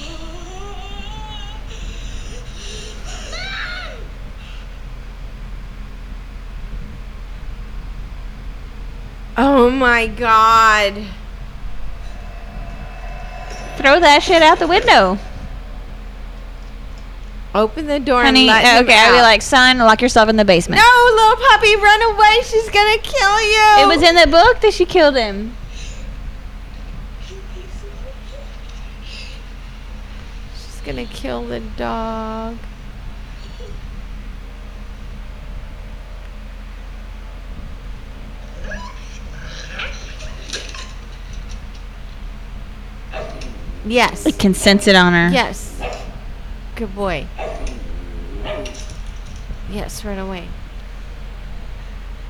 [9.38, 10.94] Oh my god.
[13.76, 15.18] Throw that shit out the window.
[17.54, 20.44] Open the door Honey, let uh, okay, I'd be like, son, lock yourself in the
[20.44, 20.80] basement.
[20.80, 22.38] No, little puppy, run away.
[22.44, 23.84] She's gonna kill you.
[23.84, 25.56] It was in the book that she killed him.
[30.54, 32.56] She's gonna kill the dog.
[43.84, 44.26] Yes.
[44.26, 45.28] It can sense it on her.
[45.32, 45.80] Yes.
[46.76, 47.26] Good boy.
[49.68, 50.48] Yes, run away.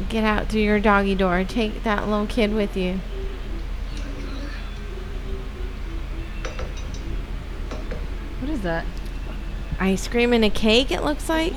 [0.09, 1.45] Get out through your doggy door.
[1.45, 3.01] Take that little kid with you.
[8.57, 8.85] Is that?
[9.79, 11.53] Ice cream and a cake, it looks like.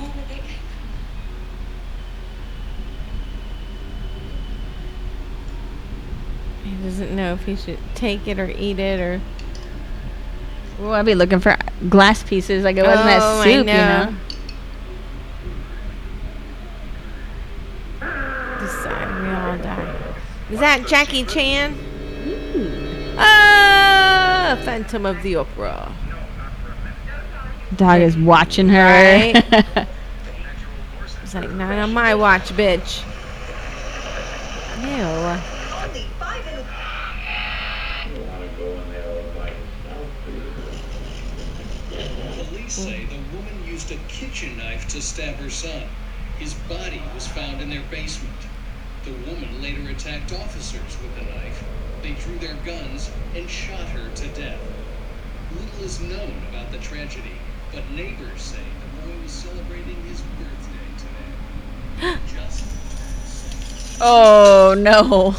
[6.64, 9.20] He doesn't know if he should take it or eat it or.
[10.78, 11.56] Well, I'd be looking for
[11.88, 14.10] glass pieces like it wasn't Oh, that soup, you know.
[14.10, 14.16] know.
[18.60, 20.14] Decide we all die.
[20.50, 21.76] Is that Jackie Chan?
[23.18, 25.92] Ah, Phantom of the Opera.
[27.76, 28.84] Dog is watching her.
[28.84, 29.86] Right.
[31.22, 33.04] It's like not on my watch, bitch.
[34.82, 35.40] Ew.
[42.34, 45.84] Police say the woman used a kitchen knife to stab her son.
[46.38, 48.34] His body was found in their basement.
[49.04, 51.64] The woman later attacked officers with the knife.
[52.02, 54.60] They drew their guns and shot her to death.
[55.52, 57.38] Little is known about the tragedy,
[57.72, 62.18] but neighbors say the boy was celebrating his birthday today.
[62.26, 65.34] Just oh no.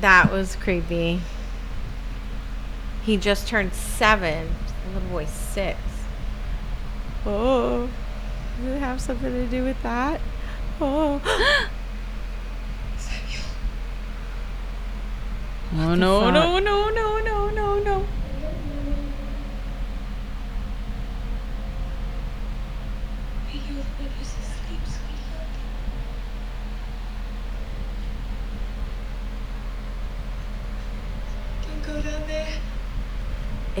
[0.00, 1.20] That was creepy.
[3.04, 4.48] He just turned seven.
[4.86, 5.78] The little boy's six.
[7.26, 7.88] Oh.
[8.62, 10.20] Does it have something to do with that?
[10.80, 11.20] Oh.
[15.72, 16.34] Oh no, fuck?
[16.34, 17.94] no, no, no, no, no, no.
[17.94, 18.04] Are
[23.52, 25.46] you whoever's asleep, sweetheart?
[31.62, 32.58] Don't go down there.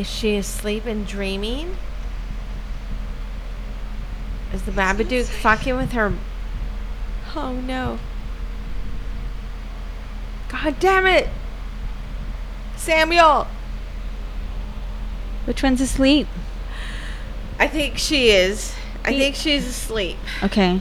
[0.00, 1.76] Is she asleep and dreaming?
[4.50, 6.14] Is the Babadook fucking with her?
[7.36, 7.98] Oh no.
[10.48, 11.28] God damn it!
[12.76, 13.46] Samuel!
[15.44, 16.26] Which one's asleep?
[17.58, 18.74] I think she is.
[19.04, 20.16] I He- think she's asleep.
[20.42, 20.80] Okay.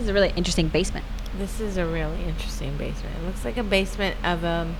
[0.00, 1.04] Is a really interesting basement.
[1.38, 3.14] This is a really interesting basement.
[3.22, 4.72] It looks like a basement of a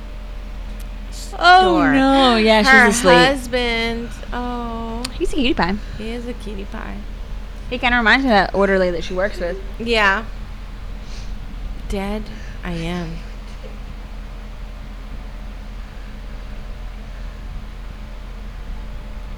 [1.39, 3.15] Oh no, yeah, Her she's asleep.
[3.17, 4.09] husband.
[4.33, 5.77] Oh, He's a cutie pie.
[5.99, 6.97] he is a cutie pie.
[7.69, 9.61] He kind of reminds me of that orderly that she works with.
[9.79, 10.25] Yeah.
[11.89, 12.25] Dead.
[12.65, 13.17] I am.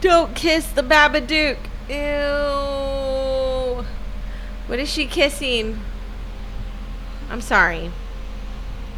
[0.00, 1.58] Don't kiss the Babadook.
[1.88, 3.21] Ew.
[4.66, 5.80] What is she kissing?
[7.30, 7.90] I'm sorry.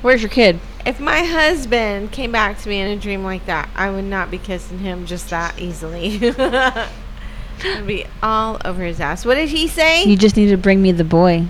[0.03, 0.61] Where's your kid?
[0.85, 4.31] If my husband came back to me in a dream like that, I would not
[4.31, 6.19] be kissing him just that easily.
[6.39, 9.25] I'd be all over his ass.
[9.25, 10.05] What did he say?
[10.05, 11.47] You just need to bring me the boy.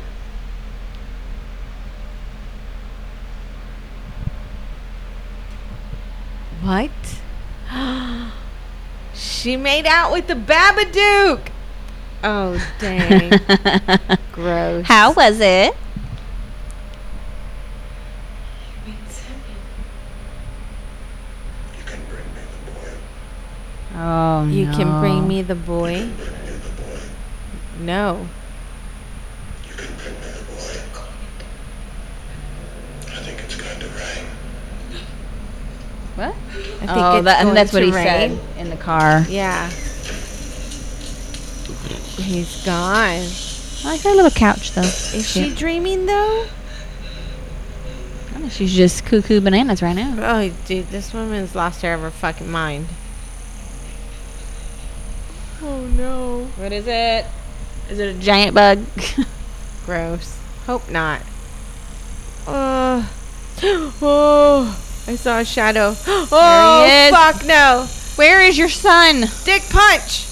[6.63, 6.91] What?
[9.15, 11.49] she made out with the Babadook.
[12.27, 13.39] Oh dang.
[14.33, 14.87] Gross.
[14.87, 15.77] How was it?
[23.95, 24.71] Oh You no.
[24.71, 26.09] You can bring me the boy?
[27.79, 28.27] No.
[33.07, 34.27] I think it's going to rain.
[36.15, 36.29] What?
[36.29, 38.05] I think oh, it's that, and going that's what he rain.
[38.07, 39.27] said in the car.
[39.29, 39.71] Yeah.
[42.17, 43.27] He's gone.
[43.85, 44.83] I like her little couch though.
[44.83, 46.47] Is she dreaming though?
[48.37, 50.15] Oh, she's just cuckoo bananas right now.
[50.19, 52.87] Oh, dude, this woman's lost her ever fucking mind.
[55.63, 56.45] Oh no.
[56.57, 57.27] What is it?
[57.91, 58.85] Is it a giant bug?
[59.87, 60.39] Gross.
[60.67, 61.21] Hope not.
[62.47, 63.07] Uh,
[63.63, 65.95] oh, I saw a shadow.
[66.07, 67.11] Oh, is.
[67.11, 67.87] fuck no.
[68.17, 69.21] Where is your son?
[69.45, 70.27] Dick punch.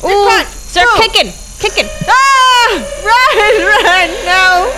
[0.00, 0.48] Dick Ooh, punch.
[0.76, 1.08] Start Boom.
[1.08, 1.90] kicking, kicking.
[2.06, 2.84] Ah!
[3.06, 4.72] Run, run, no.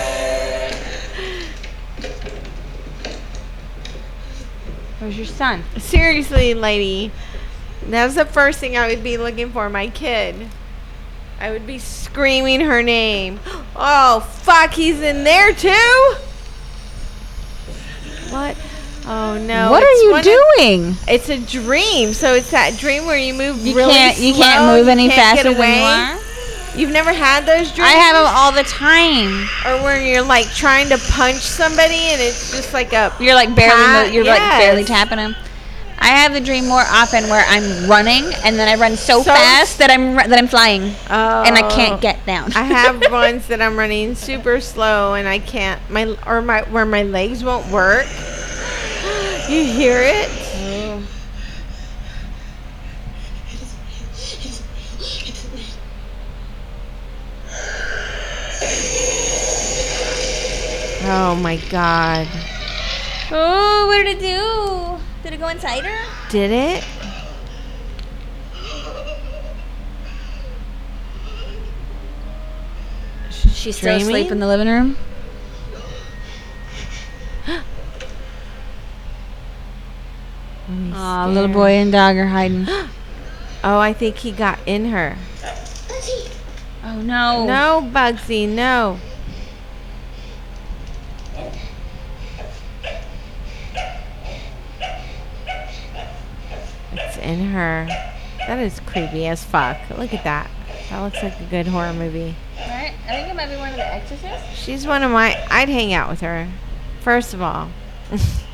[4.99, 5.63] Where's your son?
[5.77, 7.11] Seriously, lady.
[7.85, 10.47] That's the first thing I would be looking for, my kid.
[11.39, 13.39] I would be screaming her name.
[13.81, 16.15] Oh, fuck, he's in there too?
[18.29, 18.57] What?
[19.05, 19.71] Oh no.
[19.71, 20.95] what are you one of- doing?
[21.07, 22.13] it's a dream.
[22.13, 24.17] So it's that dream where you move You really can't.
[24.17, 26.19] You slow, can't move any can't faster than you are.
[26.75, 27.89] You've never had those dreams?
[27.89, 29.49] I have them all the time.
[29.65, 33.53] Or where you're like trying to punch somebody and it's just like a You're like
[33.55, 33.71] barely.
[33.83, 35.35] Pat, mo- you're like barely tapping them.
[36.01, 39.33] I have the dream more often where I'm running and then I run so, So-
[39.33, 41.43] fast that I'm that I'm flying Oh.
[41.45, 41.97] and I can't oh.
[41.97, 42.53] get down.
[42.53, 46.85] I have ones that I'm running super slow and I can't my or my where
[46.85, 48.05] my legs won't work.
[49.49, 50.29] You hear it?
[61.01, 62.27] Oh my god.
[63.31, 65.03] oh, what did it do?
[65.23, 66.29] Did it go inside her?
[66.29, 66.83] Did it?
[73.31, 74.95] She's still asleep in the living room.
[80.69, 82.67] Aw, little boy and dog are hiding.
[83.61, 85.17] Oh, I think he got in her.
[86.81, 87.45] Oh no.
[87.45, 88.97] No, Bugsy, no.
[96.93, 97.87] It's in her.
[98.47, 99.77] That is creepy as fuck.
[99.97, 100.49] Look at that.
[100.89, 102.35] That looks like a good horror movie.
[102.57, 102.93] Right?
[103.05, 104.57] I think it might be one of the exorcists.
[104.57, 105.35] She's one of my.
[105.49, 106.47] I'd hang out with her.
[107.01, 107.69] First of all,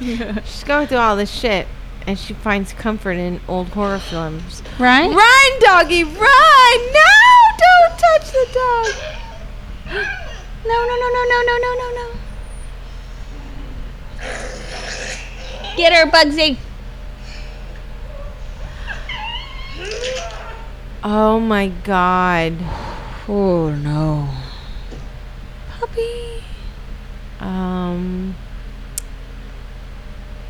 [0.44, 1.66] she's going through all this shit,
[2.06, 4.62] and she finds comfort in old horror films.
[4.78, 5.08] Right?
[5.08, 6.12] Run, doggy, run!
[6.92, 7.12] No,
[7.58, 8.86] don't touch the dog.
[10.66, 12.06] No, no, no, no, no, no, no, no, no.
[15.76, 16.56] Get her, Bugsy.
[21.04, 22.54] Oh my god.
[23.28, 24.28] Oh no.
[25.78, 26.42] Puppy.
[27.38, 28.34] Um.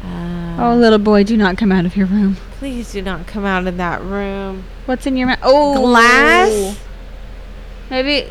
[0.06, 2.36] Uh, Oh, little boy, do not come out of your room.
[2.58, 4.64] please do not come out of that room.
[4.86, 5.40] What's in your mouth?
[5.42, 6.78] Oh, Glass?
[7.90, 8.26] Maybe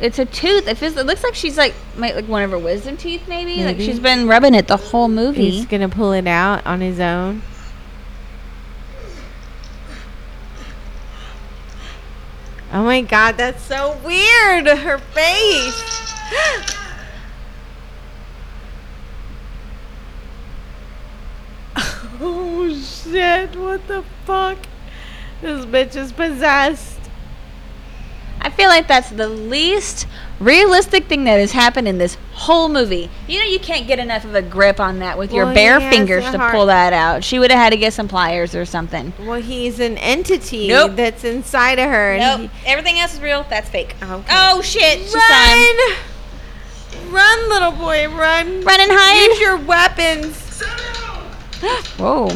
[0.00, 0.66] it's a tooth.
[0.66, 0.96] It feels.
[0.96, 3.28] It looks like she's like might like one of her wisdom teeth.
[3.28, 5.50] Maybe, like she's been rubbing it the whole movie.
[5.50, 7.42] He's gonna pull it out on his own.
[12.72, 14.66] Oh my god, that's so weird.
[14.66, 16.12] Her face.
[22.20, 24.58] oh shit, what the fuck?
[25.40, 26.94] This bitch is possessed.
[28.40, 30.06] I feel like that's the least
[30.38, 33.10] realistic thing that has happened in this whole movie.
[33.26, 35.80] You know, you can't get enough of a grip on that with your Well, bare
[35.80, 37.24] fingers to heart- pull that out.
[37.24, 39.12] She would have had to get some pliers or something.
[39.18, 40.92] Well, he's an entity Nope.
[40.94, 42.12] that's inside of her.
[42.14, 42.50] and Nope.
[42.66, 43.44] Everything else is real.
[43.48, 43.96] That's fake.
[44.02, 44.24] okay.
[44.30, 45.00] Oh shit!
[45.00, 45.76] She saw him.
[45.76, 47.12] Run!
[47.12, 48.60] Run, little boy, run!
[48.62, 49.26] Run and hide.
[49.30, 50.62] Use your weapons.
[51.98, 52.28] Whoa!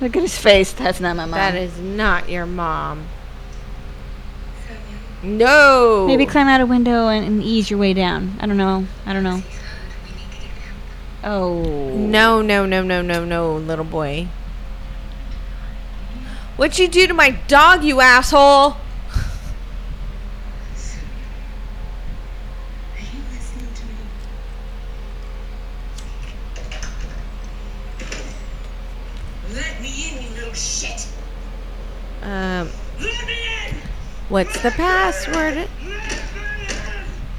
[0.00, 0.72] Look at his face.
[0.72, 1.32] That's not my mom.
[1.32, 3.06] That is not your mom.
[5.22, 6.06] No.
[6.06, 8.36] Maybe climb out a window and, and ease your way down.
[8.40, 8.86] I don't know.
[9.06, 9.42] I don't know.
[11.24, 11.62] Oh.
[11.96, 14.26] No, no, no, no, no, no, little boy.
[16.56, 18.76] What'd you do to my dog, you asshole?
[29.54, 31.06] Let me in, you little shit!
[32.32, 33.34] Um, Let me
[33.68, 33.76] in!
[34.30, 35.68] What's the password?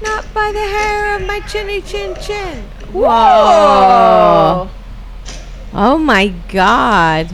[0.00, 2.62] Not by the hair of my chinny chin chin.
[2.92, 4.68] Whoa.
[5.72, 7.28] Oh my god.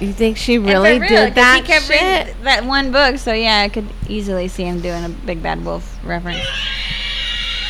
[0.00, 2.26] You think she really real, did that He kept shit?
[2.26, 5.64] reading that one book, so yeah, I could easily see him doing a Big Bad
[5.64, 6.44] Wolf reference.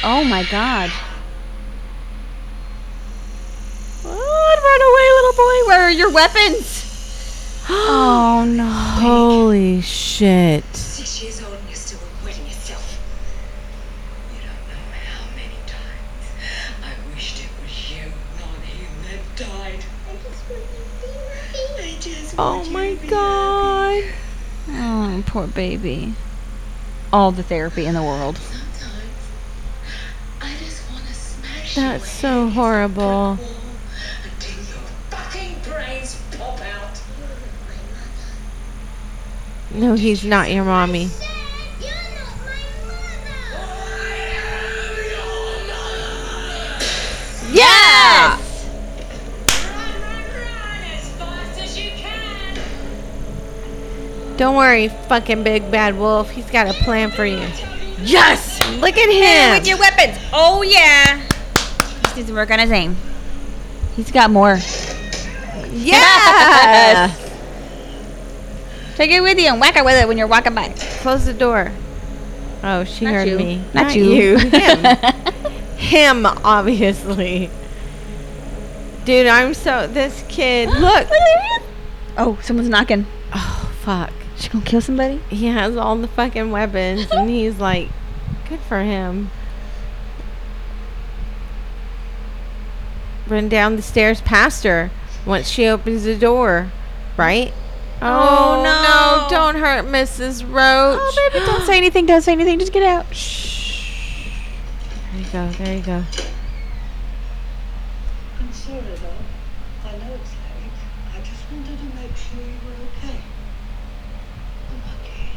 [0.02, 0.90] Oh my god.
[4.06, 5.68] Oh, run away, little boy.
[5.68, 6.85] Where are your weapons?
[7.68, 8.64] Oh no.
[8.64, 10.64] Holy shit.
[10.74, 13.00] Six years old and you're still wetting yourself.
[14.32, 16.26] You don't know how many times
[16.84, 19.84] I wished it was you, not him, that died.
[21.78, 24.04] I just Oh my god.
[24.68, 26.14] Oh, poor baby.
[27.12, 28.36] All the therapy in the world.
[28.38, 29.02] Sometimes
[30.40, 33.38] I just want to smash That's so horrible.
[39.74, 41.08] No, he's not your mommy.
[41.80, 42.54] You're not my
[42.86, 43.02] mother.
[47.52, 48.36] Yeah!
[48.36, 52.58] Run, run, run as fast as you can.
[54.36, 56.30] Don't worry, fucking big bad wolf.
[56.30, 57.46] He's got a plan for you.
[58.02, 58.60] Yes!
[58.80, 59.58] Look at him.
[59.58, 60.16] With your weapons.
[60.32, 61.18] Oh yeah.
[61.18, 62.96] He just needs to work on his aim.
[63.94, 64.58] He's got more.
[65.72, 67.14] Yeah!
[68.96, 70.70] Take it with you and whack it with it when you're walking by.
[71.00, 71.70] Close the door.
[72.62, 73.38] Oh, she Not heard you.
[73.38, 73.62] me.
[73.74, 74.38] Not you.
[74.38, 74.96] Him.
[75.76, 77.50] Him, obviously.
[79.04, 79.86] Dude, I'm so.
[79.86, 80.68] This kid.
[80.80, 81.08] Look.
[82.16, 83.06] oh, someone's knocking.
[83.34, 84.12] Oh, fuck.
[84.38, 85.18] She gonna kill somebody?
[85.28, 87.88] He has all the fucking weapons, and he's like,
[88.48, 89.30] good for him.
[93.28, 94.90] Run down the stairs past her
[95.26, 96.70] once she opens the door,
[97.16, 97.52] right?
[98.02, 98.82] Oh, Oh, no.
[98.82, 99.28] no.
[99.30, 100.42] Don't hurt Mrs.
[100.42, 100.98] Roach.
[101.00, 102.06] Oh baby, don't say anything.
[102.06, 102.58] Don't say anything.
[102.58, 103.06] Just get out.
[103.14, 103.54] Shh.
[105.12, 105.64] There you go.
[105.64, 106.04] There you go.
[108.38, 109.88] I'm sorry, though.
[109.88, 110.78] I know it's late.
[111.16, 113.20] I just wanted to make sure you were okay.
[114.70, 115.30] I'm okay.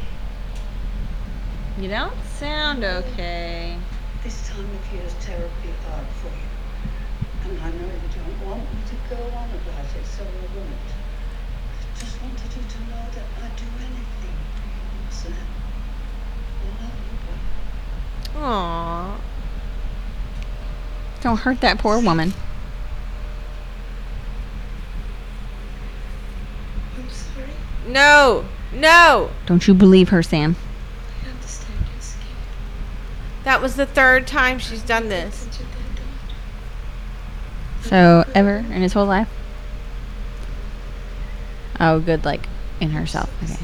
[1.81, 3.77] You don't sound okay.
[4.23, 6.49] This time of year is terribly hard for you.
[7.45, 10.89] And I know you don't want me to go on about it, so I won't.
[11.95, 14.65] I just wanted you to know that I'd do anything for
[14.95, 15.33] you, Sam.
[16.61, 17.17] I love you,
[18.33, 19.19] but Aww.
[21.21, 22.33] Don't hurt that poor woman.
[26.97, 27.49] I'm sorry.
[27.87, 28.45] No.
[28.73, 29.31] No.
[29.45, 30.55] Don't you believe her, Sam?
[31.25, 32.25] I understand you're scared.
[33.43, 35.35] That was the third time she's done this.
[35.35, 35.95] Since your dad
[37.81, 37.89] died.
[37.89, 39.29] So ever in his whole life?
[41.79, 42.23] Oh, good.
[42.25, 42.47] Like
[42.79, 43.29] in herself.
[43.43, 43.57] Okay.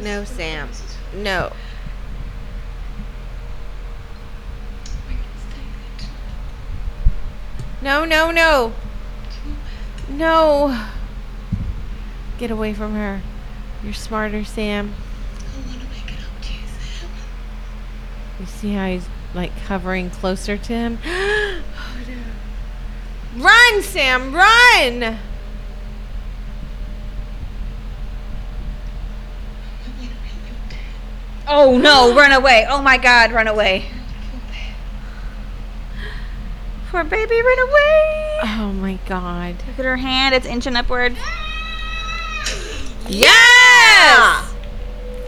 [0.00, 0.68] No, Sam.
[1.14, 1.52] No.
[5.08, 6.10] We can stay there tonight.
[7.82, 8.72] No, no, no.
[10.08, 10.88] No.
[12.38, 13.22] Get away from her.
[13.84, 14.94] You're smarter, Sam.
[15.38, 17.10] I want to make it up to you, Sam.
[18.40, 20.98] You see how he's like hovering closer to him?
[21.06, 21.62] oh,
[23.36, 23.42] no.
[23.42, 25.02] Run, Sam, run!
[25.02, 25.18] I
[29.84, 30.10] want to meet
[30.46, 30.78] your dad.
[31.48, 32.14] Oh no!
[32.14, 32.66] Run away!
[32.68, 33.32] Oh my God!
[33.32, 33.86] Run away!
[36.90, 38.38] Poor baby, run away!
[38.44, 39.56] Oh my god.
[39.66, 41.16] Look at her hand; it's inching upward.
[43.08, 44.54] Yes!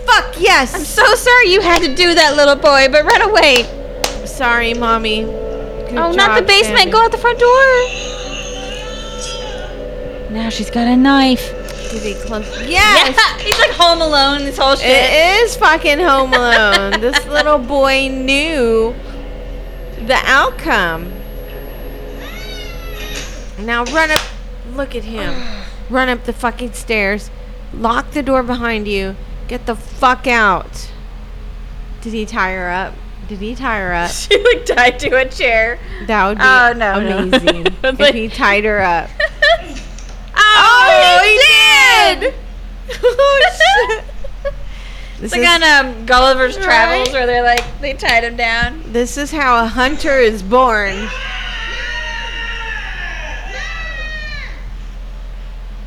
[0.05, 0.75] Fuck yes!
[0.75, 3.84] I'm so sorry you had to do that, little boy, but run away!
[4.35, 5.23] Sorry, mommy.
[5.23, 6.79] Good oh, not the basement!
[6.79, 6.91] Sammy.
[6.91, 7.65] Go out the front door!
[10.31, 11.51] Now she's got a knife.
[11.91, 12.47] Did he close?
[12.69, 13.17] Yes!
[13.17, 14.41] Yeah, he's like Home Alone.
[14.41, 14.87] This whole shit.
[14.87, 17.01] It is fucking Home Alone.
[17.01, 18.95] this little boy knew
[20.07, 21.13] the outcome.
[23.61, 24.21] Now run up.
[24.75, 25.35] Look at him.
[25.91, 27.31] Run up the fucking stairs.
[27.73, 29.17] Lock the door behind you.
[29.47, 30.91] Get the fuck out.
[32.01, 32.95] Did he tie her up?
[33.29, 34.11] Did he tie her up?
[34.13, 35.79] she like tied to a chair.
[36.07, 37.19] That would be Oh, no, no.
[37.39, 39.11] amazing if Like- he tied her up.
[40.57, 42.35] Oh, he did!
[43.03, 43.51] oh
[43.95, 44.05] shit!
[45.21, 48.83] This It's like is, on um, Gulliver's Travels where they're like they tied him down.
[48.93, 50.93] this is how a hunter is born.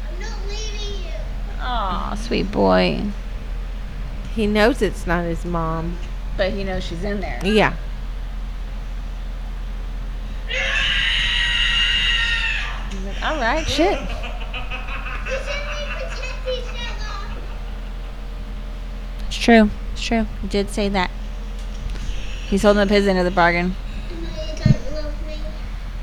[0.09, 1.11] I'm not leaving you.
[1.59, 3.03] Aw, sweet boy.
[4.34, 5.97] He knows it's not his mom.
[6.38, 7.39] But he knows she's in there.
[7.43, 7.73] Yeah.
[13.23, 13.99] All right, shit.
[13.99, 17.41] We said we protect each other.
[19.26, 19.69] It's true.
[19.93, 20.27] It's true.
[20.43, 21.09] You did say that.
[22.47, 23.76] He's holding up his end of the bargain.
[23.76, 25.35] I know you don't love me.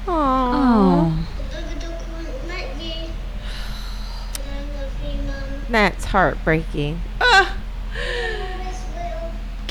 [0.06, 0.08] Aww.
[0.08, 1.26] Oh.
[1.38, 2.28] The Babadook won't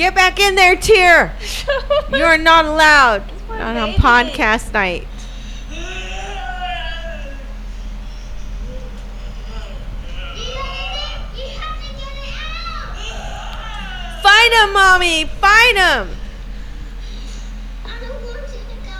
[0.03, 1.33] get back in there, Tear.
[2.11, 3.23] You're not allowed.
[3.49, 5.07] On podcast night.
[5.69, 5.77] You
[10.57, 12.97] have to get, you have to get it out.
[14.21, 15.23] Find him, mommy.
[15.39, 16.17] Find him.
[17.85, 18.97] I don't want you to go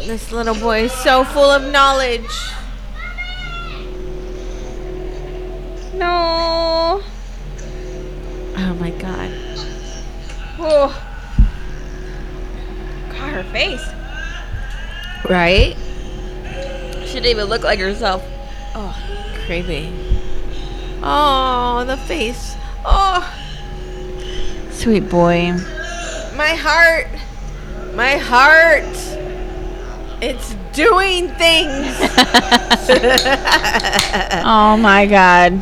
[0.00, 0.06] away.
[0.08, 2.22] This little boy is so full of knowledge.
[5.94, 7.02] No.
[8.56, 9.43] Oh my god.
[10.66, 10.88] Oh.
[13.10, 13.84] God, her face.
[15.28, 15.76] Right?
[17.06, 18.24] She didn't even look like herself.
[18.74, 18.96] Oh,
[19.44, 19.92] creepy.
[21.02, 22.56] Oh, the face.
[22.84, 23.22] Oh,
[24.70, 25.52] Sweet boy.
[26.34, 27.08] my heart.
[27.94, 28.84] My heart.
[30.22, 31.86] It's doing things.
[34.44, 35.60] oh my god.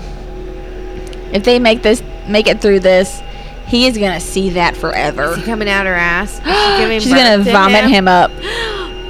[1.32, 3.20] If they make this make it through this,
[3.72, 5.32] he is gonna see that forever.
[5.32, 6.40] Is he coming out her ass?
[6.78, 8.30] She She's gonna to vomit him up.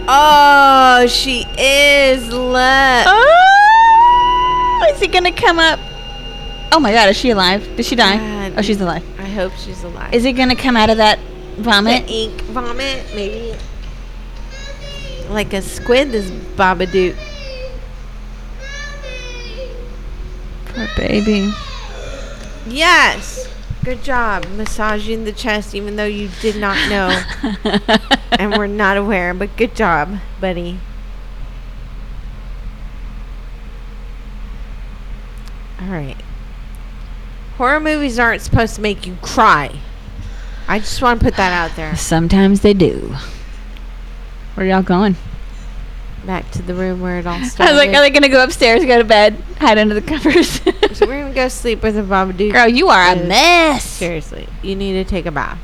[0.05, 3.05] Oh, she is lit.
[3.07, 5.79] Oh, is he gonna come up?
[6.73, 7.65] Oh my god, is she alive?
[7.77, 8.17] Did she die?
[8.17, 8.59] God.
[8.59, 9.05] Oh, she's alive.
[9.21, 10.13] I hope she's alive.
[10.13, 11.21] Is it gonna come out of that
[11.57, 12.07] vomit?
[12.09, 13.07] the ink vomit?
[13.15, 13.57] Maybe.
[15.31, 17.17] Like a squid, this Babadook.
[20.67, 21.53] Poor baby.
[22.67, 23.41] Yes.
[23.85, 27.21] Good job massaging the chest, even though you did not know
[28.33, 29.35] and were not aware.
[29.35, 30.79] But good job, buddy.
[35.81, 36.17] All right.
[37.57, 39.81] Horror movies aren't supposed to make you cry.
[40.69, 41.97] I just want to put that out there.
[41.97, 43.17] Sometimes they do.
[44.55, 45.17] Where y'all going?
[46.25, 47.71] Back to the room where it all started.
[47.71, 50.61] I was like, are they gonna go upstairs, go to bed, hide under the covers?
[50.94, 52.52] so we're gonna go sleep with a Babadook.
[52.52, 53.85] Girl, you are a mess.
[53.85, 55.59] Seriously, you need to take a bath.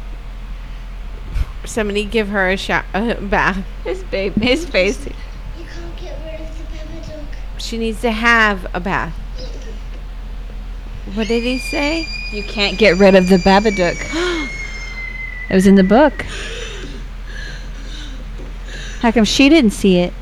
[1.64, 3.64] Somebody give her a shot, a bath.
[3.84, 5.06] His babe, his face.
[5.06, 7.26] You can't get rid of the Babadook.
[7.58, 9.14] She needs to have a bath.
[11.14, 12.06] What did he say?
[12.32, 13.96] You can't get rid of the Babadook.
[15.50, 16.24] it was in the book.
[19.00, 20.12] How come she didn't see it?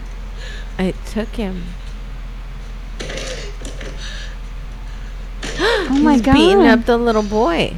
[0.79, 1.65] It took him.
[5.89, 6.81] Oh my He's beating God.
[6.81, 7.75] up the little boy.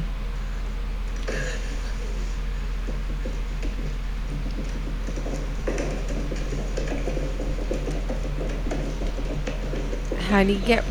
[10.29, 10.83] How do you get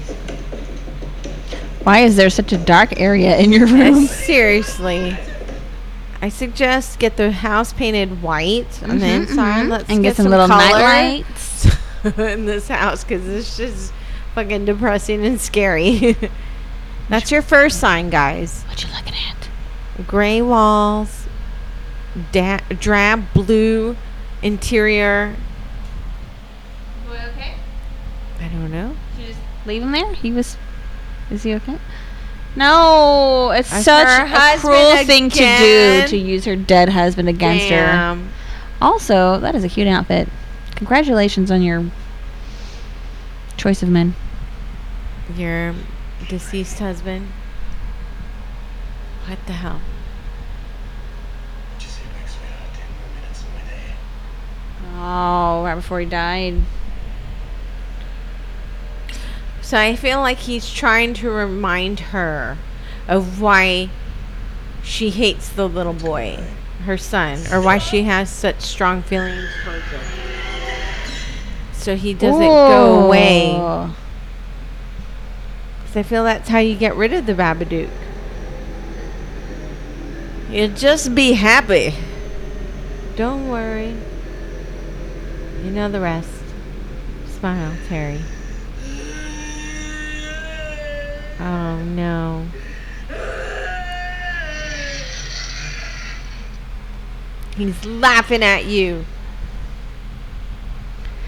[1.85, 4.07] Why is there such a dark area in your room?
[4.07, 5.16] Seriously.
[6.20, 9.66] I suggest get the house painted white on the Mhm, inside.
[9.66, 9.70] mhm.
[9.70, 11.77] Let's And get, get some little night lights.
[12.19, 13.93] in this house because it's just
[14.35, 16.16] fucking depressing and scary.
[17.09, 18.65] That's your first sign, guys.
[18.69, 19.49] What you looking at?
[20.07, 21.27] Gray walls,
[22.33, 23.97] da- drab blue
[24.43, 25.35] interior.
[27.07, 27.55] Boy, okay?
[28.41, 28.95] I don't know.
[29.67, 30.15] Leave him there.
[30.15, 30.57] He was.
[31.31, 31.79] Is he okay?
[32.57, 37.77] No, it's such a cruel thing to do to use her dead husband against her.
[38.81, 40.29] Also, that is a cute outfit.
[40.77, 41.85] Congratulations on your
[43.57, 44.15] choice of men.
[45.37, 45.75] Your
[46.29, 47.29] deceased husband.
[49.27, 49.81] What the hell?
[51.79, 53.97] Just sit next to me for 10 more minutes and we're there.
[54.97, 56.63] Oh, right before he died.
[59.63, 62.57] So I feel like he's trying to remind her
[63.07, 63.91] of why
[64.83, 66.43] she hates the little boy,
[66.85, 70.01] her son, or why she has such strong feelings towards him.
[71.73, 73.91] So he doesn't go away.
[75.99, 77.91] I feel that's how you get rid of the Babadook.
[80.49, 81.93] You just be happy.
[83.16, 83.97] Don't worry.
[85.65, 86.31] You know the rest.
[87.27, 88.20] Smile, Terry.
[91.41, 92.47] Oh no.
[97.57, 99.05] He's laughing at you.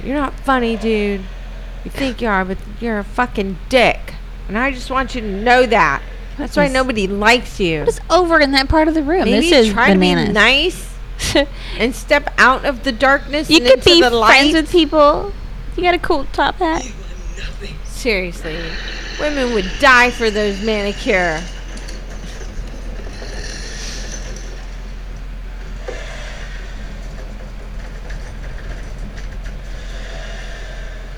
[0.05, 1.23] You're not funny, dude.
[1.85, 4.10] You think you are, but you're a fucking dick.
[4.51, 6.03] And I just want you to know that.
[6.37, 7.81] That's why nobody likes you.
[7.81, 9.27] What is over in that part of the room?
[9.27, 10.25] Maybe this is try bananas.
[10.25, 10.97] to be nice
[11.79, 14.39] and step out of the darkness you and could into be the light.
[14.41, 15.33] friends with people.
[15.77, 16.85] You got a cool top hat.
[17.85, 18.59] Seriously,
[19.21, 21.41] women would die for those manicure.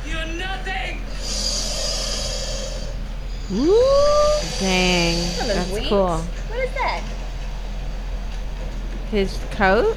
[0.05, 1.01] You're nothing.
[5.83, 6.55] Dang, that's cool.
[6.57, 7.03] What is that?
[9.11, 9.97] His coat?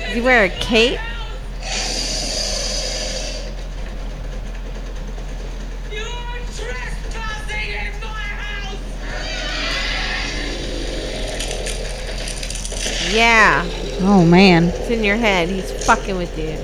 [0.00, 1.00] Does he wear a cape?
[5.90, 6.02] You're
[6.56, 8.82] trespassing in my house.
[13.12, 13.64] Yeah,
[14.02, 14.64] Oh man.
[14.64, 15.48] it's in your head.
[15.48, 16.56] He's fucking with you.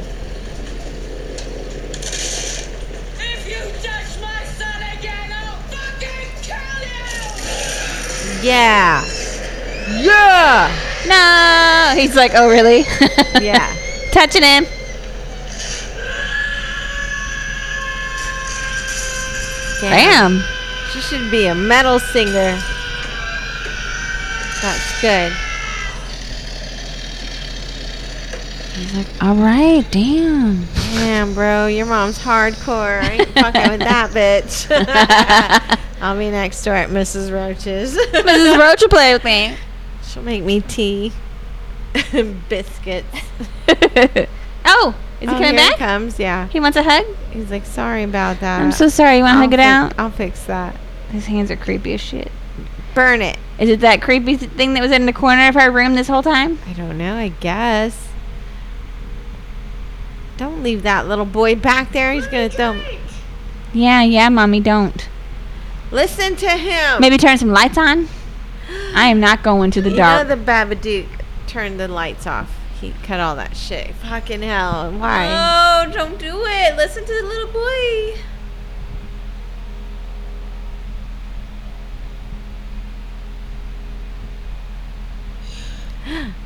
[8.43, 9.05] Yeah.
[10.01, 10.71] Yeah.
[11.07, 12.01] No.
[12.01, 12.85] He's like, oh really?
[13.41, 13.75] Yeah.
[14.13, 14.65] Touching him.
[19.81, 20.43] Bam.
[20.93, 22.61] She should be a metal singer.
[24.61, 25.33] That's good.
[28.77, 30.67] He's like, all right, damn.
[30.95, 33.03] Damn, bro, your mom's hardcore.
[33.03, 35.79] I ain't fucking with that bitch.
[36.03, 37.33] I'll be next door at Mrs.
[37.33, 37.95] Roach's.
[38.13, 38.59] Mrs.
[38.59, 39.57] Roach will play with me.
[40.03, 41.13] She'll make me tea
[42.13, 43.07] and biscuits.
[44.65, 45.73] oh, is he Oh, coming here back?
[45.75, 46.49] He comes, yeah.
[46.49, 47.07] He wants a hug?
[47.31, 48.61] He's like, sorry about that.
[48.61, 49.19] I'm so sorry.
[49.19, 49.95] You want to I'll hug it fi- out?
[49.99, 50.77] I'll fix that.
[51.11, 52.31] His hands are creepy as shit.
[52.95, 53.39] Burn it.
[53.59, 56.23] Is it that creepy thing that was in the corner of our room this whole
[56.23, 56.59] time?
[56.67, 57.15] I don't know.
[57.17, 58.09] I guess.
[60.37, 62.13] Don't leave that little boy back there.
[62.13, 62.81] He's gonna throw.
[63.73, 65.09] Yeah, yeah, mommy, don't.
[65.93, 67.01] Listen to him.
[67.01, 68.09] Maybe turn some lights on.
[68.95, 70.27] I am not going to the you dark.
[70.27, 71.07] know the Babadook
[71.47, 72.51] turned the lights off.
[72.81, 73.95] He cut all that shit.
[73.97, 74.91] Fucking hell.
[74.91, 75.29] Why?
[75.29, 76.77] Oh, don't do it.
[76.77, 78.17] Listen to the little boy.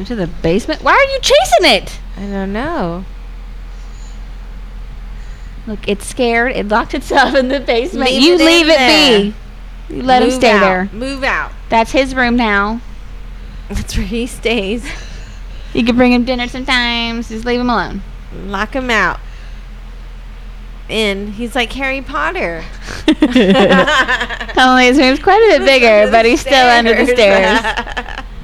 [0.00, 0.82] Went to the basement.
[0.82, 2.00] Why are you chasing it?
[2.16, 3.04] I don't know.
[5.66, 6.56] Look, it's scared.
[6.56, 8.08] It locked itself in the basement.
[8.08, 9.20] Leave you it leave it there.
[9.20, 9.34] be.
[9.94, 10.60] You let him stay out.
[10.60, 10.88] there.
[10.94, 11.52] Move out.
[11.68, 12.80] That's his room now.
[13.68, 14.90] That's where he stays.
[15.74, 17.28] You can bring him dinner sometimes.
[17.28, 18.00] Just leave him alone.
[18.46, 19.20] Lock him out.
[20.88, 21.32] In.
[21.32, 22.64] He's like Harry Potter.
[24.56, 28.24] Only his room's quite a bit bigger, but he's still under the stairs.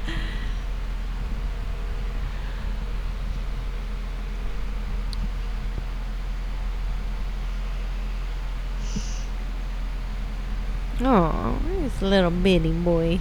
[11.01, 13.19] oh, this little bitty boy.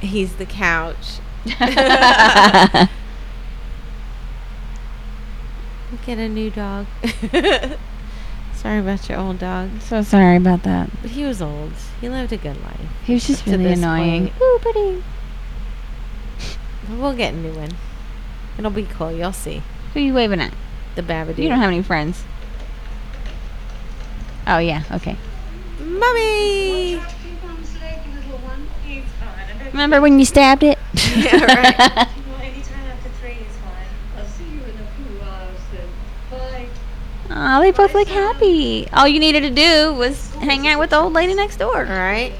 [0.00, 1.18] He's the couch.
[6.06, 6.86] Get a new dog.
[8.54, 9.80] Sorry about your old dog.
[9.80, 10.90] so sorry about that.
[11.00, 11.72] But he was old.
[12.00, 12.80] He lived a good life.
[13.04, 14.28] He was just really annoying.
[14.28, 14.42] point.
[14.42, 15.02] Ooh, buddy.
[16.90, 17.70] We'll get a new one.
[18.58, 19.12] It'll be cool.
[19.12, 19.62] You'll see.
[19.94, 20.52] Who are you waving at?
[20.94, 21.38] The Babadook.
[21.38, 22.22] You don't have any friends.
[24.50, 24.82] Oh, yeah.
[24.90, 25.16] Okay.
[25.78, 26.94] Mommy!
[26.94, 27.06] He's fine.
[29.48, 30.76] I bet Remember when you stabbed it?
[31.16, 31.78] Yeah, right.
[31.78, 32.08] well,
[32.42, 33.86] any time after three is fine.
[34.18, 35.58] I'll see you in a few hours.
[36.30, 36.66] Bye.
[37.30, 38.88] Oh, they both look happy.
[38.92, 41.86] All you needed to do was hang out with the old lady next door.
[41.86, 42.32] Alright.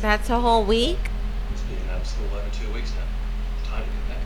[0.00, 0.98] That's a whole week?
[1.52, 3.70] It's been an absolute over two weeks now.
[3.70, 4.18] Time to get back.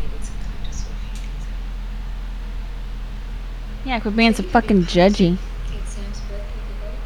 [0.00, 1.46] Maybe it's some kind of sort of things.
[3.84, 5.36] Yeah, quit being so fucking judgy.
[5.68, 7.04] Think Sam's birthday will be great?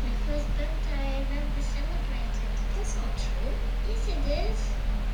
[0.00, 2.56] The first birthday I've celebrated.
[2.76, 3.52] That's not true.
[3.84, 4.58] Yes, it is.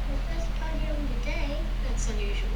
[0.07, 1.59] The first party of the day.
[1.89, 2.55] That's unusual.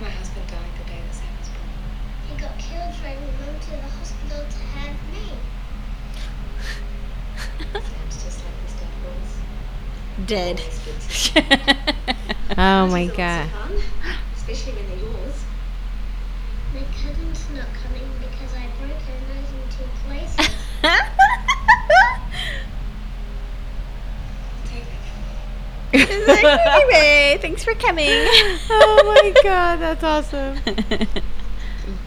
[0.00, 1.34] My husband died the day that Sam.
[2.30, 5.34] He got killed right when to the hospital to have me.
[7.90, 10.26] Sam's just like his dad.
[10.28, 10.62] Dead.
[12.62, 13.50] Always good to Oh my Those god.
[13.50, 13.72] fun,
[14.36, 15.44] especially when they're yours.
[16.72, 20.46] My cousin's not coming because I broke her nose in two places.
[24.64, 24.86] Take
[25.92, 26.08] it.
[26.08, 28.06] He's like, anyway, thanks for coming.
[28.08, 30.58] oh my god, that's awesome.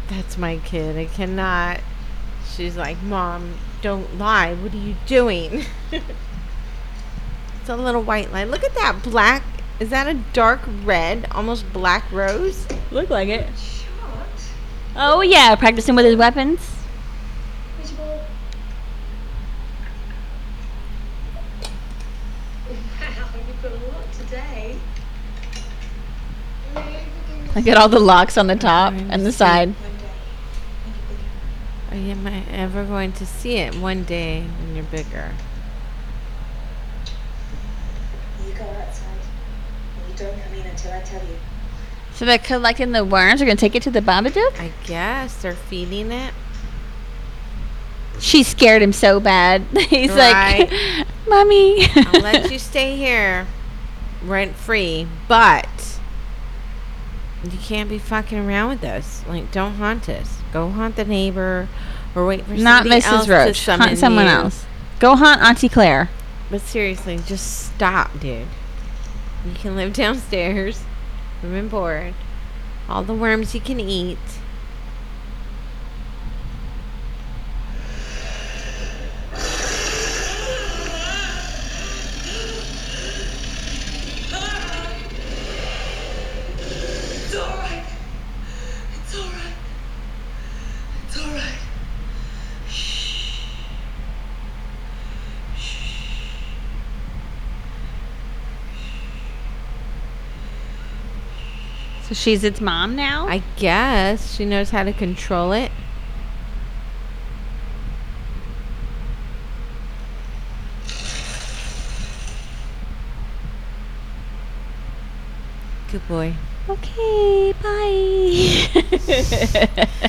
[0.08, 0.98] That's my kid.
[0.98, 1.82] I cannot.
[2.56, 4.54] She's like, Mom, Don't lie.
[4.54, 5.66] What are you doing?
[5.92, 8.46] it's a little white lie.
[8.46, 9.44] Look at that black.
[9.80, 12.66] Is that a dark red, almost black rose?
[12.92, 13.48] Look like it.
[14.96, 16.62] Oh yeah, practicing with his weapons.
[17.82, 18.06] Visual.
[18.06, 18.26] Wow,
[23.48, 24.78] you've got a lot today.
[27.56, 29.70] Look at all the locks on the top and the side.
[29.70, 30.10] One day,
[31.90, 35.34] when you're you am I ever going to see it one day when you're bigger?
[38.46, 39.20] You go outside.
[39.96, 41.36] And you don't come in until I tell you.
[42.14, 43.40] So they're collecting the worms.
[43.40, 44.60] They're gonna take it to the Babadook.
[44.60, 46.34] I guess they're feeding it.
[48.20, 49.62] She scared him so bad.
[49.90, 50.70] He's Right.
[50.72, 53.48] like, "Mommy." I'll let you stay here
[54.24, 55.68] rent free, but
[57.44, 59.24] you can't be fucking around with us.
[59.28, 60.40] Like, don't haunt us.
[60.54, 61.68] Go haunt the neighbor
[62.16, 63.30] or wait for Not somebody else Mrs.
[63.30, 63.58] Roach.
[63.58, 64.32] to summon Hunt someone you.
[64.32, 64.66] else.
[65.00, 66.10] Go haunt Auntie Claire.
[66.50, 68.48] But seriously, just stop, dude.
[69.46, 70.84] You can live downstairs,
[71.44, 72.16] room and board.
[72.90, 74.18] All the worms you can eat.
[87.28, 87.84] It's alright.
[88.96, 89.54] It's alright.
[91.04, 91.66] It's alright.
[102.08, 103.28] So she's its mom now.
[103.28, 105.72] I guess she knows how to control it.
[115.92, 116.34] Good boy.
[116.70, 118.68] okay, bye.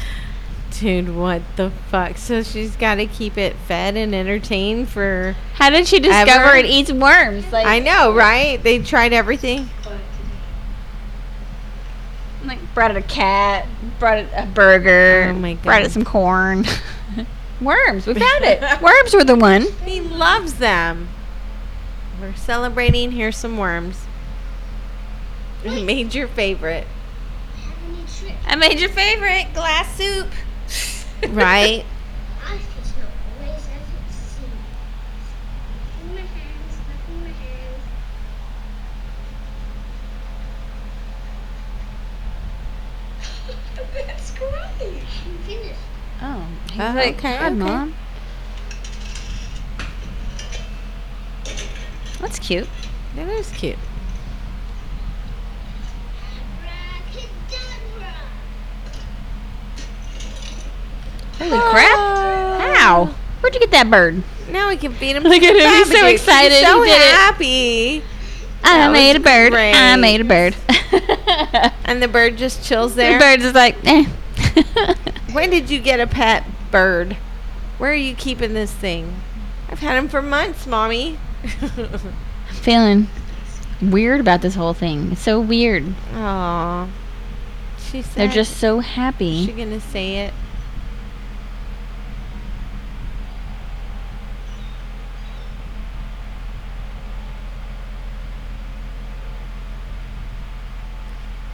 [0.81, 2.19] Dude, what the fuck?
[2.19, 5.35] So she's got to keep it fed and entertained for.
[5.55, 6.57] How did she discover Ever?
[6.57, 7.51] it eats worms?
[7.51, 8.63] Like, I know, right?
[8.63, 9.71] They tried everything.
[12.45, 13.67] like brought it a cat,
[13.99, 16.67] brought it a burger, Oh my brought it some corn.
[17.63, 18.61] worms, we found it.
[18.83, 19.63] worms were the one.
[19.87, 21.09] He loves them.
[22.21, 23.13] We're celebrating.
[23.13, 24.05] Here's some worms.
[25.65, 26.87] I made your favorite,
[27.55, 28.45] Have any tricks?
[28.47, 30.29] I made your favorite glass soup.
[31.31, 31.83] right?
[32.45, 33.09] I fish not
[33.41, 34.53] always as it seems.
[36.03, 37.83] In my hands, back in my hands.
[44.07, 45.03] That's great.
[45.27, 45.81] I'm finished.
[46.23, 47.95] Oh, he's Oh, like, okay, "God, okay." mom.
[52.21, 52.69] That's cute.
[53.15, 53.79] That is cute.
[61.39, 61.97] Holy crap!
[62.77, 63.05] How?
[63.41, 64.23] Where'd you get that bird?
[64.51, 65.23] Now we can feed him.
[65.25, 67.15] Look at him, he's so excited, so he did it.
[67.15, 68.03] happy.
[68.65, 69.53] I That made a bird.
[69.55, 70.57] I made a bird.
[71.85, 73.13] And the bird just chills there.
[73.15, 74.05] the bird is like, eh.
[75.37, 77.19] When did you get a pet bird?
[77.77, 79.21] Where are you keeping this thing?
[79.69, 81.19] I've had him for months, mommy.
[81.61, 82.01] I'm
[82.53, 83.09] feeling
[83.83, 85.13] weird about this whole thing.
[85.13, 85.93] It's so weird.
[86.15, 86.89] Aw.
[87.79, 88.15] She said.
[88.15, 89.41] They're just so happy.
[89.41, 90.35] Is she gonna say it?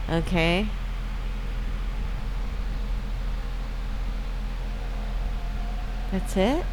[0.09, 0.69] Okay.
[6.13, 6.63] That's it?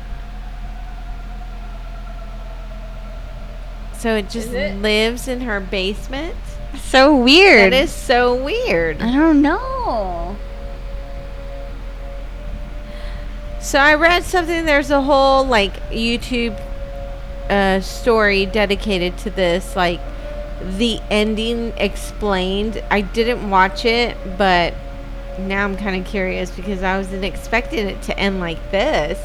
[3.94, 6.36] So it just lives in her basement?
[6.76, 7.72] So weird.
[7.72, 9.00] That is so weird.
[9.00, 10.36] I don't know.
[13.62, 14.66] So I read something.
[14.66, 16.60] There's a whole like YouTube
[17.48, 20.00] uh, story dedicated to this, like
[20.60, 22.82] the ending explained.
[22.90, 24.74] I didn't watch it, but
[25.48, 29.18] now I'm kind of curious because I wasn't expecting it to end like this.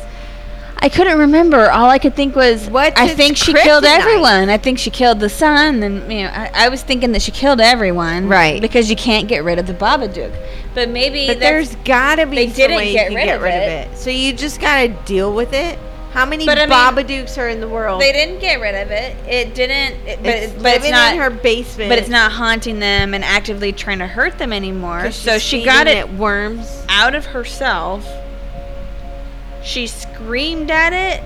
[0.78, 1.70] I couldn't remember.
[1.72, 4.50] All I could think was, What's I think she killed everyone.
[4.50, 7.32] I think she killed the son, and you know, I, I was thinking that she
[7.32, 8.62] killed everyone, Right.
[8.62, 10.36] Because you can't get rid of the Babadook.
[10.76, 13.36] But maybe But there's gotta be they some didn't way get you can rid get
[13.38, 13.92] of rid of it.
[13.94, 13.98] it.
[13.98, 15.80] So you just gotta deal with it.
[16.16, 16.70] How many But I mean-
[17.06, 18.02] Babadooks are in the world?
[18.02, 19.18] they didn't get rid of it.
[19.28, 20.08] It didn't.
[20.08, 21.12] It, but it's it's, but it's living not.
[21.14, 21.90] in her basement.
[21.90, 25.12] but it's not haunting them and actively trying to hurt them anymore.
[25.12, 26.86] So she got it worms.
[26.88, 28.08] out of herself.
[29.62, 31.22] She screamed at it,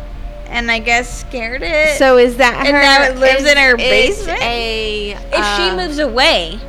[0.48, 2.00] and I guess scared it.
[2.00, 2.82] So is that And her?
[2.82, 4.42] now it lives is- in her basement?
[4.42, 6.60] A if uh, she moves away,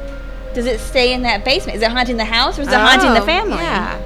[0.52, 1.76] does it stay in that basement?
[1.76, 3.56] Is it haunting the house or is it haunting the oh, family?
[3.56, 3.98] Yeah.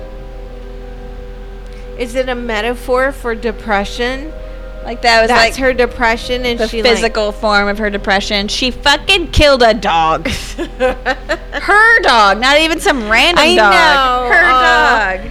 [1.99, 4.33] Is it a metaphor for depression?
[4.85, 7.89] Like that was That's like her depression, and the she like- physical form of her
[7.89, 8.49] depression.
[8.49, 10.29] She fucking killed a dog.
[10.79, 13.73] her dog, not even some random I dog.
[13.73, 15.31] know, Her uh, dog.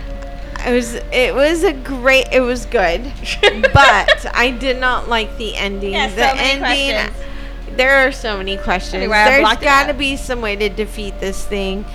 [0.65, 3.03] It was it was a great it was good,
[3.73, 5.91] but I did not like the ending.
[5.93, 7.11] Yeah, the so many ending.
[7.11, 7.77] questions.
[7.77, 8.93] There are so many questions.
[8.95, 11.85] Anyway, There's got to be some way to defeat this thing.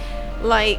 [0.42, 0.78] Like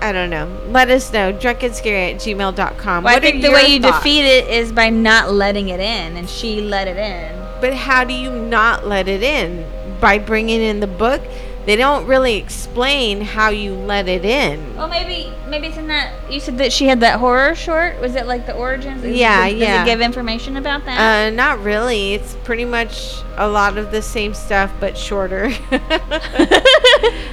[0.00, 0.48] I don't know.
[0.68, 1.32] Let us know.
[1.32, 3.04] Drunkandscary at gmail.com.
[3.04, 3.98] Well, I think the way you thoughts?
[3.98, 7.38] defeat it is by not letting it in, and she let it in.
[7.60, 9.66] But how do you not let it in?
[10.00, 11.20] By bringing in the book?
[11.66, 14.76] They don't really explain how you let it in.
[14.76, 16.12] Well, maybe maybe it's in that.
[16.32, 18.00] You said that she had that horror short.
[18.00, 19.04] Was it like the origins?
[19.04, 19.72] Is- Yeah, does, yeah.
[19.78, 20.98] Does it give information about that?
[21.28, 22.14] Uh, not really.
[22.14, 25.50] It's pretty much a lot of the same stuff, but shorter.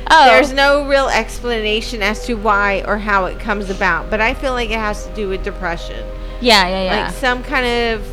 [0.09, 4.33] oh, There's no real explanation as to why or how it comes about, but I
[4.33, 6.05] feel like it has to do with depression.
[6.41, 7.05] yeah, yeah, yeah.
[7.07, 8.05] Like some kind of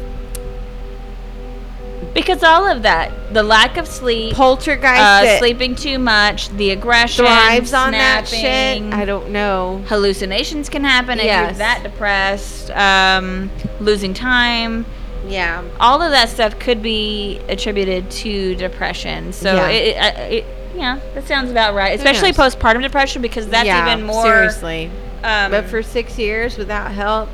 [2.15, 7.25] because all of that, the lack of sleep, poltergeist uh, sleeping too much, the aggression,
[7.25, 8.83] thrives on that shit.
[8.93, 9.83] I don't know.
[9.89, 12.71] hallucinations can happen if you're that depressed.
[12.71, 13.51] Um,
[13.81, 14.87] losing time.
[15.27, 15.65] Yeah.
[15.81, 19.33] all of that stuff could be attributed to depression.
[19.33, 19.69] So Yeah.
[19.69, 20.45] it, it, uh, it,
[20.77, 21.97] yeah, that sounds about right.
[21.99, 24.23] Especially postpartum depression because that's yeah, even more.
[24.23, 24.91] seriously.
[25.23, 27.31] Um, but for six years without help,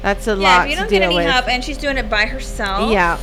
[0.00, 1.26] that's a yeah, lot if you don't get any with.
[1.26, 2.90] help, and she's doing it by herself.
[2.90, 3.18] Yeah.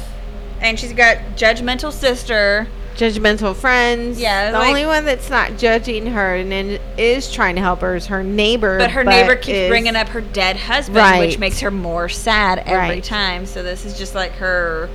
[0.64, 2.68] And she's got judgmental sister.
[2.96, 4.20] Judgmental friends.
[4.20, 7.96] Yeah, The like- only one that's not judging her and is trying to help her
[7.96, 8.78] is her neighbor.
[8.78, 11.20] But her neighbor keeps is- bringing up her dead husband, Right.
[11.20, 13.04] which makes her more sad every Right.
[13.04, 13.46] time.
[13.46, 14.90] So this is just like her.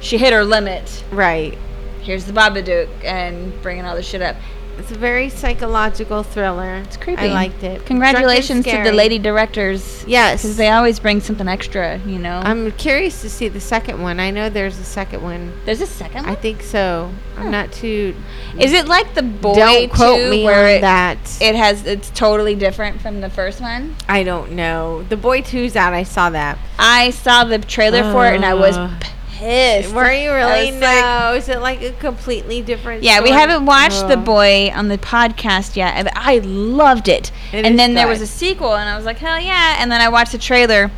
[0.00, 1.02] She hit her limit.
[1.10, 1.56] Right.
[2.02, 4.36] Here's the Babadook and bringing all this shit up.
[4.78, 6.76] It's a very psychological thriller.
[6.76, 7.22] It's creepy.
[7.22, 7.86] I liked it.
[7.86, 10.04] Congratulations to the lady directors.
[10.06, 10.42] Yes.
[10.42, 11.98] because they always bring something extra.
[11.98, 12.40] You know.
[12.44, 14.20] I'm curious to see the second one.
[14.20, 15.52] I know there's a second one.
[15.64, 17.10] There's a second I think so.
[17.36, 18.14] I'm not too.
[18.58, 21.38] Is it like the boy Don't quote me where on it, that.
[21.40, 23.96] it has it's totally different from the first one?
[24.08, 25.02] I don't know.
[25.04, 25.94] The boy two's out.
[25.94, 26.58] I saw that.
[26.78, 28.94] I saw the trailer for it and I was Uh,
[29.36, 29.94] pissed.
[29.94, 30.72] Were you really?
[30.72, 31.34] was like- No.
[31.34, 33.02] Is it like a completely different?
[33.02, 37.30] yeah, we haven't watched The Boy on the podcast yet, and I loved it.
[37.52, 39.76] It and then there was a sequel, and I was like, hell yeah!
[39.78, 40.90] And then I watched the trailer.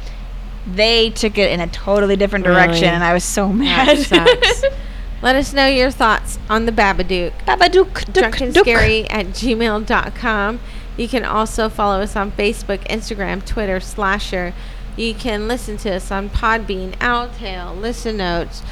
[0.67, 2.95] They took it in a totally different direction, Really?
[2.95, 3.99] and I was so mad.
[5.23, 7.33] Let us know your thoughts on the Babadook.
[7.45, 8.35] Babadook, dook, dook.
[8.67, 10.61] drunkandscary at gmail.com.
[10.97, 14.53] You can also follow us on Facebook, Instagram, Twitter, Slasher.
[14.99, 18.63] You can listen to us on Podbean, Podtail, Listen Notes,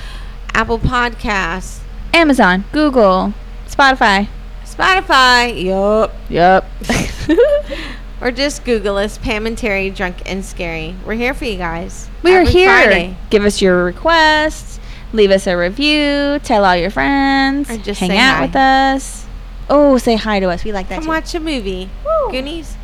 [0.52, 1.80] Apple Podcasts,
[2.12, 3.32] Amazon, Google,
[3.68, 4.28] Spotify.
[4.64, 5.62] Spotify.
[5.62, 6.12] Yup.
[6.28, 6.64] Yep.
[8.18, 10.96] Or just Google us, Pam and Terry, Drunk and Scary.
[11.04, 12.08] We're here for you guys.
[12.22, 12.70] We are here.
[12.70, 13.16] Friday.
[13.28, 14.80] Give us your requests.
[15.12, 16.38] Leave us a review.
[16.42, 17.70] Tell all your friends.
[17.70, 18.46] Or just hang out hi.
[18.46, 19.26] with us.
[19.68, 20.64] Oh, say hi to us.
[20.64, 21.08] We like that Come too.
[21.10, 21.90] watch a movie.
[22.30, 22.76] Goonies,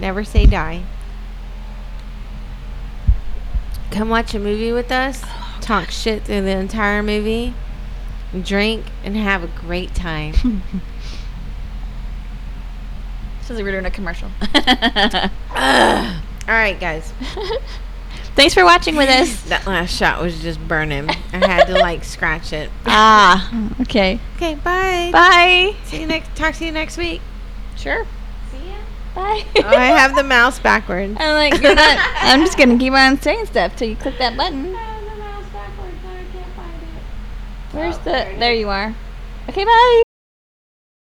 [0.00, 0.82] never say die.
[3.90, 5.20] Come watch a movie with us.
[5.24, 7.54] Oh, talk shit through the entire movie.
[8.42, 10.32] Drink and have a great time.
[13.42, 14.30] Sounds like we're doing a commercial.
[14.54, 15.30] Ugh.
[16.48, 17.12] All right, guys.
[18.36, 19.42] Thanks for watching with us.
[19.48, 21.10] That last shot was just burning.
[21.32, 22.70] I had to like scratch it.
[22.86, 24.20] ah, okay.
[24.36, 25.10] Okay, bye.
[25.12, 25.74] Bye.
[25.84, 26.34] See you next.
[26.36, 27.20] Talk to you next week.
[27.76, 28.06] Sure.
[29.14, 29.22] See ya.
[29.22, 29.44] Bye.
[29.56, 31.16] Oh, I have the mouse backwards.
[31.18, 31.98] I'm like, you're not.
[32.16, 34.76] I'm just gonna keep on saying stuff till you click that button.
[37.72, 38.26] Where's the?
[38.38, 38.94] There you are.
[39.48, 40.02] Okay, bye.